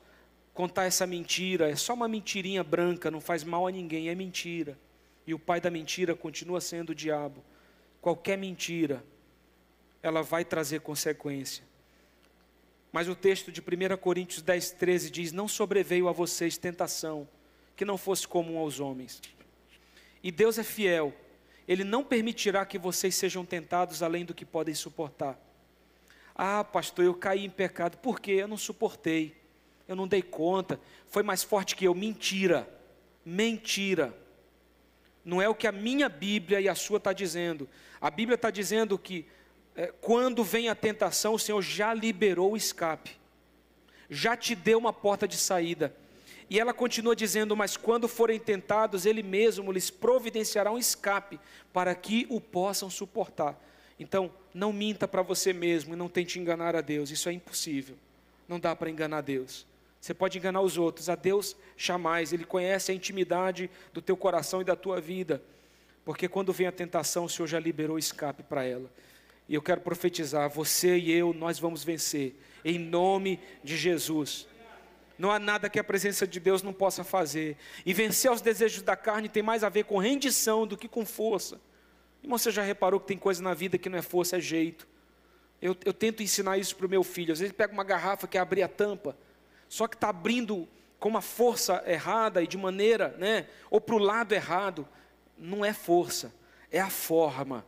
contar 0.53 0.87
essa 0.87 1.07
mentira, 1.07 1.71
é 1.71 1.77
só 1.77 1.95
uma 1.95 2.09
mentirinha 2.09 2.65
branca, 2.65 3.09
não 3.09 3.21
faz 3.21 3.45
mal 3.45 3.65
a 3.69 3.71
ninguém, 3.71 4.09
é 4.09 4.17
mentira. 4.17 4.77
E 5.25 5.33
o 5.33 5.39
pai 5.39 5.61
da 5.61 5.71
mentira 5.71 6.17
continua 6.17 6.61
sendo 6.61 6.91
o 6.91 6.95
diabo. 6.95 7.41
Qualquer 8.01 8.37
mentira, 8.37 9.05
ela 10.03 10.23
vai 10.23 10.45
trazer 10.45 10.81
consequência. 10.81 11.63
Mas 12.91 13.07
o 13.07 13.15
texto 13.15 13.53
de 13.53 13.61
1 13.61 13.97
Coríntios 13.97 14.43
10, 14.43 14.73
13 14.73 15.09
diz: 15.09 15.31
Não 15.31 15.47
sobreveio 15.47 16.09
a 16.09 16.13
vocês 16.13 16.59
tentação 16.59 17.29
que 17.77 17.85
não 17.85 17.97
fosse 17.97 18.27
comum 18.27 18.59
aos 18.59 18.81
homens. 18.81 19.23
E 20.21 20.33
Deus 20.33 20.59
é 20.59 20.65
fiel, 20.65 21.15
Ele 21.67 21.85
não 21.85 22.03
permitirá 22.05 22.65
que 22.67 22.79
vocês 22.79 23.15
sejam 23.15 23.45
tentados 23.45 24.03
além 24.03 24.25
do 24.25 24.35
que 24.35 24.45
podem 24.45 24.75
suportar. 24.75 25.39
Ah, 26.35 26.65
pastor, 26.65 27.05
eu 27.05 27.15
caí 27.15 27.45
em 27.45 27.51
pecado, 27.51 27.99
por 27.99 28.21
quê? 28.21 28.33
Eu 28.33 28.49
não 28.49 28.57
suportei 28.57 29.43
eu 29.93 29.97
não 29.97 30.07
dei 30.07 30.23
conta, 30.23 30.81
foi 31.09 31.23
mais 31.23 31.43
forte 31.43 31.77
que 31.77 31.85
eu. 31.85 31.95
Mentira, 31.95 32.69
mentira. 33.25 34.17
Não 35.25 35.41
é 35.41 35.49
o 35.49 35.55
que 35.55 35.67
a 35.67 35.73
minha 35.73 36.09
Bíblia 36.09 36.61
e 36.61 36.69
a 36.69 36.75
sua 36.75 36.97
está 36.97 37.13
dizendo. 37.13 37.69
A 38.01 38.11
Bíblia 38.11 38.35
está 38.35 38.51
dizendo 38.51 38.99
que 38.99 39.27
é, 39.77 39.93
quando 40.01 40.43
vem 40.43 40.69
a 40.69 40.75
tentação, 40.75 41.35
o 41.35 41.39
Senhor 41.39 41.61
já 41.63 41.95
liberou 41.95 42.53
o 42.53 42.57
escape, 42.57 43.17
já 44.11 44.37
te 44.37 44.55
deu 44.55 44.79
uma 44.79 44.93
porta 44.93 45.29
de 45.29 45.37
saída. 45.37 45.95
E 46.49 46.59
ela 46.59 46.73
continua 46.73 47.17
dizendo: 47.17 47.57
Mas 47.57 47.77
quando 47.77 48.09
forem 48.09 48.39
tentados, 48.39 49.07
Ele 49.07 49.23
mesmo 49.23 49.73
lhes 49.73 49.91
providenciará 49.91 50.71
um 50.71 50.79
escape 50.79 51.39
para 51.73 51.95
que 51.95 52.27
o 52.29 52.41
possam 52.41 52.91
suportar. 52.91 53.59
Então, 53.99 54.31
não 54.53 54.73
minta 54.73 55.07
para 55.07 55.23
você 55.23 55.53
mesmo 55.53 55.95
e 55.95 55.97
não 55.97 56.09
tente 56.09 56.39
enganar 56.39 56.75
a 56.75 56.81
Deus, 56.81 57.11
isso 57.11 57.29
é 57.29 57.33
impossível. 57.33 57.97
Não 58.49 58.59
dá 58.59 58.75
para 58.75 58.91
enganar 58.91 59.21
Deus. 59.21 59.67
Você 60.01 60.13
pode 60.13 60.37
enganar 60.37 60.61
os 60.61 60.77
outros, 60.77 61.09
a 61.09 61.15
Deus 61.15 61.57
jamais. 61.77 62.33
Ele 62.33 62.45
conhece 62.45 62.91
a 62.91 62.95
intimidade 62.95 63.71
do 63.93 64.03
teu 64.03 64.17
coração 64.17 64.61
e 64.61 64.65
da 64.65 64.75
tua 64.75 65.01
vida. 65.01 65.41
Porque 66.05 66.29
quando 66.29 66.53
vem 66.53 66.67
a 66.67 66.73
tentação, 66.73 67.25
o 67.25 67.29
Senhor 67.29 67.47
já 67.47 67.61
liberou 67.61 67.99
escape 67.99 68.43
para 68.43 68.65
ela. 68.65 68.91
E 69.49 69.55
eu 69.55 69.63
quero 69.63 69.81
profetizar: 69.81 70.51
você 70.51 70.99
e 70.99 71.13
eu, 71.13 71.33
nós 71.33 71.59
vamos 71.59 71.85
vencer, 71.85 72.35
em 72.65 72.79
nome 72.79 73.39
de 73.63 73.77
Jesus. 73.77 74.47
Não 75.19 75.31
há 75.31 75.39
nada 75.39 75.69
que 75.69 75.79
a 75.79 75.85
presença 75.85 76.27
de 76.27 76.41
Deus 76.41 76.63
não 76.63 76.73
possa 76.73 77.05
fazer. 77.05 77.57
E 77.85 77.93
vencer 77.93 78.31
os 78.31 78.41
desejos 78.41 78.83
da 78.83 78.97
carne 78.97 79.29
tem 79.29 79.43
mais 79.43 79.63
a 79.65 79.69
ver 79.69 79.85
com 79.85 79.99
rendição 79.99 80.67
do 80.67 80.77
que 80.77 80.89
com 80.89 81.05
força. 81.05 81.61
Irmão, 82.23 82.39
você 82.39 82.51
já 82.51 82.63
reparou 82.63 83.01
que 83.01 83.07
tem 83.07 83.19
coisa 83.19 83.43
na 83.43 83.55
vida 83.55 83.79
que 83.79 83.89
não 83.89 83.99
é 83.99 84.03
força, 84.03 84.37
é 84.37 84.41
jeito. 84.41 84.87
Eu, 85.61 85.77
eu 85.85 85.93
tento 85.93 86.23
ensinar 86.23 86.59
isso 86.59 86.77
para 86.77 86.87
o 86.87 86.91
meu 86.91 87.03
filho. 87.03 87.33
Às 87.33 87.41
vezes 87.41 87.55
pega 87.55 87.73
uma 87.73 87.85
garrafa 87.85 88.27
que 88.27 88.39
abrir 88.39 88.63
a 88.63 88.69
tampa 88.69 89.17
só 89.73 89.89
que 89.89 89.97
está 89.97 90.11
abrindo 90.11 90.69
com 91.01 91.09
uma 91.09 91.23
força 91.23 91.83
errada 91.87 92.43
e 92.43 92.47
de 92.47 92.59
maneira, 92.59 93.17
né, 93.17 93.49
ou 93.71 93.81
para 93.81 93.95
o 93.95 93.99
lado 93.99 94.35
errado, 94.35 94.87
não 95.39 95.65
é 95.65 95.73
força, 95.73 96.31
é 96.71 96.79
a 96.79 96.91
forma, 96.91 97.65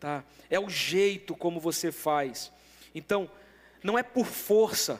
tá? 0.00 0.24
É 0.48 0.58
o 0.58 0.70
jeito 0.70 1.36
como 1.36 1.60
você 1.60 1.92
faz. 1.92 2.50
Então, 2.94 3.30
não 3.84 3.98
é 3.98 4.02
por 4.02 4.24
força, 4.24 4.98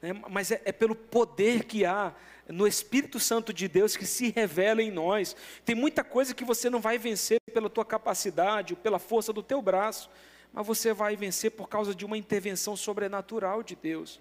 né, 0.00 0.12
mas 0.28 0.50
é, 0.50 0.62
é 0.64 0.72
pelo 0.72 0.94
poder 0.94 1.64
que 1.64 1.84
há 1.84 2.14
no 2.48 2.66
Espírito 2.66 3.20
Santo 3.20 3.52
de 3.52 3.68
Deus 3.68 3.96
que 3.96 4.06
se 4.06 4.30
revela 4.30 4.82
em 4.82 4.90
nós. 4.90 5.36
Tem 5.64 5.74
muita 5.74 6.02
coisa 6.02 6.34
que 6.34 6.44
você 6.44 6.70
não 6.70 6.80
vai 6.80 6.96
vencer 6.96 7.38
pela 7.52 7.68
tua 7.68 7.84
capacidade, 7.84 8.74
ou 8.74 8.78
pela 8.78 8.98
força 8.98 9.32
do 9.32 9.42
teu 9.42 9.60
braço, 9.60 10.08
mas 10.52 10.66
você 10.66 10.92
vai 10.92 11.14
vencer 11.16 11.50
por 11.50 11.68
causa 11.68 11.94
de 11.94 12.04
uma 12.04 12.16
intervenção 12.16 12.76
sobrenatural 12.76 13.62
de 13.62 13.76
Deus. 13.76 14.20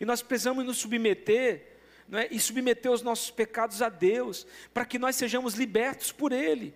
E 0.00 0.04
nós 0.04 0.22
precisamos 0.22 0.64
nos 0.64 0.78
submeter 0.78 1.76
não 2.08 2.18
é? 2.18 2.28
e 2.30 2.40
submeter 2.40 2.90
os 2.90 3.02
nossos 3.02 3.30
pecados 3.30 3.82
a 3.82 3.88
Deus, 3.88 4.46
para 4.72 4.86
que 4.86 4.98
nós 4.98 5.16
sejamos 5.16 5.54
libertos 5.54 6.10
por 6.10 6.32
Ele. 6.32 6.74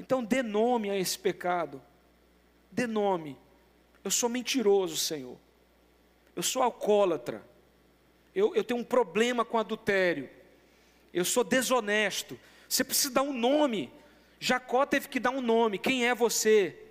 Então, 0.00 0.24
dê 0.24 0.42
nome 0.42 0.90
a 0.90 0.98
esse 0.98 1.16
pecado, 1.16 1.80
dê 2.72 2.86
nome. 2.86 3.38
Eu 4.02 4.10
sou 4.10 4.28
mentiroso, 4.28 4.96
Senhor. 4.96 5.38
Eu 6.34 6.42
sou 6.42 6.62
alcoólatra. 6.62 7.53
Eu, 8.34 8.54
eu 8.54 8.64
tenho 8.64 8.80
um 8.80 8.84
problema 8.84 9.44
com 9.44 9.58
adultério. 9.58 10.28
Eu 11.12 11.24
sou 11.24 11.44
desonesto. 11.44 12.38
Você 12.68 12.82
precisa 12.82 13.14
dar 13.14 13.22
um 13.22 13.32
nome. 13.32 13.92
Jacó 14.40 14.84
teve 14.84 15.08
que 15.08 15.20
dar 15.20 15.30
um 15.30 15.40
nome. 15.40 15.78
Quem 15.78 16.08
é 16.08 16.14
você? 16.14 16.84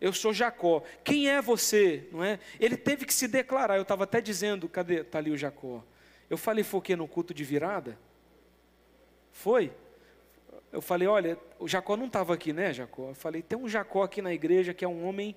eu 0.00 0.12
sou 0.12 0.32
Jacó. 0.32 0.82
Quem 1.04 1.28
é 1.28 1.42
você? 1.42 2.08
Não 2.10 2.24
é? 2.24 2.38
Ele 2.58 2.76
teve 2.76 3.04
que 3.04 3.12
se 3.12 3.28
declarar. 3.28 3.76
Eu 3.76 3.82
estava 3.82 4.04
até 4.04 4.20
dizendo, 4.20 4.68
cadê? 4.68 5.02
Está 5.02 5.18
ali 5.18 5.30
o 5.30 5.36
Jacó. 5.36 5.84
Eu 6.28 6.38
falei, 6.38 6.64
foi 6.64 6.78
o 6.78 6.82
quê? 6.82 6.96
No 6.96 7.06
culto 7.06 7.34
de 7.34 7.44
virada? 7.44 7.98
Foi? 9.30 9.72
Eu 10.72 10.80
falei, 10.80 11.06
olha, 11.06 11.38
o 11.58 11.68
Jacó 11.68 11.96
não 11.96 12.06
estava 12.06 12.32
aqui, 12.32 12.52
né, 12.52 12.72
Jacó? 12.72 13.08
Eu 13.08 13.14
falei, 13.14 13.42
tem 13.42 13.58
um 13.58 13.68
Jacó 13.68 14.02
aqui 14.02 14.22
na 14.22 14.32
igreja 14.32 14.72
que 14.72 14.84
é 14.84 14.88
um 14.88 15.04
homem 15.04 15.36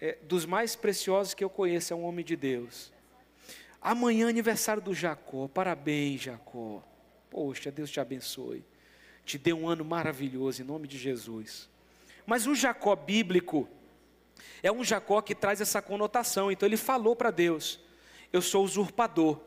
é, 0.00 0.16
dos 0.22 0.46
mais 0.46 0.76
preciosos 0.76 1.34
que 1.34 1.42
eu 1.42 1.50
conheço, 1.50 1.92
é 1.92 1.96
um 1.96 2.04
homem 2.04 2.24
de 2.24 2.36
Deus. 2.36 2.92
Amanhã 3.80 4.26
é 4.26 4.30
aniversário 4.30 4.82
do 4.82 4.92
Jacó, 4.94 5.48
parabéns, 5.48 6.22
Jacó. 6.22 6.82
Poxa, 7.30 7.70
Deus 7.70 7.90
te 7.90 8.00
abençoe. 8.00 8.64
Te 9.24 9.38
dê 9.38 9.52
um 9.52 9.68
ano 9.68 9.84
maravilhoso 9.84 10.62
em 10.62 10.64
nome 10.64 10.88
de 10.88 10.98
Jesus. 10.98 11.68
Mas 12.26 12.46
o 12.46 12.54
Jacó 12.54 12.94
bíblico, 12.96 13.68
É 14.62 14.72
um 14.72 14.82
Jacó 14.82 15.20
que 15.22 15.34
traz 15.34 15.60
essa 15.60 15.80
conotação. 15.80 16.50
Então 16.50 16.66
ele 16.66 16.76
falou 16.76 17.14
para 17.14 17.30
Deus: 17.30 17.78
Eu 18.32 18.42
sou 18.42 18.64
usurpador, 18.64 19.40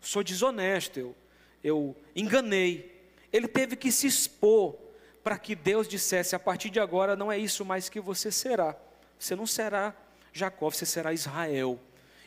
sou 0.00 0.22
desonesto, 0.22 0.98
eu, 1.00 1.16
eu 1.62 1.96
enganei. 2.14 2.96
Ele 3.32 3.48
teve 3.48 3.76
que 3.76 3.90
se 3.90 4.06
expor 4.06 4.76
para 5.24 5.38
que 5.38 5.54
Deus 5.54 5.88
dissesse: 5.88 6.36
A 6.36 6.38
partir 6.38 6.70
de 6.70 6.78
agora 6.78 7.16
não 7.16 7.32
é 7.32 7.38
isso 7.38 7.64
mais 7.64 7.88
que 7.88 8.00
você 8.00 8.30
será. 8.30 8.76
Você 9.18 9.34
não 9.34 9.46
será 9.46 9.94
Jacó, 10.32 10.70
você 10.70 10.86
será 10.86 11.12
Israel. 11.12 11.80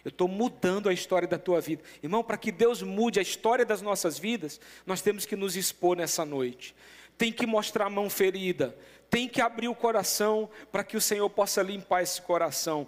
Eu 0.04 0.10
estou 0.10 0.28
mudando 0.28 0.90
a 0.90 0.94
história 0.94 1.28
da 1.28 1.38
tua 1.38 1.62
vida. 1.62 1.84
Irmão, 2.02 2.24
para 2.24 2.38
que 2.38 2.52
Deus 2.52 2.82
mude 2.82 3.20
a 3.20 3.22
história 3.22 3.66
das 3.66 3.82
nossas 3.82 4.18
vidas, 4.18 4.60
nós 4.86 5.02
temos 5.02 5.26
que 5.26 5.36
nos 5.36 5.56
expor 5.56 5.96
nessa 5.96 6.26
noite. 6.26 6.76
Tem 7.18 7.32
que 7.32 7.46
mostrar 7.46 7.86
a 7.86 7.90
mão 7.90 8.10
ferida, 8.10 8.76
tem 9.10 9.28
que 9.28 9.42
abrir 9.42 9.68
o 9.68 9.76
coração 9.76 10.50
para 10.72 10.84
que 10.84 10.98
o 10.98 11.02
Senhor 11.02 11.30
possa 11.30 11.62
limpar 11.62 12.02
esse 12.02 12.22
coração. 12.22 12.88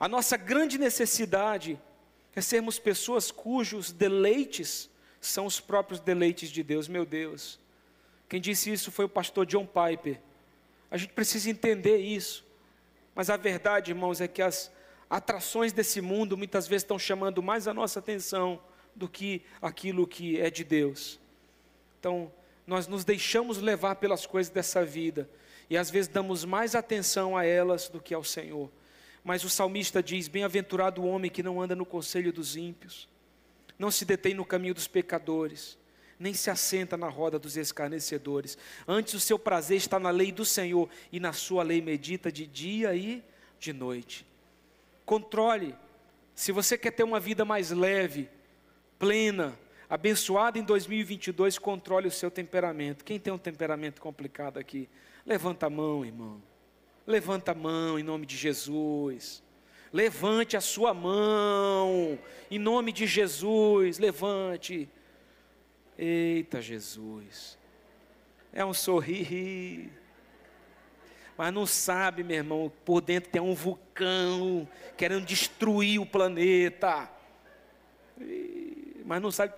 A 0.00 0.08
nossa 0.08 0.36
grande 0.36 0.78
necessidade 0.78 1.78
é 2.34 2.40
sermos 2.40 2.78
pessoas 2.78 3.30
cujos 3.30 3.92
deleites 3.92 4.88
são 5.20 5.46
os 5.46 5.60
próprios 5.60 6.00
deleites 6.00 6.50
de 6.50 6.62
Deus, 6.62 6.88
meu 6.88 7.04
Deus. 7.04 7.58
Quem 8.28 8.40
disse 8.40 8.72
isso 8.72 8.90
foi 8.90 9.04
o 9.04 9.08
pastor 9.08 9.46
John 9.46 9.66
Piper. 9.66 10.20
A 10.90 10.96
gente 10.96 11.12
precisa 11.12 11.50
entender 11.50 11.98
isso. 11.98 12.44
Mas 13.14 13.30
a 13.30 13.36
verdade, 13.36 13.90
irmãos, 13.90 14.20
é 14.20 14.28
que 14.28 14.42
as 14.42 14.70
atrações 15.08 15.72
desse 15.72 16.00
mundo 16.00 16.36
muitas 16.36 16.66
vezes 16.66 16.82
estão 16.82 16.98
chamando 16.98 17.42
mais 17.42 17.68
a 17.68 17.74
nossa 17.74 17.98
atenção 17.98 18.60
do 18.94 19.08
que 19.08 19.42
aquilo 19.60 20.06
que 20.06 20.40
é 20.40 20.50
de 20.50 20.64
Deus. 20.64 21.20
Então, 21.98 22.32
nós 22.66 22.88
nos 22.88 23.04
deixamos 23.04 23.58
levar 23.58 23.96
pelas 23.96 24.26
coisas 24.26 24.52
dessa 24.52 24.84
vida 24.84 25.28
e 25.68 25.76
às 25.76 25.90
vezes 25.90 26.08
damos 26.08 26.44
mais 26.44 26.74
atenção 26.74 27.36
a 27.36 27.44
elas 27.44 27.88
do 27.88 28.00
que 28.00 28.14
ao 28.14 28.24
Senhor. 28.24 28.70
Mas 29.22 29.44
o 29.44 29.50
salmista 29.50 30.02
diz: 30.02 30.28
Bem-aventurado 30.28 31.02
o 31.02 31.06
homem 31.06 31.30
que 31.30 31.42
não 31.42 31.60
anda 31.60 31.74
no 31.74 31.84
conselho 31.84 32.32
dos 32.32 32.56
ímpios, 32.56 33.08
não 33.78 33.90
se 33.90 34.04
detém 34.04 34.34
no 34.34 34.44
caminho 34.44 34.74
dos 34.74 34.86
pecadores, 34.86 35.76
nem 36.18 36.32
se 36.32 36.50
assenta 36.50 36.96
na 36.96 37.08
roda 37.08 37.38
dos 37.38 37.56
escarnecedores. 37.56 38.56
Antes 38.86 39.14
o 39.14 39.20
seu 39.20 39.38
prazer 39.38 39.76
está 39.76 39.98
na 39.98 40.10
lei 40.10 40.32
do 40.32 40.44
Senhor, 40.44 40.88
e 41.10 41.20
na 41.20 41.32
sua 41.32 41.62
lei 41.62 41.82
medita 41.82 42.30
de 42.30 42.46
dia 42.46 42.94
e 42.94 43.22
de 43.58 43.72
noite. 43.72 44.24
Controle, 45.06 45.74
se 46.34 46.50
você 46.50 46.76
quer 46.76 46.90
ter 46.90 47.04
uma 47.04 47.20
vida 47.20 47.44
mais 47.44 47.70
leve, 47.70 48.28
plena, 48.98 49.56
abençoada 49.88 50.58
em 50.58 50.64
2022, 50.64 51.58
controle 51.58 52.08
o 52.08 52.10
seu 52.10 52.30
temperamento. 52.30 53.04
Quem 53.04 53.18
tem 53.18 53.32
um 53.32 53.38
temperamento 53.38 54.02
complicado 54.02 54.58
aqui? 54.58 54.88
Levanta 55.24 55.66
a 55.66 55.70
mão, 55.70 56.04
irmão. 56.04 56.42
Levanta 57.06 57.52
a 57.52 57.54
mão 57.54 57.98
em 57.98 58.02
nome 58.02 58.26
de 58.26 58.36
Jesus. 58.36 59.44
Levante 59.92 60.56
a 60.56 60.60
sua 60.60 60.92
mão 60.92 62.18
em 62.50 62.58
nome 62.58 62.92
de 62.92 63.06
Jesus. 63.06 63.98
Levante. 63.98 64.88
Eita 65.96 66.60
Jesus. 66.60 67.56
É 68.52 68.64
um 68.64 68.74
sorrir. 68.74 69.92
Mas 71.36 71.52
não 71.52 71.66
sabe, 71.66 72.22
meu 72.22 72.36
irmão, 72.36 72.72
por 72.84 73.00
dentro 73.00 73.30
tem 73.30 73.42
um 73.42 73.54
vulcão 73.54 74.66
querendo 74.96 75.24
destruir 75.24 76.00
o 76.00 76.06
planeta. 76.06 77.10
Mas 79.04 79.20
não 79.20 79.30
sabe 79.30 79.52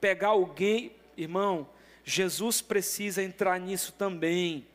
pegar 0.00 0.28
alguém, 0.28 0.92
irmão, 1.16 1.68
Jesus 2.04 2.60
precisa 2.60 3.22
entrar 3.22 3.58
nisso 3.58 3.92
também. 3.92 4.66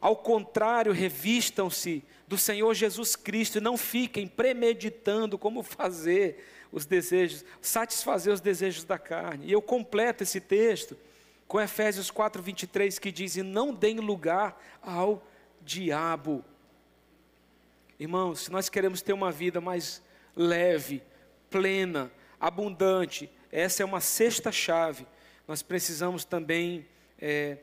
Ao 0.00 0.14
contrário, 0.14 0.92
revistam-se 0.92 2.04
do 2.28 2.36
Senhor 2.36 2.72
Jesus 2.74 3.16
Cristo 3.16 3.58
e 3.58 3.60
não 3.60 3.76
fiquem 3.76 4.26
premeditando 4.26 5.38
como 5.38 5.62
fazer 5.62 6.44
os 6.70 6.84
desejos, 6.84 7.44
satisfazer 7.60 8.32
os 8.32 8.40
desejos 8.40 8.84
da 8.84 8.98
carne. 8.98 9.46
E 9.46 9.52
eu 9.52 9.62
completo 9.62 10.22
esse 10.22 10.40
texto 10.40 10.96
com 11.46 11.60
Efésios 11.60 12.10
4, 12.10 12.42
23, 12.42 12.98
que 12.98 13.12
diz: 13.12 13.36
E 13.36 13.42
não 13.42 13.72
deem 13.72 13.98
lugar 13.98 14.60
ao 14.82 15.26
diabo. 15.62 16.44
Irmãos, 17.98 18.40
se 18.40 18.52
nós 18.52 18.68
queremos 18.68 19.02
ter 19.02 19.12
uma 19.12 19.30
vida 19.30 19.60
mais 19.60 20.02
leve, 20.34 21.02
plena, 21.48 22.10
abundante, 22.40 23.30
essa 23.52 23.82
é 23.82 23.86
uma 23.86 24.00
sexta 24.00 24.50
chave 24.50 25.06
nós 25.46 25.62
precisamos 25.62 26.24
também 26.24 26.86
é, 27.18 27.58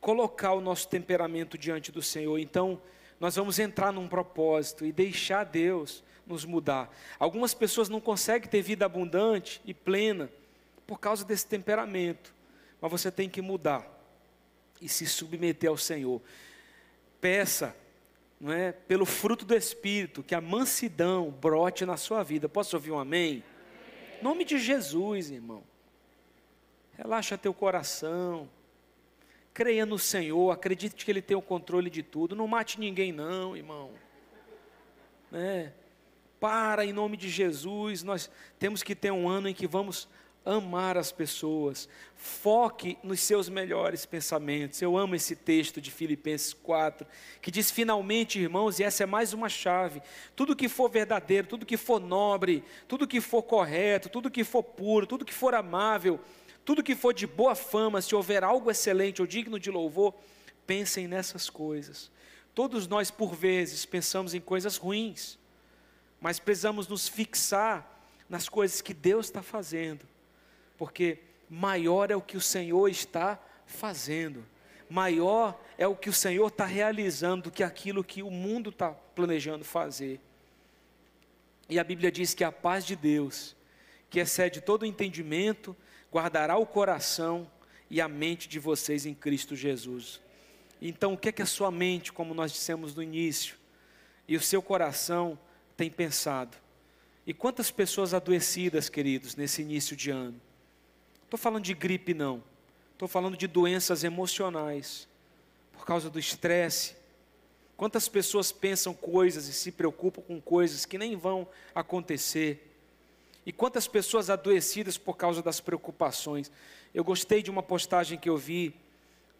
colocar 0.00 0.52
o 0.52 0.60
nosso 0.60 0.88
temperamento 0.88 1.58
diante 1.58 1.90
do 1.90 2.00
Senhor. 2.00 2.38
Então, 2.38 2.80
nós 3.18 3.34
vamos 3.34 3.58
entrar 3.58 3.92
num 3.92 4.06
propósito 4.06 4.86
e 4.86 4.92
deixar 4.92 5.44
Deus 5.44 6.04
nos 6.26 6.44
mudar. 6.44 6.94
Algumas 7.18 7.54
pessoas 7.54 7.88
não 7.88 8.00
conseguem 8.00 8.48
ter 8.48 8.62
vida 8.62 8.86
abundante 8.86 9.60
e 9.64 9.74
plena 9.74 10.30
por 10.86 11.00
causa 11.00 11.24
desse 11.24 11.46
temperamento, 11.46 12.32
mas 12.80 12.90
você 12.90 13.10
tem 13.10 13.28
que 13.28 13.42
mudar 13.42 13.86
e 14.80 14.88
se 14.88 15.06
submeter 15.06 15.68
ao 15.68 15.76
Senhor. 15.76 16.22
Peça, 17.20 17.74
não 18.40 18.52
é, 18.52 18.70
pelo 18.72 19.04
fruto 19.04 19.44
do 19.44 19.54
Espírito, 19.54 20.22
que 20.22 20.34
a 20.34 20.40
mansidão 20.40 21.30
brote 21.30 21.84
na 21.84 21.96
sua 21.96 22.22
vida. 22.22 22.48
Posso 22.48 22.76
ouvir 22.76 22.92
um 22.92 22.98
amém? 22.98 23.42
Em 24.20 24.22
nome 24.22 24.44
de 24.44 24.58
Jesus, 24.58 25.30
irmão. 25.30 25.62
Relaxa 26.96 27.36
teu 27.36 27.52
coração. 27.52 28.48
Creia 29.52 29.84
no 29.84 29.98
Senhor, 29.98 30.52
acredite 30.52 31.04
que 31.04 31.10
Ele 31.10 31.22
tem 31.22 31.36
o 31.36 31.42
controle 31.42 31.90
de 31.90 32.02
tudo. 32.02 32.36
Não 32.36 32.46
mate 32.46 32.78
ninguém, 32.78 33.12
não, 33.12 33.56
irmão. 33.56 33.90
Né? 35.32 35.72
Para 36.38 36.84
em 36.84 36.92
nome 36.92 37.16
de 37.16 37.28
Jesus. 37.28 38.04
Nós 38.04 38.30
temos 38.56 38.84
que 38.84 38.94
ter 38.94 39.10
um 39.10 39.28
ano 39.28 39.48
em 39.48 39.54
que 39.54 39.66
vamos 39.66 40.08
amar 40.44 40.96
as 40.96 41.12
pessoas. 41.12 41.88
Foque 42.14 42.98
nos 43.02 43.20
seus 43.20 43.48
melhores 43.48 44.06
pensamentos. 44.06 44.80
Eu 44.80 44.96
amo 44.96 45.14
esse 45.14 45.36
texto 45.36 45.80
de 45.80 45.90
Filipenses 45.90 46.52
4, 46.52 47.06
que 47.40 47.50
diz: 47.50 47.70
finalmente, 47.70 48.38
irmãos, 48.38 48.78
e 48.78 48.84
essa 48.84 49.02
é 49.02 49.06
mais 49.06 49.32
uma 49.32 49.48
chave: 49.48 50.02
tudo 50.34 50.56
que 50.56 50.68
for 50.68 50.88
verdadeiro, 50.88 51.46
tudo 51.46 51.66
que 51.66 51.76
for 51.76 52.00
nobre, 52.00 52.64
tudo 52.86 53.06
que 53.06 53.20
for 53.20 53.42
correto, 53.42 54.08
tudo 54.08 54.30
que 54.30 54.44
for 54.44 54.62
puro, 54.62 55.06
tudo 55.06 55.24
que 55.24 55.34
for 55.34 55.54
amável 55.54 56.20
tudo 56.68 56.82
que 56.82 56.94
for 56.94 57.14
de 57.14 57.26
boa 57.26 57.54
fama, 57.54 58.02
se 58.02 58.14
houver 58.14 58.44
algo 58.44 58.70
excelente 58.70 59.22
ou 59.22 59.26
digno 59.26 59.58
de 59.58 59.70
louvor, 59.70 60.12
pensem 60.66 61.08
nessas 61.08 61.48
coisas. 61.48 62.10
Todos 62.54 62.86
nós, 62.86 63.10
por 63.10 63.34
vezes, 63.34 63.86
pensamos 63.86 64.34
em 64.34 64.40
coisas 64.40 64.76
ruins, 64.76 65.38
mas 66.20 66.38
precisamos 66.38 66.86
nos 66.86 67.08
fixar 67.08 68.04
nas 68.28 68.50
coisas 68.50 68.82
que 68.82 68.92
Deus 68.92 69.24
está 69.24 69.42
fazendo, 69.42 70.06
porque 70.78 71.18
maior 71.50 72.10
é 72.10 72.16
o 72.16 72.22
que 72.22 72.36
o 72.36 72.40
Senhor 72.40 72.88
está 72.88 73.38
fazendo, 73.66 74.46
maior 74.88 75.60
é 75.76 75.86
o 75.86 75.96
que 75.96 76.08
o 76.08 76.12
Senhor 76.12 76.46
está 76.46 76.64
realizando 76.64 77.44
do 77.44 77.50
que 77.50 77.62
aquilo 77.62 78.04
que 78.04 78.22
o 78.22 78.30
mundo 78.30 78.70
está 78.70 78.90
planejando 78.90 79.64
fazer. 79.64 80.20
E 81.68 81.78
a 81.78 81.84
Bíblia 81.84 82.10
diz 82.10 82.32
que 82.32 82.44
a 82.44 82.50
paz 82.50 82.86
de 82.86 82.96
Deus, 82.96 83.54
que 84.08 84.20
excede 84.20 84.60
todo 84.60 84.82
o 84.82 84.86
entendimento, 84.86 85.76
guardará 86.10 86.56
o 86.56 86.64
coração 86.64 87.50
e 87.90 88.00
a 88.00 88.08
mente 88.08 88.48
de 88.48 88.58
vocês 88.58 89.04
em 89.04 89.14
Cristo 89.14 89.54
Jesus. 89.54 90.20
Então, 90.80 91.12
o 91.12 91.18
que 91.18 91.28
é 91.28 91.32
que 91.32 91.42
a 91.42 91.46
sua 91.46 91.70
mente, 91.70 92.12
como 92.12 92.32
nós 92.32 92.52
dissemos 92.52 92.94
no 92.94 93.02
início, 93.02 93.56
e 94.26 94.36
o 94.36 94.40
seu 94.40 94.62
coração 94.62 95.38
tem 95.76 95.90
pensado? 95.90 96.56
E 97.26 97.34
quantas 97.34 97.70
pessoas 97.70 98.14
adoecidas, 98.14 98.88
queridos, 98.88 99.36
nesse 99.36 99.60
início 99.60 99.94
de 99.94 100.10
ano? 100.10 100.40
Estou 101.28 101.36
falando 101.36 101.64
de 101.64 101.74
gripe, 101.74 102.14
não. 102.14 102.42
Estou 102.94 103.06
falando 103.06 103.36
de 103.36 103.46
doenças 103.46 104.02
emocionais, 104.02 105.06
por 105.74 105.84
causa 105.84 106.08
do 106.08 106.18
estresse. 106.18 106.96
Quantas 107.76 108.08
pessoas 108.08 108.50
pensam 108.50 108.94
coisas 108.94 109.46
e 109.46 109.52
se 109.52 109.70
preocupam 109.70 110.22
com 110.22 110.40
coisas 110.40 110.86
que 110.86 110.96
nem 110.96 111.16
vão 111.16 111.46
acontecer? 111.74 112.74
E 113.44 113.52
quantas 113.52 113.86
pessoas 113.86 114.30
adoecidas 114.30 114.96
por 114.96 115.18
causa 115.18 115.42
das 115.42 115.60
preocupações. 115.60 116.50
Eu 116.94 117.04
gostei 117.04 117.42
de 117.42 117.50
uma 117.50 117.62
postagem 117.62 118.18
que 118.18 118.30
eu 118.30 118.38
vi 118.38 118.74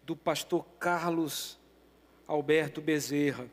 do 0.03 0.15
pastor 0.15 0.63
Carlos 0.79 1.57
Alberto 2.27 2.81
Bezerra. 2.81 3.49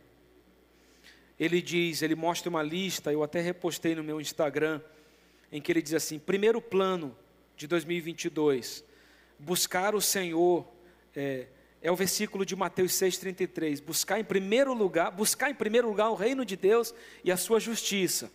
Ele 1.40 1.62
diz, 1.62 2.02
ele 2.02 2.14
mostra 2.14 2.50
uma 2.50 2.62
lista, 2.62 3.10
eu 3.10 3.22
até 3.22 3.40
repostei 3.40 3.94
no 3.94 4.04
meu 4.04 4.20
Instagram, 4.20 4.82
em 5.50 5.58
que 5.58 5.72
ele 5.72 5.80
diz 5.80 5.94
assim: 5.94 6.18
primeiro 6.18 6.60
plano 6.60 7.16
de 7.56 7.66
2022, 7.66 8.84
buscar 9.38 9.94
o 9.94 10.00
Senhor, 10.00 10.66
é, 11.14 11.46
é 11.80 11.90
o 11.90 11.96
versículo 11.96 12.44
de 12.44 12.54
Mateus 12.54 12.92
6,33, 12.92 13.82
buscar 13.82 14.20
em 14.20 14.24
primeiro 14.24 14.74
lugar, 14.74 15.10
buscar 15.10 15.50
em 15.50 15.54
primeiro 15.54 15.88
lugar 15.88 16.10
o 16.10 16.14
reino 16.14 16.44
de 16.44 16.56
Deus 16.56 16.94
e 17.24 17.32
a 17.32 17.36
sua 17.36 17.58
justiça 17.58 18.30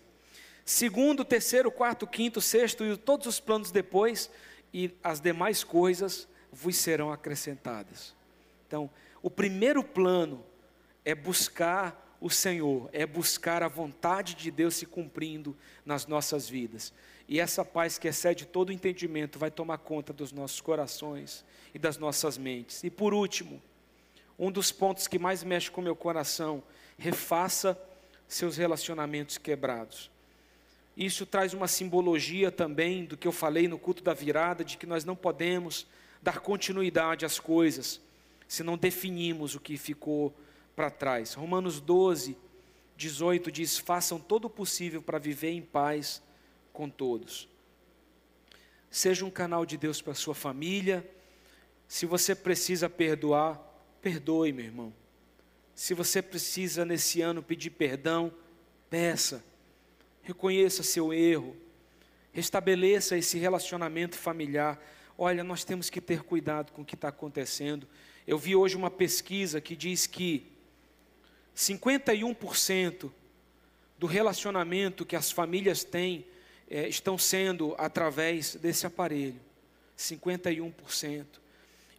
segundo, 0.66 1.26
terceiro, 1.26 1.72
quarto, 1.72 2.08
quinto, 2.08 2.42
sexto 2.42 2.86
e 2.86 2.96
todos 2.98 3.28
os 3.28 3.40
planos 3.40 3.72
depois, 3.72 4.30
e 4.74 4.92
as 5.04 5.20
demais 5.20 5.64
coisas 5.64 6.28
vos 6.52 6.78
serão 6.78 7.12
acrescentadas. 7.12 8.16
Então, 8.68 8.90
o 9.22 9.30
primeiro 9.30 9.84
plano 9.84 10.44
é 11.04 11.14
buscar 11.14 12.18
o 12.22 12.30
Senhor, 12.30 12.90
é 12.94 13.06
buscar 13.06 13.64
a 13.64 13.68
vontade 13.68 14.36
de 14.36 14.52
Deus 14.52 14.76
se 14.76 14.86
cumprindo 14.86 15.58
nas 15.86 16.06
nossas 16.06 16.48
vidas. 16.48 16.94
E 17.32 17.40
essa 17.40 17.64
paz 17.64 17.98
que 17.98 18.10
excede 18.10 18.46
todo 18.46 18.74
entendimento 18.74 19.40
vai 19.40 19.50
tomar 19.50 19.78
conta 19.78 20.12
dos 20.12 20.34
nossos 20.34 20.60
corações 20.60 21.46
e 21.74 21.80
das 21.80 21.98
nossas 21.98 22.38
mentes. 22.38 22.84
E 22.84 22.90
por 22.90 23.14
último, 23.14 23.62
um 24.38 24.52
dos 24.52 24.70
pontos 24.70 25.08
que 25.08 25.18
mais 25.18 25.42
mexe 25.42 25.72
com 25.72 25.82
meu 25.82 25.96
coração, 25.96 26.62
refaça 26.98 27.82
seus 28.28 28.58
relacionamentos 28.58 29.38
quebrados. 29.38 30.12
Isso 30.98 31.26
traz 31.26 31.54
uma 31.54 31.70
simbologia 31.70 32.52
também 32.52 33.06
do 33.06 33.16
que 33.16 33.30
eu 33.30 33.32
falei 33.32 33.66
no 33.66 33.80
culto 33.80 34.04
da 34.04 34.14
virada, 34.14 34.62
de 34.62 34.76
que 34.76 34.86
nós 34.86 35.06
não 35.06 35.16
podemos 35.16 35.88
dar 36.22 36.42
continuidade 36.42 37.26
às 37.26 37.40
coisas 37.40 38.02
se 38.46 38.62
não 38.62 38.78
definimos 38.78 39.56
o 39.56 39.60
que 39.62 39.78
ficou 39.78 40.34
para 40.76 40.92
trás. 40.92 41.34
Romanos 41.34 41.80
12, 41.80 42.36
18 42.98 43.50
diz: 43.50 43.78
façam 43.78 44.20
todo 44.20 44.46
o 44.46 44.50
possível 44.50 45.02
para 45.02 45.18
viver 45.18 45.52
em 45.52 45.62
paz 45.62 46.22
com 46.74 46.90
todos. 46.90 47.48
Seja 48.90 49.26
um 49.26 49.30
canal 49.30 49.66
de 49.66 49.78
Deus 49.78 50.02
para 50.02 50.14
sua 50.14 50.36
família. 50.36 51.10
Se 51.88 52.06
você 52.06 52.36
precisa 52.36 52.90
perdoar, 52.90 53.60
perdoe, 54.02 54.52
meu 54.52 54.66
irmão. 54.66 54.94
Se 55.74 55.94
você 55.94 56.22
precisa 56.22 56.84
nesse 56.84 57.22
ano 57.22 57.42
pedir 57.42 57.70
perdão, 57.70 58.34
peça. 58.90 59.44
Reconheça 60.22 60.84
seu 60.84 61.14
erro. 61.14 61.56
Restabeleça 62.34 63.18
esse 63.18 63.38
relacionamento 63.38 64.18
familiar. 64.18 64.82
Olha, 65.18 65.44
nós 65.44 65.64
temos 65.64 65.90
que 65.90 66.02
ter 66.02 66.24
cuidado 66.24 66.72
com 66.72 66.82
o 66.82 66.86
que 66.86 66.96
está 66.96 67.08
acontecendo. 67.08 67.88
Eu 68.28 68.38
vi 68.38 68.56
hoje 68.56 68.76
uma 68.76 68.92
pesquisa 68.92 69.62
que 69.62 69.76
diz 69.76 70.06
que 70.06 70.48
51% 71.56 73.12
do 73.98 74.08
relacionamento 74.08 75.06
que 75.06 75.16
as 75.16 75.32
famílias 75.32 75.84
têm 75.84 76.26
é, 76.72 76.88
estão 76.88 77.18
sendo 77.18 77.76
através 77.78 78.56
desse 78.56 78.88
aparelho. 78.88 79.40
51%. 79.98 81.26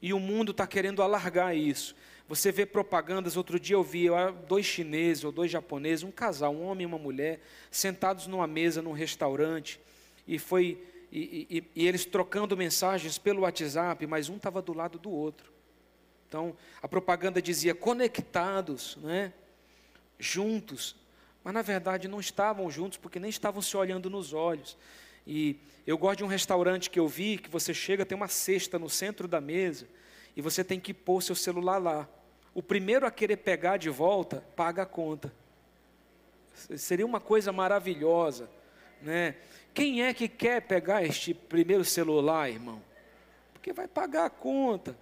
E 0.01 0.15
o 0.15 0.19
mundo 0.19 0.51
está 0.51 0.67
querendo 0.67 1.03
alargar 1.03 1.55
isso. 1.55 1.95
Você 2.27 2.51
vê 2.51 2.65
propagandas, 2.65 3.37
outro 3.37 3.61
dia 3.61 3.77
eu 3.77 3.83
vi 3.83 4.07
dois 4.49 4.65
chineses 4.65 5.25
ou 5.25 5.31
dois 5.31 5.51
japoneses, 5.51 6.03
um 6.03 6.11
casal, 6.11 6.55
um 6.55 6.65
homem 6.65 6.85
e 6.85 6.87
uma 6.87 6.99
mulher, 6.99 7.41
sentados 7.71 8.27
numa 8.27 8.47
mesa 8.47 8.81
num 8.81 8.93
restaurante, 8.93 9.79
e 10.27 10.39
foi 10.39 10.83
e, 11.13 11.47
e, 11.51 11.83
e 11.83 11.87
eles 11.87 12.07
trocando 12.07 12.57
mensagens 12.57 13.19
pelo 13.19 13.43
WhatsApp, 13.43 14.07
mas 14.07 14.31
um 14.31 14.37
estava 14.37 14.63
do 14.63 14.73
lado 14.73 14.99
do 14.99 15.11
outro. 15.11 15.53
Então, 16.27 16.57
a 16.81 16.89
propaganda 16.89 17.43
dizia 17.43 17.75
conectados, 17.75 18.97
né? 19.03 19.35
juntos, 20.19 20.97
mas 21.45 21.55
na 21.55 21.63
verdade 21.63 22.09
não 22.09 22.21
estavam 22.21 22.71
juntos 22.71 22.99
porque 22.99 23.19
nem 23.19 23.31
estavam 23.31 23.61
se 23.61 23.77
olhando 23.77 24.09
nos 24.09 24.33
olhos. 24.33 24.77
E 25.27 25.57
eu 25.87 25.99
gosto 25.99 26.19
de 26.19 26.25
um 26.25 26.29
restaurante 26.29 26.91
que 26.91 26.99
eu 26.99 27.09
vi 27.09 27.39
que 27.39 27.51
você 27.51 27.73
chega, 27.73 28.07
tem 28.07 28.17
uma 28.17 28.29
cesta 28.29 28.79
no 28.79 28.89
centro 28.89 29.27
da 29.27 29.41
mesa 29.41 29.87
e 30.37 30.43
você 30.43 30.63
tem 30.63 30.79
que 30.81 30.95
pôr 30.95 31.23
seu 31.23 31.35
celular 31.35 31.79
lá. 31.79 32.09
O 32.55 32.63
primeiro 32.63 33.07
a 33.07 33.11
querer 33.11 33.37
pegar 33.39 33.77
de 33.77 33.89
volta, 33.89 34.45
paga 34.55 34.83
a 34.83 34.87
conta. 34.87 35.33
Seria 36.77 37.07
uma 37.07 37.21
coisa 37.21 37.51
maravilhosa, 37.53 38.49
né? 39.01 39.37
Quem 39.75 40.03
é 40.03 40.13
que 40.13 40.29
quer 40.29 40.61
pegar 40.63 41.03
este 41.03 41.33
primeiro 41.33 41.85
celular, 41.85 42.51
irmão? 42.51 42.83
Porque 43.55 43.73
vai 43.73 43.89
pagar 43.89 44.27
a 44.27 44.31
conta. 44.31 44.97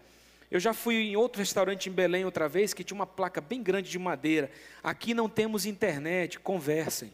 Eu 0.51 0.59
já 0.59 0.75
fui 0.75 0.97
em 0.97 1.17
outro 1.17 1.39
restaurante 1.39 1.89
em 1.89 1.93
Belém 1.93 2.25
outra 2.25 2.49
vez 2.49 2.75
que 2.75 2.83
tinha 2.83 2.97
uma 2.97 3.07
placa 3.07 3.41
bem 3.41 3.63
grande 3.63 3.89
de 3.89 3.99
madeira. 3.99 4.51
Aqui 4.83 5.15
não 5.15 5.29
temos 5.29 5.65
internet, 5.65 6.41
conversem. 6.41 7.13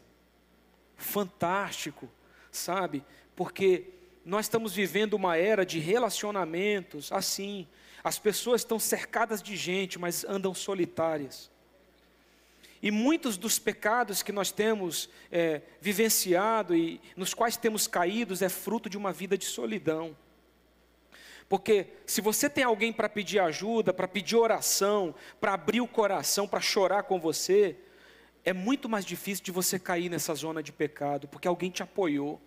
Fantástico, 0.95 2.09
sabe? 2.51 3.03
Porque 3.35 3.85
nós 4.25 4.45
estamos 4.45 4.73
vivendo 4.73 5.13
uma 5.13 5.37
era 5.37 5.63
de 5.63 5.77
relacionamentos 5.77 7.11
assim. 7.11 7.67
As 8.03 8.17
pessoas 8.17 8.61
estão 8.61 8.79
cercadas 8.79 9.41
de 9.43 9.55
gente, 9.55 9.99
mas 9.99 10.25
andam 10.25 10.53
solitárias. 10.55 11.51
E 12.81 12.89
muitos 12.89 13.37
dos 13.37 13.59
pecados 13.59 14.23
que 14.23 14.31
nós 14.31 14.51
temos 14.51 15.09
é, 15.31 15.61
vivenciado 15.79 16.75
e 16.75 16.99
nos 17.15 17.33
quais 17.33 17.55
temos 17.55 17.87
caído 17.87 18.33
é 18.43 18.49
fruto 18.49 18.89
de 18.89 18.97
uma 18.97 19.11
vida 19.11 19.37
de 19.37 19.45
solidão. 19.45 20.15
Porque 21.49 21.87
se 22.05 22.19
você 22.19 22.49
tem 22.49 22.63
alguém 22.63 22.91
para 22.91 23.07
pedir 23.07 23.39
ajuda, 23.39 23.93
para 23.93 24.07
pedir 24.07 24.35
oração, 24.35 25.15
para 25.39 25.53
abrir 25.53 25.79
o 25.79 25.87
coração, 25.87 26.47
para 26.47 26.59
chorar 26.59 27.03
com 27.03 27.19
você, 27.19 27.77
é 28.43 28.51
muito 28.51 28.89
mais 28.89 29.05
difícil 29.05 29.43
de 29.43 29.51
você 29.51 29.79
cair 29.79 30.09
nessa 30.09 30.33
zona 30.35 30.61
de 30.61 30.73
pecado, 30.73 31.27
porque 31.27 31.47
alguém 31.47 31.69
te 31.69 31.81
apoiou. 31.81 32.41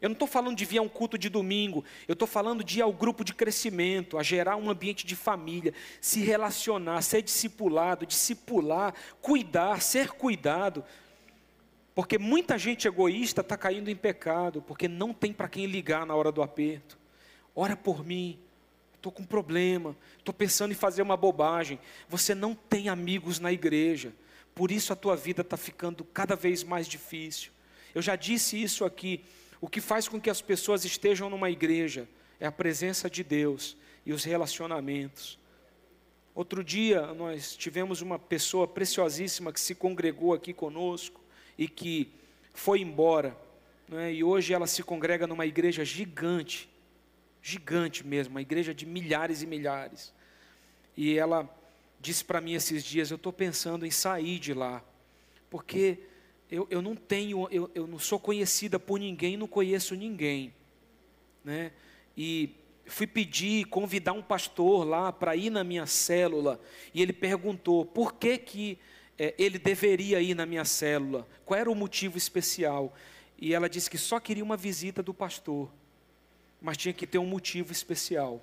Eu 0.00 0.08
não 0.08 0.14
estou 0.14 0.28
falando 0.28 0.56
de 0.56 0.64
vir 0.64 0.78
a 0.78 0.82
um 0.82 0.88
culto 0.88 1.16
de 1.16 1.28
domingo, 1.28 1.84
eu 2.06 2.12
estou 2.12 2.26
falando 2.28 2.62
de 2.62 2.80
ir 2.80 2.82
ao 2.82 2.92
grupo 2.92 3.24
de 3.24 3.32
crescimento, 3.32 4.18
a 4.18 4.22
gerar 4.22 4.56
um 4.56 4.68
ambiente 4.68 5.06
de 5.06 5.16
família, 5.16 5.72
se 6.00 6.20
relacionar, 6.20 7.00
ser 7.02 7.22
discipulado, 7.22 8.04
discipular, 8.04 8.94
cuidar, 9.22 9.80
ser 9.80 10.10
cuidado. 10.10 10.84
Porque 11.94 12.18
muita 12.18 12.58
gente 12.58 12.88
egoísta 12.88 13.42
está 13.42 13.56
caindo 13.56 13.90
em 13.90 13.96
pecado, 13.96 14.60
porque 14.60 14.88
não 14.88 15.14
tem 15.14 15.32
para 15.32 15.48
quem 15.48 15.66
ligar 15.66 16.04
na 16.04 16.14
hora 16.14 16.32
do 16.32 16.42
aperto 16.42 17.01
ora 17.54 17.76
por 17.76 18.04
mim, 18.04 18.38
estou 18.94 19.10
com 19.10 19.22
um 19.22 19.26
problema, 19.26 19.96
estou 20.18 20.32
pensando 20.32 20.70
em 20.70 20.76
fazer 20.76 21.02
uma 21.02 21.16
bobagem. 21.16 21.78
Você 22.08 22.34
não 22.34 22.54
tem 22.54 22.88
amigos 22.88 23.38
na 23.40 23.52
igreja, 23.52 24.12
por 24.54 24.70
isso 24.70 24.92
a 24.92 24.96
tua 24.96 25.16
vida 25.16 25.42
está 25.42 25.56
ficando 25.56 26.04
cada 26.04 26.36
vez 26.36 26.62
mais 26.62 26.86
difícil. 26.86 27.50
Eu 27.94 28.00
já 28.00 28.16
disse 28.16 28.60
isso 28.60 28.84
aqui. 28.84 29.24
O 29.60 29.68
que 29.68 29.80
faz 29.80 30.08
com 30.08 30.20
que 30.20 30.30
as 30.30 30.40
pessoas 30.40 30.84
estejam 30.84 31.28
numa 31.30 31.50
igreja 31.50 32.08
é 32.40 32.46
a 32.46 32.52
presença 32.52 33.08
de 33.08 33.22
Deus 33.22 33.76
e 34.04 34.12
os 34.12 34.24
relacionamentos. 34.24 35.38
Outro 36.34 36.64
dia 36.64 37.12
nós 37.12 37.54
tivemos 37.54 38.00
uma 38.00 38.18
pessoa 38.18 38.66
preciosíssima 38.66 39.52
que 39.52 39.60
se 39.60 39.74
congregou 39.74 40.32
aqui 40.32 40.52
conosco 40.52 41.20
e 41.58 41.68
que 41.68 42.10
foi 42.54 42.80
embora. 42.80 43.36
Né? 43.88 44.14
E 44.14 44.24
hoje 44.24 44.54
ela 44.54 44.66
se 44.66 44.82
congrega 44.82 45.26
numa 45.26 45.44
igreja 45.44 45.84
gigante 45.84 46.71
gigante 47.42 48.06
mesmo, 48.06 48.34
uma 48.34 48.40
igreja 48.40 48.72
de 48.72 48.86
milhares 48.86 49.42
e 49.42 49.46
milhares. 49.46 50.14
E 50.96 51.18
ela 51.18 51.48
disse 52.00 52.24
para 52.24 52.40
mim 52.40 52.54
esses 52.54 52.84
dias: 52.84 53.10
Eu 53.10 53.16
estou 53.16 53.32
pensando 53.32 53.84
em 53.84 53.90
sair 53.90 54.38
de 54.38 54.54
lá, 54.54 54.82
porque 55.50 55.98
eu, 56.50 56.66
eu 56.70 56.80
não 56.80 56.94
tenho, 56.94 57.48
eu, 57.50 57.68
eu 57.74 57.86
não 57.86 57.98
sou 57.98 58.20
conhecida 58.20 58.78
por 58.78 59.00
ninguém, 59.00 59.36
não 59.36 59.48
conheço 59.48 59.96
ninguém. 59.96 60.54
Né? 61.44 61.72
E 62.16 62.54
fui 62.86 63.06
pedir, 63.06 63.64
convidar 63.66 64.12
um 64.12 64.22
pastor 64.22 64.86
lá 64.86 65.12
para 65.12 65.34
ir 65.34 65.50
na 65.50 65.64
minha 65.64 65.86
célula, 65.86 66.60
e 66.94 67.02
ele 67.02 67.12
perguntou 67.12 67.84
por 67.84 68.14
que, 68.14 68.38
que 68.38 68.78
é, 69.18 69.34
ele 69.36 69.58
deveria 69.58 70.20
ir 70.20 70.34
na 70.34 70.46
minha 70.46 70.64
célula, 70.64 71.26
qual 71.44 71.58
era 71.58 71.70
o 71.70 71.74
motivo 71.74 72.16
especial. 72.16 72.94
E 73.36 73.52
ela 73.52 73.68
disse 73.68 73.90
que 73.90 73.98
só 73.98 74.20
queria 74.20 74.44
uma 74.44 74.56
visita 74.56 75.02
do 75.02 75.12
pastor 75.12 75.68
mas 76.62 76.76
tinha 76.76 76.92
que 76.92 77.06
ter 77.06 77.18
um 77.18 77.26
motivo 77.26 77.72
especial. 77.72 78.40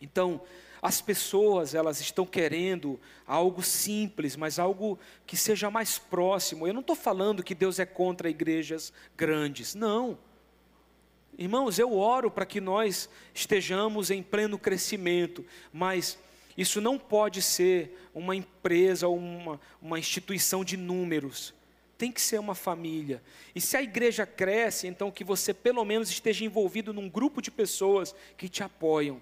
Então, 0.00 0.40
as 0.80 1.00
pessoas, 1.00 1.74
elas 1.74 2.00
estão 2.00 2.24
querendo 2.24 2.98
algo 3.26 3.62
simples, 3.62 4.36
mas 4.36 4.58
algo 4.58 4.98
que 5.26 5.36
seja 5.36 5.70
mais 5.70 5.98
próximo. 5.98 6.66
Eu 6.66 6.72
não 6.72 6.80
estou 6.80 6.96
falando 6.96 7.42
que 7.42 7.54
Deus 7.54 7.78
é 7.78 7.86
contra 7.86 8.30
igrejas 8.30 8.92
grandes, 9.16 9.74
não. 9.74 10.18
Irmãos, 11.38 11.78
eu 11.78 11.92
oro 11.92 12.30
para 12.30 12.46
que 12.46 12.60
nós 12.60 13.08
estejamos 13.34 14.10
em 14.10 14.22
pleno 14.22 14.58
crescimento, 14.58 15.44
mas 15.72 16.18
isso 16.56 16.80
não 16.80 16.98
pode 16.98 17.42
ser 17.42 18.08
uma 18.14 18.34
empresa 18.34 19.06
ou 19.06 19.18
uma, 19.18 19.60
uma 19.82 19.98
instituição 19.98 20.64
de 20.64 20.76
números 20.76 21.52
tem 21.98 22.12
que 22.12 22.20
ser 22.20 22.38
uma 22.38 22.54
família. 22.54 23.22
E 23.54 23.60
se 23.60 23.76
a 23.76 23.82
igreja 23.82 24.26
cresce, 24.26 24.86
então 24.86 25.10
que 25.10 25.24
você 25.24 25.54
pelo 25.54 25.84
menos 25.84 26.10
esteja 26.10 26.44
envolvido 26.44 26.92
num 26.92 27.08
grupo 27.08 27.40
de 27.40 27.50
pessoas 27.50 28.14
que 28.36 28.48
te 28.48 28.62
apoiam. 28.62 29.20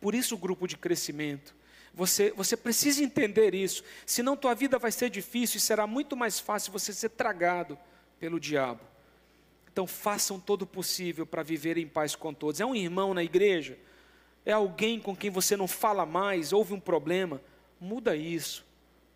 Por 0.00 0.14
isso 0.14 0.34
o 0.34 0.38
grupo 0.38 0.66
de 0.66 0.76
crescimento. 0.76 1.54
Você, 1.94 2.30
você 2.32 2.56
precisa 2.56 3.02
entender 3.02 3.54
isso, 3.54 3.84
senão 4.06 4.36
tua 4.36 4.54
vida 4.54 4.78
vai 4.78 4.90
ser 4.90 5.10
difícil 5.10 5.58
e 5.58 5.60
será 5.60 5.86
muito 5.86 6.16
mais 6.16 6.40
fácil 6.40 6.72
você 6.72 6.92
ser 6.92 7.10
tragado 7.10 7.78
pelo 8.18 8.40
diabo. 8.40 8.80
Então 9.70 9.86
façam 9.86 10.40
todo 10.40 10.62
o 10.62 10.66
possível 10.66 11.26
para 11.26 11.42
viver 11.42 11.76
em 11.76 11.86
paz 11.86 12.14
com 12.14 12.32
todos. 12.32 12.60
É 12.60 12.66
um 12.66 12.74
irmão 12.74 13.12
na 13.12 13.22
igreja? 13.22 13.78
É 14.44 14.52
alguém 14.52 14.98
com 14.98 15.14
quem 15.14 15.30
você 15.30 15.56
não 15.56 15.68
fala 15.68 16.06
mais, 16.06 16.52
houve 16.52 16.72
um 16.72 16.80
problema? 16.80 17.42
Muda 17.78 18.16
isso 18.16 18.64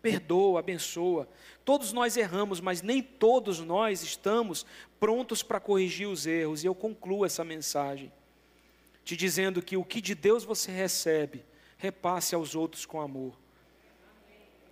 perdoa, 0.07 0.59
abençoa. 0.61 1.27
Todos 1.65 1.91
nós 1.91 2.15
erramos, 2.15 2.61
mas 2.61 2.81
nem 2.81 3.01
todos 3.01 3.59
nós 3.59 4.01
estamos 4.01 4.65
prontos 5.01 5.43
para 5.43 5.59
corrigir 5.59 6.07
os 6.07 6.25
erros. 6.25 6.63
E 6.63 6.67
eu 6.67 6.73
concluo 6.73 7.25
essa 7.25 7.43
mensagem 7.43 8.09
te 9.03 9.17
dizendo 9.17 9.61
que 9.61 9.75
o 9.75 9.83
que 9.83 9.99
de 9.99 10.15
Deus 10.15 10.45
você 10.45 10.71
recebe, 10.71 11.43
repasse 11.77 12.33
aos 12.33 12.55
outros 12.55 12.85
com 12.85 13.01
amor. 13.01 13.33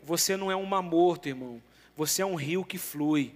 Você 0.01 0.37
não 0.37 0.49
é 0.49 0.55
um 0.55 0.65
morto, 0.65 1.27
irmão. 1.27 1.61
Você 1.97 2.21
é 2.21 2.25
um 2.25 2.35
rio 2.35 2.63
que 2.63 2.77
flui, 2.77 3.33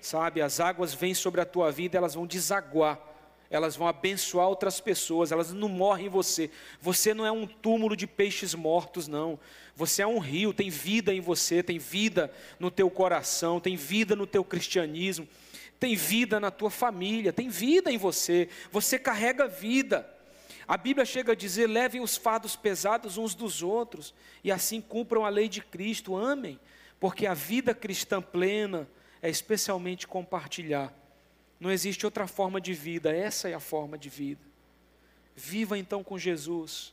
sabe? 0.00 0.42
As 0.42 0.58
águas 0.58 0.92
vêm 0.92 1.14
sobre 1.14 1.40
a 1.40 1.44
tua 1.44 1.70
vida, 1.70 1.96
elas 1.96 2.14
vão 2.14 2.26
desaguar, 2.26 3.00
elas 3.50 3.76
vão 3.76 3.88
abençoar 3.88 4.46
outras 4.46 4.80
pessoas, 4.80 5.32
elas 5.32 5.52
não 5.52 5.68
morrem 5.68 6.06
em 6.06 6.10
você. 6.10 6.50
Você 6.80 7.14
não 7.14 7.24
é 7.24 7.32
um 7.32 7.46
túmulo 7.46 7.96
de 7.96 8.06
peixes 8.06 8.54
mortos, 8.54 9.08
não. 9.08 9.38
Você 9.74 10.02
é 10.02 10.06
um 10.06 10.18
rio, 10.18 10.52
tem 10.52 10.68
vida 10.68 11.14
em 11.14 11.20
você, 11.20 11.62
tem 11.62 11.78
vida 11.78 12.30
no 12.58 12.70
teu 12.70 12.90
coração, 12.90 13.58
tem 13.58 13.74
vida 13.74 14.14
no 14.14 14.26
teu 14.26 14.44
cristianismo, 14.44 15.26
tem 15.80 15.96
vida 15.96 16.38
na 16.38 16.50
tua 16.50 16.70
família, 16.70 17.32
tem 17.32 17.48
vida 17.48 17.90
em 17.90 17.96
você. 17.96 18.48
Você 18.70 18.98
carrega 18.98 19.48
vida. 19.48 20.08
A 20.66 20.76
Bíblia 20.76 21.06
chega 21.06 21.32
a 21.32 21.36
dizer: 21.36 21.66
levem 21.66 22.02
os 22.02 22.18
fardos 22.18 22.54
pesados 22.54 23.16
uns 23.16 23.34
dos 23.34 23.62
outros, 23.62 24.12
e 24.44 24.52
assim 24.52 24.80
cumpram 24.80 25.24
a 25.24 25.30
lei 25.30 25.48
de 25.48 25.62
Cristo, 25.62 26.14
amem, 26.14 26.60
porque 27.00 27.26
a 27.26 27.32
vida 27.32 27.74
cristã 27.74 28.20
plena 28.20 28.86
é 29.22 29.30
especialmente 29.30 30.06
compartilhar. 30.06 30.92
Não 31.60 31.70
existe 31.70 32.04
outra 32.04 32.26
forma 32.26 32.60
de 32.60 32.72
vida, 32.72 33.14
essa 33.14 33.48
é 33.48 33.54
a 33.54 33.60
forma 33.60 33.98
de 33.98 34.08
vida. 34.08 34.40
Viva 35.34 35.76
então 35.76 36.04
com 36.04 36.18
Jesus. 36.18 36.92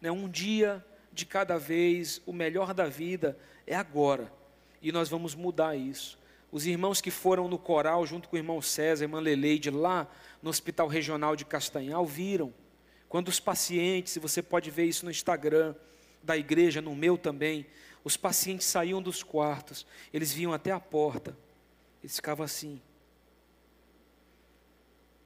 Né, 0.00 0.10
um 0.10 0.28
dia 0.28 0.84
de 1.12 1.26
cada 1.26 1.58
vez, 1.58 2.20
o 2.26 2.32
melhor 2.32 2.74
da 2.74 2.86
vida 2.86 3.38
é 3.66 3.74
agora, 3.74 4.32
e 4.82 4.90
nós 4.90 5.08
vamos 5.08 5.34
mudar 5.34 5.76
isso. 5.76 6.18
Os 6.50 6.66
irmãos 6.66 7.00
que 7.00 7.10
foram 7.10 7.48
no 7.48 7.58
coral, 7.58 8.06
junto 8.06 8.28
com 8.28 8.36
o 8.36 8.38
irmão 8.38 8.62
César, 8.62 9.04
irmã 9.04 9.20
Leleide, 9.20 9.70
lá 9.70 10.08
no 10.42 10.50
Hospital 10.50 10.86
Regional 10.88 11.34
de 11.34 11.44
Castanhal, 11.44 12.06
viram. 12.06 12.52
Quando 13.08 13.28
os 13.28 13.40
pacientes, 13.40 14.16
você 14.18 14.42
pode 14.42 14.70
ver 14.70 14.84
isso 14.84 15.04
no 15.04 15.10
Instagram 15.10 15.74
da 16.22 16.36
igreja, 16.36 16.80
no 16.80 16.94
meu 16.94 17.18
também, 17.18 17.66
os 18.02 18.16
pacientes 18.16 18.66
saíam 18.66 19.02
dos 19.02 19.22
quartos, 19.22 19.86
eles 20.12 20.32
vinham 20.32 20.52
até 20.52 20.70
a 20.70 20.80
porta, 20.80 21.36
eles 22.02 22.16
ficavam 22.16 22.44
assim. 22.44 22.80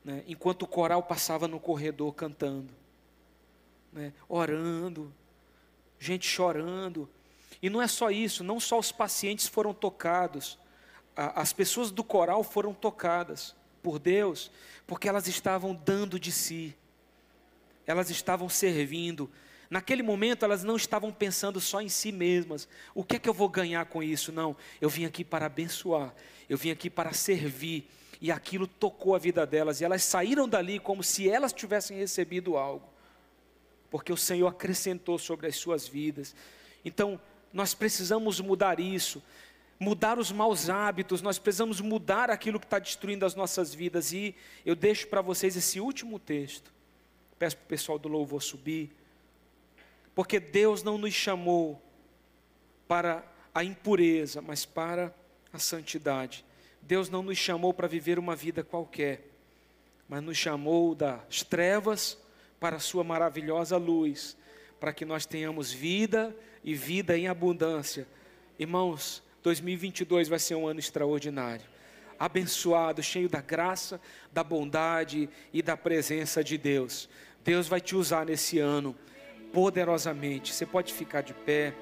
Né? 0.08 0.24
Enquanto 0.26 0.62
o 0.62 0.66
coral 0.66 1.02
passava 1.02 1.46
no 1.46 1.60
corredor 1.60 2.14
cantando, 2.14 2.72
né? 3.92 4.14
orando, 4.26 5.12
gente 5.98 6.26
chorando. 6.26 7.06
E 7.60 7.68
não 7.68 7.82
é 7.82 7.86
só 7.86 8.10
isso, 8.10 8.42
não 8.42 8.58
só 8.58 8.78
os 8.78 8.90
pacientes 8.90 9.46
foram 9.46 9.74
tocados, 9.74 10.58
as 11.14 11.52
pessoas 11.52 11.90
do 11.90 12.02
coral 12.02 12.42
foram 12.42 12.72
tocadas 12.72 13.54
por 13.82 13.98
Deus, 13.98 14.50
porque 14.86 15.10
elas 15.10 15.28
estavam 15.28 15.74
dando 15.74 16.18
de 16.18 16.32
si, 16.32 16.74
elas 17.86 18.08
estavam 18.08 18.48
servindo. 18.48 19.30
Naquele 19.68 20.02
momento 20.02 20.42
elas 20.42 20.64
não 20.64 20.76
estavam 20.76 21.12
pensando 21.12 21.60
só 21.60 21.82
em 21.82 21.88
si 21.90 22.12
mesmas, 22.12 22.66
o 22.94 23.04
que 23.04 23.16
é 23.16 23.18
que 23.18 23.28
eu 23.28 23.34
vou 23.34 23.50
ganhar 23.50 23.84
com 23.84 24.02
isso? 24.02 24.32
Não, 24.32 24.56
eu 24.80 24.88
vim 24.88 25.04
aqui 25.04 25.22
para 25.22 25.44
abençoar, 25.44 26.14
eu 26.48 26.56
vim 26.56 26.70
aqui 26.70 26.88
para 26.88 27.12
servir, 27.12 27.86
e 28.20 28.32
aquilo 28.32 28.66
tocou 28.66 29.14
a 29.14 29.18
vida 29.18 29.46
delas, 29.46 29.80
e 29.80 29.84
elas 29.84 30.02
saíram 30.02 30.48
dali 30.48 30.78
como 30.78 31.02
se 31.02 31.28
elas 31.28 31.52
tivessem 31.52 31.98
recebido 31.98 32.56
algo, 32.56 32.88
porque 33.90 34.12
o 34.12 34.16
Senhor 34.16 34.48
acrescentou 34.48 35.18
sobre 35.18 35.46
as 35.46 35.56
suas 35.56 35.86
vidas. 35.86 36.34
Então, 36.84 37.20
nós 37.52 37.74
precisamos 37.74 38.40
mudar 38.40 38.80
isso 38.80 39.22
mudar 39.78 40.18
os 40.18 40.32
maus 40.32 40.68
hábitos, 40.68 41.22
nós 41.22 41.38
precisamos 41.38 41.80
mudar 41.80 42.30
aquilo 42.30 42.58
que 42.58 42.66
está 42.66 42.78
destruindo 42.78 43.24
as 43.24 43.34
nossas 43.34 43.72
vidas. 43.72 44.12
E 44.12 44.34
eu 44.66 44.74
deixo 44.74 45.06
para 45.06 45.20
vocês 45.20 45.56
esse 45.56 45.80
último 45.80 46.18
texto. 46.18 46.72
Peço 47.38 47.56
para 47.56 47.64
o 47.64 47.68
pessoal 47.68 47.98
do 47.98 48.08
louvor 48.08 48.42
subir. 48.42 48.90
Porque 50.14 50.40
Deus 50.40 50.82
não 50.82 50.98
nos 50.98 51.14
chamou 51.14 51.80
para 52.88 53.24
a 53.54 53.62
impureza, 53.62 54.42
mas 54.42 54.64
para 54.64 55.14
a 55.52 55.58
santidade. 55.58 56.44
Deus 56.82 57.10
não 57.10 57.22
nos 57.22 57.38
chamou 57.38 57.74
para 57.74 57.86
viver 57.86 58.18
uma 58.18 58.34
vida 58.34 58.62
qualquer, 58.62 59.24
mas 60.08 60.22
nos 60.22 60.36
chamou 60.36 60.94
das 60.94 61.42
trevas 61.42 62.18
para 62.58 62.76
a 62.76 62.80
sua 62.80 63.04
maravilhosa 63.04 63.76
luz, 63.76 64.36
para 64.80 64.92
que 64.92 65.04
nós 65.04 65.26
tenhamos 65.26 65.72
vida 65.72 66.34
e 66.64 66.74
vida 66.74 67.16
em 67.16 67.28
abundância. 67.28 68.06
Irmãos, 68.58 69.22
2022 69.42 70.28
vai 70.28 70.38
ser 70.38 70.54
um 70.54 70.66
ano 70.66 70.80
extraordinário, 70.80 71.66
abençoado, 72.18 73.02
cheio 73.02 73.28
da 73.28 73.40
graça, 73.40 74.00
da 74.32 74.42
bondade 74.42 75.28
e 75.52 75.62
da 75.62 75.76
presença 75.76 76.42
de 76.42 76.58
Deus. 76.58 77.08
Deus 77.44 77.68
vai 77.68 77.80
te 77.80 77.94
usar 77.94 78.26
nesse 78.26 78.58
ano 78.58 78.96
poderosamente. 79.52 80.52
Você 80.52 80.66
pode 80.66 80.92
ficar 80.92 81.22
de 81.22 81.32
pé, 81.32 81.74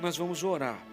nós 0.00 0.16
vamos 0.16 0.44
orar. 0.44 0.87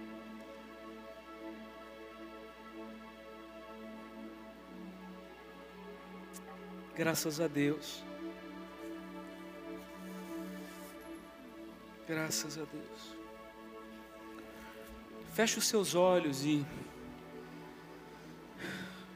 Graças 6.97 7.41
a 7.41 7.47
Deus. 7.47 8.01
Graças 12.07 12.57
a 12.57 12.61
Deus. 12.61 13.15
Feche 15.33 15.59
os 15.59 15.67
seus 15.67 15.93
olhos 15.93 16.45
e 16.45 16.65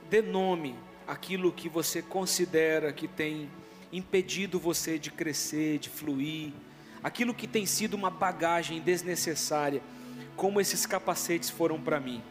dê 0.10 0.22
nome 0.22 0.76
àquilo 1.08 1.54
que 1.54 1.70
você 1.70 2.02
considera 2.02 2.92
que 2.92 3.08
tem 3.08 3.50
impedido 3.94 4.60
você 4.60 5.00
de 5.00 5.10
crescer, 5.10 5.80
de 5.80 5.88
fluir, 5.88 6.52
aquilo 7.02 7.34
que 7.34 7.48
tem 7.48 7.66
sido 7.66 7.94
uma 7.94 8.10
bagagem 8.10 8.82
desnecessária, 8.82 9.82
como 10.36 10.60
esses 10.60 10.86
capacetes 10.86 11.50
foram 11.50 11.80
para 11.80 11.98
mim. 11.98 12.22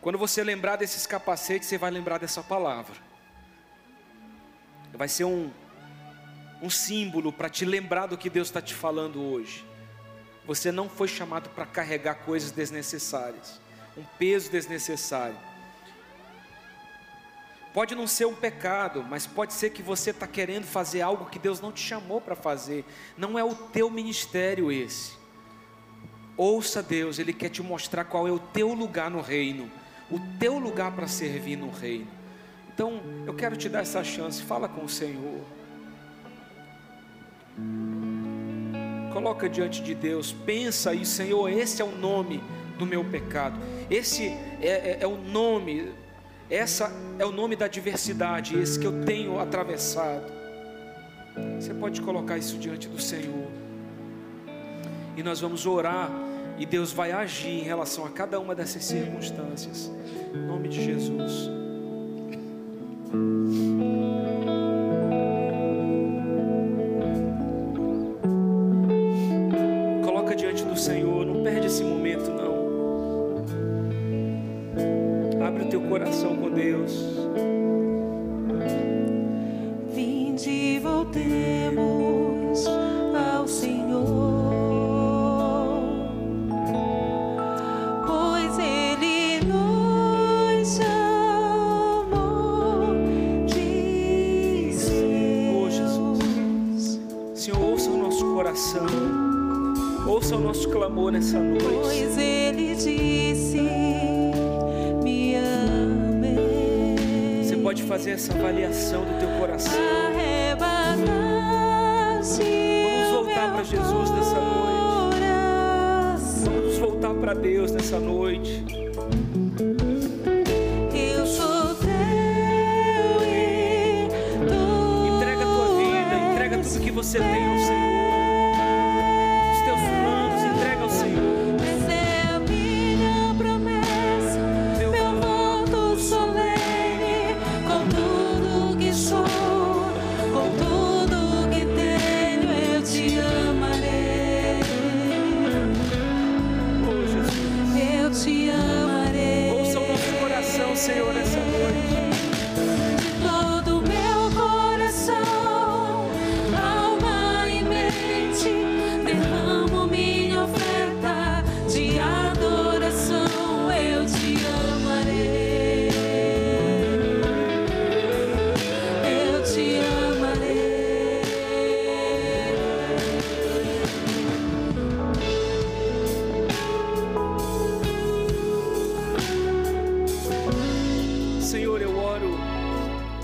Quando 0.00 0.18
você 0.18 0.44
lembrar 0.44 0.76
desses 0.76 1.04
capacetes, 1.04 1.66
você 1.66 1.76
vai 1.76 1.90
lembrar 1.90 2.18
dessa 2.18 2.44
palavra. 2.44 3.13
Vai 4.96 5.08
ser 5.08 5.24
um, 5.24 5.50
um 6.62 6.70
símbolo 6.70 7.32
para 7.32 7.48
te 7.48 7.64
lembrar 7.64 8.06
do 8.06 8.16
que 8.16 8.30
Deus 8.30 8.48
está 8.48 8.62
te 8.62 8.74
falando 8.74 9.20
hoje. 9.20 9.64
Você 10.46 10.70
não 10.70 10.88
foi 10.88 11.08
chamado 11.08 11.48
para 11.50 11.66
carregar 11.66 12.16
coisas 12.16 12.50
desnecessárias, 12.50 13.60
um 13.96 14.04
peso 14.18 14.50
desnecessário. 14.50 15.36
Pode 17.72 17.94
não 17.96 18.06
ser 18.06 18.26
um 18.26 18.34
pecado, 18.34 19.02
mas 19.02 19.26
pode 19.26 19.52
ser 19.52 19.70
que 19.70 19.82
você 19.82 20.10
está 20.10 20.28
querendo 20.28 20.64
fazer 20.64 21.00
algo 21.00 21.28
que 21.28 21.40
Deus 21.40 21.60
não 21.60 21.72
te 21.72 21.80
chamou 21.80 22.20
para 22.20 22.36
fazer. 22.36 22.84
Não 23.18 23.36
é 23.36 23.42
o 23.42 23.52
teu 23.52 23.90
ministério 23.90 24.70
esse. 24.70 25.14
Ouça 26.36 26.80
Deus, 26.82 27.18
Ele 27.18 27.32
quer 27.32 27.48
te 27.48 27.62
mostrar 27.62 28.04
qual 28.04 28.28
é 28.28 28.30
o 28.30 28.38
teu 28.38 28.72
lugar 28.72 29.10
no 29.10 29.20
reino, 29.20 29.68
o 30.08 30.20
teu 30.38 30.58
lugar 30.58 30.92
para 30.92 31.08
servir 31.08 31.56
no 31.56 31.70
reino. 31.70 32.06
Então, 32.74 33.00
eu 33.24 33.32
quero 33.32 33.56
te 33.56 33.68
dar 33.68 33.82
essa 33.82 34.02
chance, 34.02 34.42
fala 34.42 34.68
com 34.68 34.84
o 34.84 34.88
Senhor. 34.88 35.40
Coloca 39.12 39.48
diante 39.48 39.80
de 39.80 39.94
Deus, 39.94 40.32
pensa 40.32 40.90
aí, 40.90 41.06
Senhor, 41.06 41.48
esse 41.48 41.80
é 41.80 41.84
o 41.84 41.96
nome 41.96 42.42
do 42.76 42.84
meu 42.84 43.04
pecado, 43.04 43.56
esse 43.88 44.26
é, 44.60 44.66
é, 44.66 44.98
é 45.02 45.06
o 45.06 45.16
nome, 45.16 45.92
essa 46.50 46.90
é 47.16 47.24
o 47.24 47.30
nome 47.30 47.54
da 47.54 47.68
diversidade, 47.68 48.58
esse 48.58 48.76
que 48.76 48.86
eu 48.88 49.04
tenho 49.04 49.38
atravessado. 49.38 50.32
Você 51.60 51.72
pode 51.72 52.02
colocar 52.02 52.36
isso 52.36 52.58
diante 52.58 52.88
do 52.88 53.00
Senhor, 53.00 53.46
e 55.16 55.22
nós 55.22 55.40
vamos 55.40 55.64
orar, 55.64 56.10
e 56.58 56.66
Deus 56.66 56.92
vai 56.92 57.12
agir 57.12 57.50
em 57.50 57.62
relação 57.62 58.04
a 58.04 58.10
cada 58.10 58.40
uma 58.40 58.52
dessas 58.52 58.84
circunstâncias, 58.84 59.92
em 60.34 60.44
nome 60.44 60.68
de 60.68 60.84
Jesus. 60.84 61.63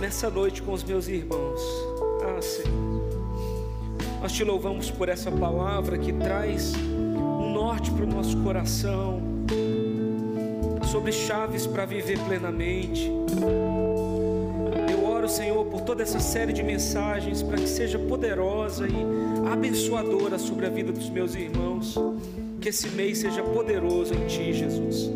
Nessa 0.01 0.31
noite 0.31 0.63
com 0.63 0.73
os 0.73 0.83
meus 0.83 1.09
irmãos. 1.09 1.61
Ah, 2.23 2.41
Senhor. 2.41 2.91
Nós 4.23 4.33
te 4.33 4.43
louvamos 4.43 4.91
por 4.91 5.09
essa 5.09 5.31
palavra 5.31 5.99
que 5.99 6.13
traz 6.13 6.75
um 6.75 7.53
norte 7.53 7.91
para 7.91 8.05
o 8.05 8.07
nosso 8.07 8.37
coração, 8.39 9.21
sobre 10.91 11.13
chaves 11.13 11.67
para 11.67 11.85
viver 11.85 12.19
plenamente. 12.21 13.11
Eu 14.91 15.05
oro, 15.05 15.29
Senhor, 15.29 15.65
por 15.67 15.83
toda 15.83 16.03
essa 16.03 16.19
série 16.19 16.53
de 16.53 16.63
mensagens 16.63 17.43
para 17.43 17.57
que 17.57 17.69
seja 17.69 17.99
poderosa 17.99 18.87
e 18.89 19.51
abençoadora 19.53 20.39
sobre 20.39 20.67
a 20.67 20.71
vida 20.71 20.93
dos 20.93 21.11
meus 21.11 21.35
irmãos. 21.35 21.95
Que 22.61 22.71
esse 22.71 22.89
mês 22.89 23.19
seja 23.19 23.43
poderoso 23.43 24.15
em 24.15 24.27
Ti, 24.27 24.53
Jesus. 24.53 25.11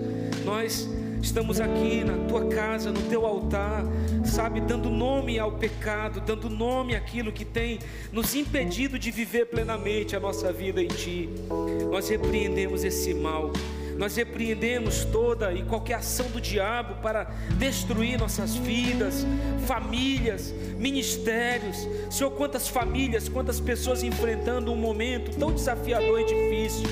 Nós 0.45 0.89
estamos 1.25 1.59
aqui 1.59 2.05
na 2.05 2.29
Tua 2.29 2.47
casa, 2.49 2.93
no 2.93 3.01
Teu 3.09 3.25
altar, 3.25 3.83
sabe, 4.25 4.61
dando 4.61 4.91
nome 4.91 5.39
ao 5.39 5.53
pecado, 5.53 6.21
dando 6.21 6.51
nome 6.51 6.95
àquilo 6.95 7.33
que 7.33 7.47
tem 7.47 7.79
nos 8.13 8.35
impedido 8.35 8.99
de 8.99 9.11
viver 9.11 9.47
plenamente 9.47 10.15
a 10.15 10.21
nossa 10.21 10.53
vida 10.53 10.83
em 10.83 10.89
Ti. 10.89 11.31
Nós 11.91 12.09
repreendemos 12.09 12.85
esse 12.85 13.15
mal. 13.15 13.51
Nós 13.97 14.17
repreendemos 14.17 15.05
toda 15.07 15.53
e 15.53 15.63
qualquer 15.63 15.95
ação 15.95 16.27
do 16.29 16.41
diabo 16.41 17.01
para 17.01 17.25
destruir 17.57 18.19
nossas 18.19 18.57
vidas, 18.57 19.25
famílias, 19.67 20.53
ministérios. 20.77 21.89
Senhor, 22.11 22.33
quantas 22.33 22.69
famílias, 22.69 23.29
quantas 23.29 23.61
pessoas 23.61 24.03
enfrentando 24.03 24.73
um 24.73 24.77
momento 24.77 25.39
tão 25.39 25.53
desafiador 25.53 26.21
e 26.21 26.25
difícil. 26.25 26.89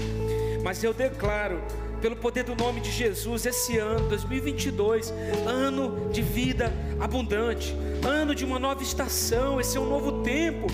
Mas 0.62 0.82
eu 0.84 0.94
declaro, 0.94 1.60
pelo 2.02 2.16
poder 2.16 2.42
do 2.42 2.56
nome 2.56 2.80
de 2.80 2.90
Jesus, 2.90 3.46
esse 3.46 3.78
ano, 3.78 4.08
2022, 4.08 5.14
ano 5.46 6.10
de 6.10 6.20
vida 6.20 6.72
abundante, 6.98 7.76
ano 8.04 8.34
de 8.34 8.44
uma 8.44 8.58
nova 8.58 8.82
estação, 8.82 9.60
esse 9.60 9.76
é 9.76 9.80
um 9.80 9.88
novo 9.88 10.20
tempo. 10.22 10.66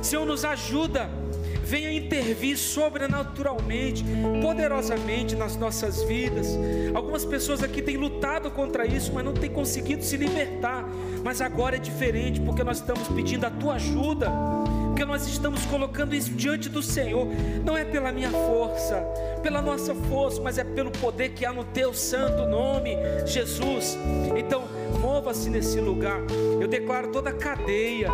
Senhor, 0.00 0.24
nos 0.24 0.44
ajuda 0.44 1.10
venha 1.66 1.90
intervir 1.90 2.56
sobrenaturalmente, 2.56 4.04
poderosamente 4.40 5.34
nas 5.34 5.56
nossas 5.56 6.00
vidas. 6.04 6.46
Algumas 6.94 7.24
pessoas 7.24 7.60
aqui 7.60 7.82
têm 7.82 7.96
lutado 7.96 8.48
contra 8.52 8.86
isso, 8.86 9.12
mas 9.12 9.24
não 9.24 9.34
têm 9.34 9.50
conseguido 9.50 10.04
se 10.04 10.16
libertar. 10.16 10.88
Mas 11.24 11.40
agora 11.40 11.74
é 11.74 11.80
diferente, 11.80 12.40
porque 12.40 12.62
nós 12.62 12.78
estamos 12.78 13.08
pedindo 13.08 13.44
a 13.44 13.50
tua 13.50 13.74
ajuda, 13.74 14.30
porque 14.96 15.04
nós 15.04 15.26
estamos 15.26 15.62
colocando 15.66 16.14
isso 16.14 16.30
diante 16.30 16.70
do 16.70 16.82
Senhor. 16.82 17.28
Não 17.62 17.76
é 17.76 17.84
pela 17.84 18.10
minha 18.10 18.30
força, 18.30 18.96
pela 19.42 19.60
nossa 19.60 19.94
força, 19.94 20.40
mas 20.40 20.56
é 20.56 20.64
pelo 20.64 20.90
poder 20.90 21.34
que 21.34 21.44
há 21.44 21.52
no 21.52 21.64
teu 21.64 21.92
santo 21.92 22.46
nome, 22.46 22.96
Jesus. 23.26 23.98
Então, 24.34 24.64
mova-se 24.98 25.50
nesse 25.50 25.78
lugar. 25.80 26.22
Eu 26.58 26.66
declaro 26.66 27.08
toda 27.08 27.30
cadeia, 27.30 28.08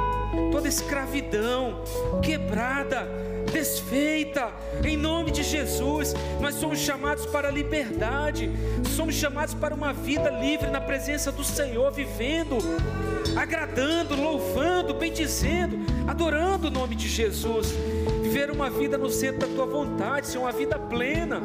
toda 0.51 0.67
escravidão 0.67 1.85
quebrada, 2.21 3.07
desfeita, 3.51 4.53
em 4.85 4.97
nome 4.97 5.31
de 5.31 5.43
Jesus. 5.43 6.15
Nós 6.41 6.55
somos 6.55 6.79
chamados 6.79 7.27
para 7.27 7.49
a 7.49 7.51
liberdade, 7.51 8.51
somos 8.97 9.15
chamados 9.15 9.55
para 9.55 9.75
uma 9.75 9.93
vida 9.93 10.31
livre 10.31 10.71
na 10.71 10.81
presença 10.81 11.33
do 11.33 11.45
Senhor, 11.45 11.91
vivendo, 11.93 12.59
agradando, 13.37 14.15
louvando, 14.15 14.95
bendizendo, 14.95 15.79
adorando 16.07 16.69
o 16.69 16.71
nome 16.71 16.95
de 16.95 17.09
Jesus. 17.09 17.73
Viver 18.23 18.51
uma 18.51 18.71
vida 18.71 18.97
no 18.97 19.11
centro 19.11 19.47
da 19.47 19.55
tua 19.55 19.67
vontade, 19.67 20.27
ser 20.27 20.39
uma 20.39 20.53
vida 20.53 20.79
plena. 20.79 21.41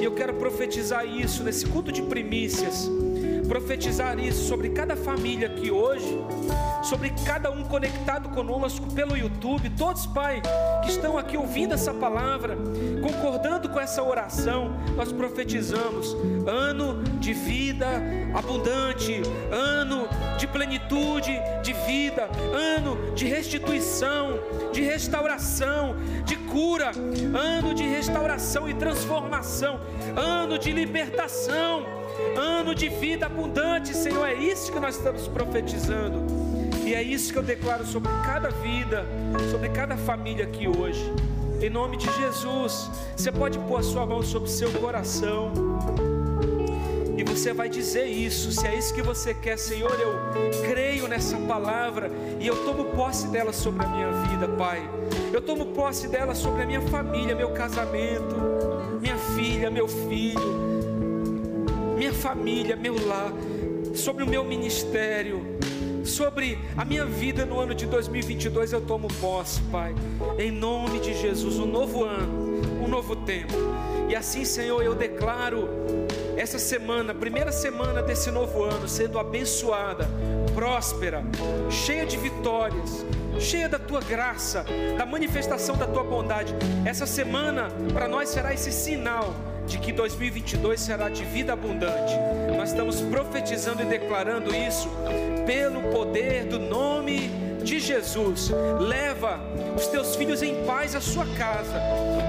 E 0.00 0.04
eu 0.04 0.12
quero 0.12 0.34
profetizar 0.34 1.04
isso 1.06 1.42
nesse 1.42 1.66
culto 1.66 1.90
de 1.90 2.02
primícias 2.02 2.88
profetizar 3.48 4.18
isso 4.20 4.46
sobre 4.46 4.68
cada 4.68 4.94
família 4.94 5.48
aqui 5.48 5.70
hoje, 5.70 6.22
sobre 6.82 7.10
cada 7.24 7.50
um 7.50 7.64
conectado 7.64 8.28
conosco 8.28 8.92
pelo 8.92 9.16
YouTube, 9.16 9.70
todos, 9.70 10.06
Pai, 10.06 10.42
que 10.84 10.90
estão 10.90 11.16
aqui 11.16 11.36
ouvindo 11.36 11.72
essa 11.72 11.94
palavra, 11.94 12.56
concordando 13.02 13.70
com 13.70 13.80
essa 13.80 14.02
oração, 14.02 14.76
nós 14.94 15.10
profetizamos 15.10 16.14
ano 16.46 17.02
de 17.18 17.32
vida 17.32 17.86
abundante, 18.34 19.22
ano 19.50 20.06
de 20.36 20.46
plenitude 20.46 21.32
de 21.62 21.72
vida, 21.72 22.28
ano 22.52 23.14
de 23.14 23.26
restituição, 23.26 24.38
de 24.72 24.82
restauração, 24.82 25.96
de 26.24 26.36
cura, 26.36 26.90
ano 27.34 27.74
de 27.74 27.84
restauração 27.84 28.68
e 28.68 28.74
transformação, 28.74 29.80
ano 30.16 30.58
de 30.58 30.70
libertação 30.70 31.97
ano 32.36 32.74
de 32.74 32.88
vida 32.88 33.26
abundante, 33.26 33.94
Senhor. 33.94 34.26
É 34.26 34.34
isso 34.34 34.72
que 34.72 34.80
nós 34.80 34.96
estamos 34.96 35.28
profetizando. 35.28 36.24
E 36.84 36.94
é 36.94 37.02
isso 37.02 37.32
que 37.32 37.38
eu 37.38 37.42
declaro 37.42 37.86
sobre 37.86 38.10
cada 38.24 38.48
vida, 38.50 39.04
sobre 39.50 39.68
cada 39.68 39.96
família 39.96 40.44
aqui 40.44 40.66
hoje. 40.66 41.12
Em 41.60 41.68
nome 41.68 41.96
de 41.96 42.06
Jesus, 42.16 42.90
você 43.16 43.30
pode 43.30 43.58
pôr 43.58 43.80
a 43.80 43.82
sua 43.82 44.06
mão 44.06 44.22
sobre 44.22 44.48
o 44.48 44.52
seu 44.52 44.70
coração. 44.72 45.52
E 47.16 47.24
você 47.24 47.52
vai 47.52 47.68
dizer 47.68 48.06
isso, 48.06 48.52
se 48.52 48.66
é 48.66 48.74
isso 48.76 48.94
que 48.94 49.02
você 49.02 49.34
quer, 49.34 49.58
Senhor, 49.58 49.90
eu 50.00 50.50
creio 50.66 51.08
nessa 51.08 51.36
palavra 51.36 52.10
e 52.38 52.46
eu 52.46 52.64
tomo 52.64 52.84
posse 52.86 53.26
dela 53.28 53.52
sobre 53.52 53.84
a 53.84 53.88
minha 53.88 54.12
vida, 54.28 54.48
Pai. 54.48 54.88
Eu 55.32 55.42
tomo 55.42 55.66
posse 55.66 56.06
dela 56.08 56.34
sobre 56.34 56.62
a 56.62 56.66
minha 56.66 56.80
família, 56.82 57.34
meu 57.34 57.50
casamento, 57.50 58.36
minha 59.00 59.16
filha, 59.16 59.68
meu 59.68 59.88
filho 59.88 60.67
minha 61.98 62.12
família, 62.12 62.76
meu 62.76 62.94
lar, 63.08 63.32
sobre 63.92 64.22
o 64.22 64.26
meu 64.26 64.44
ministério, 64.44 65.58
sobre 66.04 66.56
a 66.76 66.84
minha 66.84 67.04
vida 67.04 67.44
no 67.44 67.58
ano 67.58 67.74
de 67.74 67.86
2022, 67.86 68.72
eu 68.72 68.80
tomo 68.80 69.08
posse, 69.20 69.60
Pai, 69.62 69.92
em 70.38 70.52
nome 70.52 71.00
de 71.00 71.12
Jesus, 71.12 71.58
um 71.58 71.66
novo 71.66 72.04
ano, 72.04 72.84
um 72.84 72.86
novo 72.86 73.16
tempo. 73.16 73.52
E 74.08 74.14
assim, 74.14 74.44
Senhor, 74.44 74.80
eu 74.80 74.94
declaro 74.94 75.68
essa 76.36 76.56
semana, 76.56 77.12
primeira 77.12 77.50
semana 77.50 78.00
desse 78.00 78.30
novo 78.30 78.62
ano, 78.62 78.86
sendo 78.86 79.18
abençoada, 79.18 80.08
próspera, 80.54 81.24
cheia 81.68 82.06
de 82.06 82.16
vitórias, 82.16 83.04
cheia 83.40 83.68
da 83.68 83.78
tua 83.78 84.00
graça, 84.00 84.64
da 84.96 85.04
manifestação 85.04 85.76
da 85.76 85.88
tua 85.88 86.04
bondade. 86.04 86.54
Essa 86.84 87.06
semana 87.06 87.68
para 87.92 88.06
nós 88.06 88.28
será 88.28 88.54
esse 88.54 88.70
sinal 88.70 89.34
de 89.68 89.78
que 89.78 89.92
2022 89.92 90.80
será 90.80 91.08
de 91.08 91.24
vida 91.24 91.52
abundante. 91.52 92.14
Nós 92.56 92.70
estamos 92.70 93.00
profetizando 93.02 93.82
e 93.82 93.84
declarando 93.84 94.54
isso 94.54 94.88
pelo 95.46 95.82
poder 95.92 96.46
do 96.46 96.58
nome 96.58 97.30
de 97.62 97.78
Jesus. 97.78 98.50
Leva 98.80 99.38
os 99.76 99.86
teus 99.86 100.16
filhos 100.16 100.42
em 100.42 100.64
paz 100.64 100.96
à 100.96 101.00
sua 101.00 101.26
casa 101.36 101.80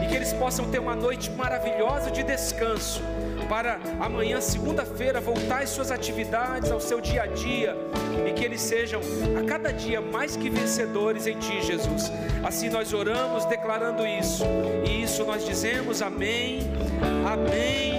e 0.04 0.08
que 0.08 0.16
eles 0.16 0.34
possam 0.34 0.70
ter 0.70 0.80
uma 0.80 0.96
noite 0.96 1.32
maravilhosa 1.32 2.12
de 2.12 2.24
descanso 2.24 3.02
para 3.50 3.80
amanhã, 4.00 4.40
segunda-feira, 4.40 5.20
voltar 5.20 5.64
às 5.64 5.72
suas 5.72 5.90
atividades, 5.90 6.72
ao 6.72 6.80
seu 6.80 7.02
dia 7.02 7.24
a 7.24 7.26
dia, 7.26 7.76
e 8.28 8.32
que 8.32 8.46
eles 8.46 8.62
sejam 8.62 9.02
a 9.38 9.44
cada 9.44 9.74
dia 9.74 10.00
mais 10.00 10.38
que 10.38 10.50
vencedores 10.50 11.26
em 11.26 11.38
Ti, 11.38 11.62
Jesus. 11.64 12.12
Assim 12.44 12.70
nós 12.70 12.94
oramos 12.94 13.46
declarando 13.46 14.06
isso, 14.06 14.46
e 14.86 15.02
isso 15.04 15.26
nós 15.26 15.44
dizemos 15.44 16.02
amém, 16.02 16.60
amém, 17.26 17.94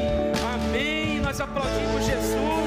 amém. 0.55 1.21
Nós 1.21 1.41
aplaudimos 1.41 2.07
Jesus. 2.07 2.60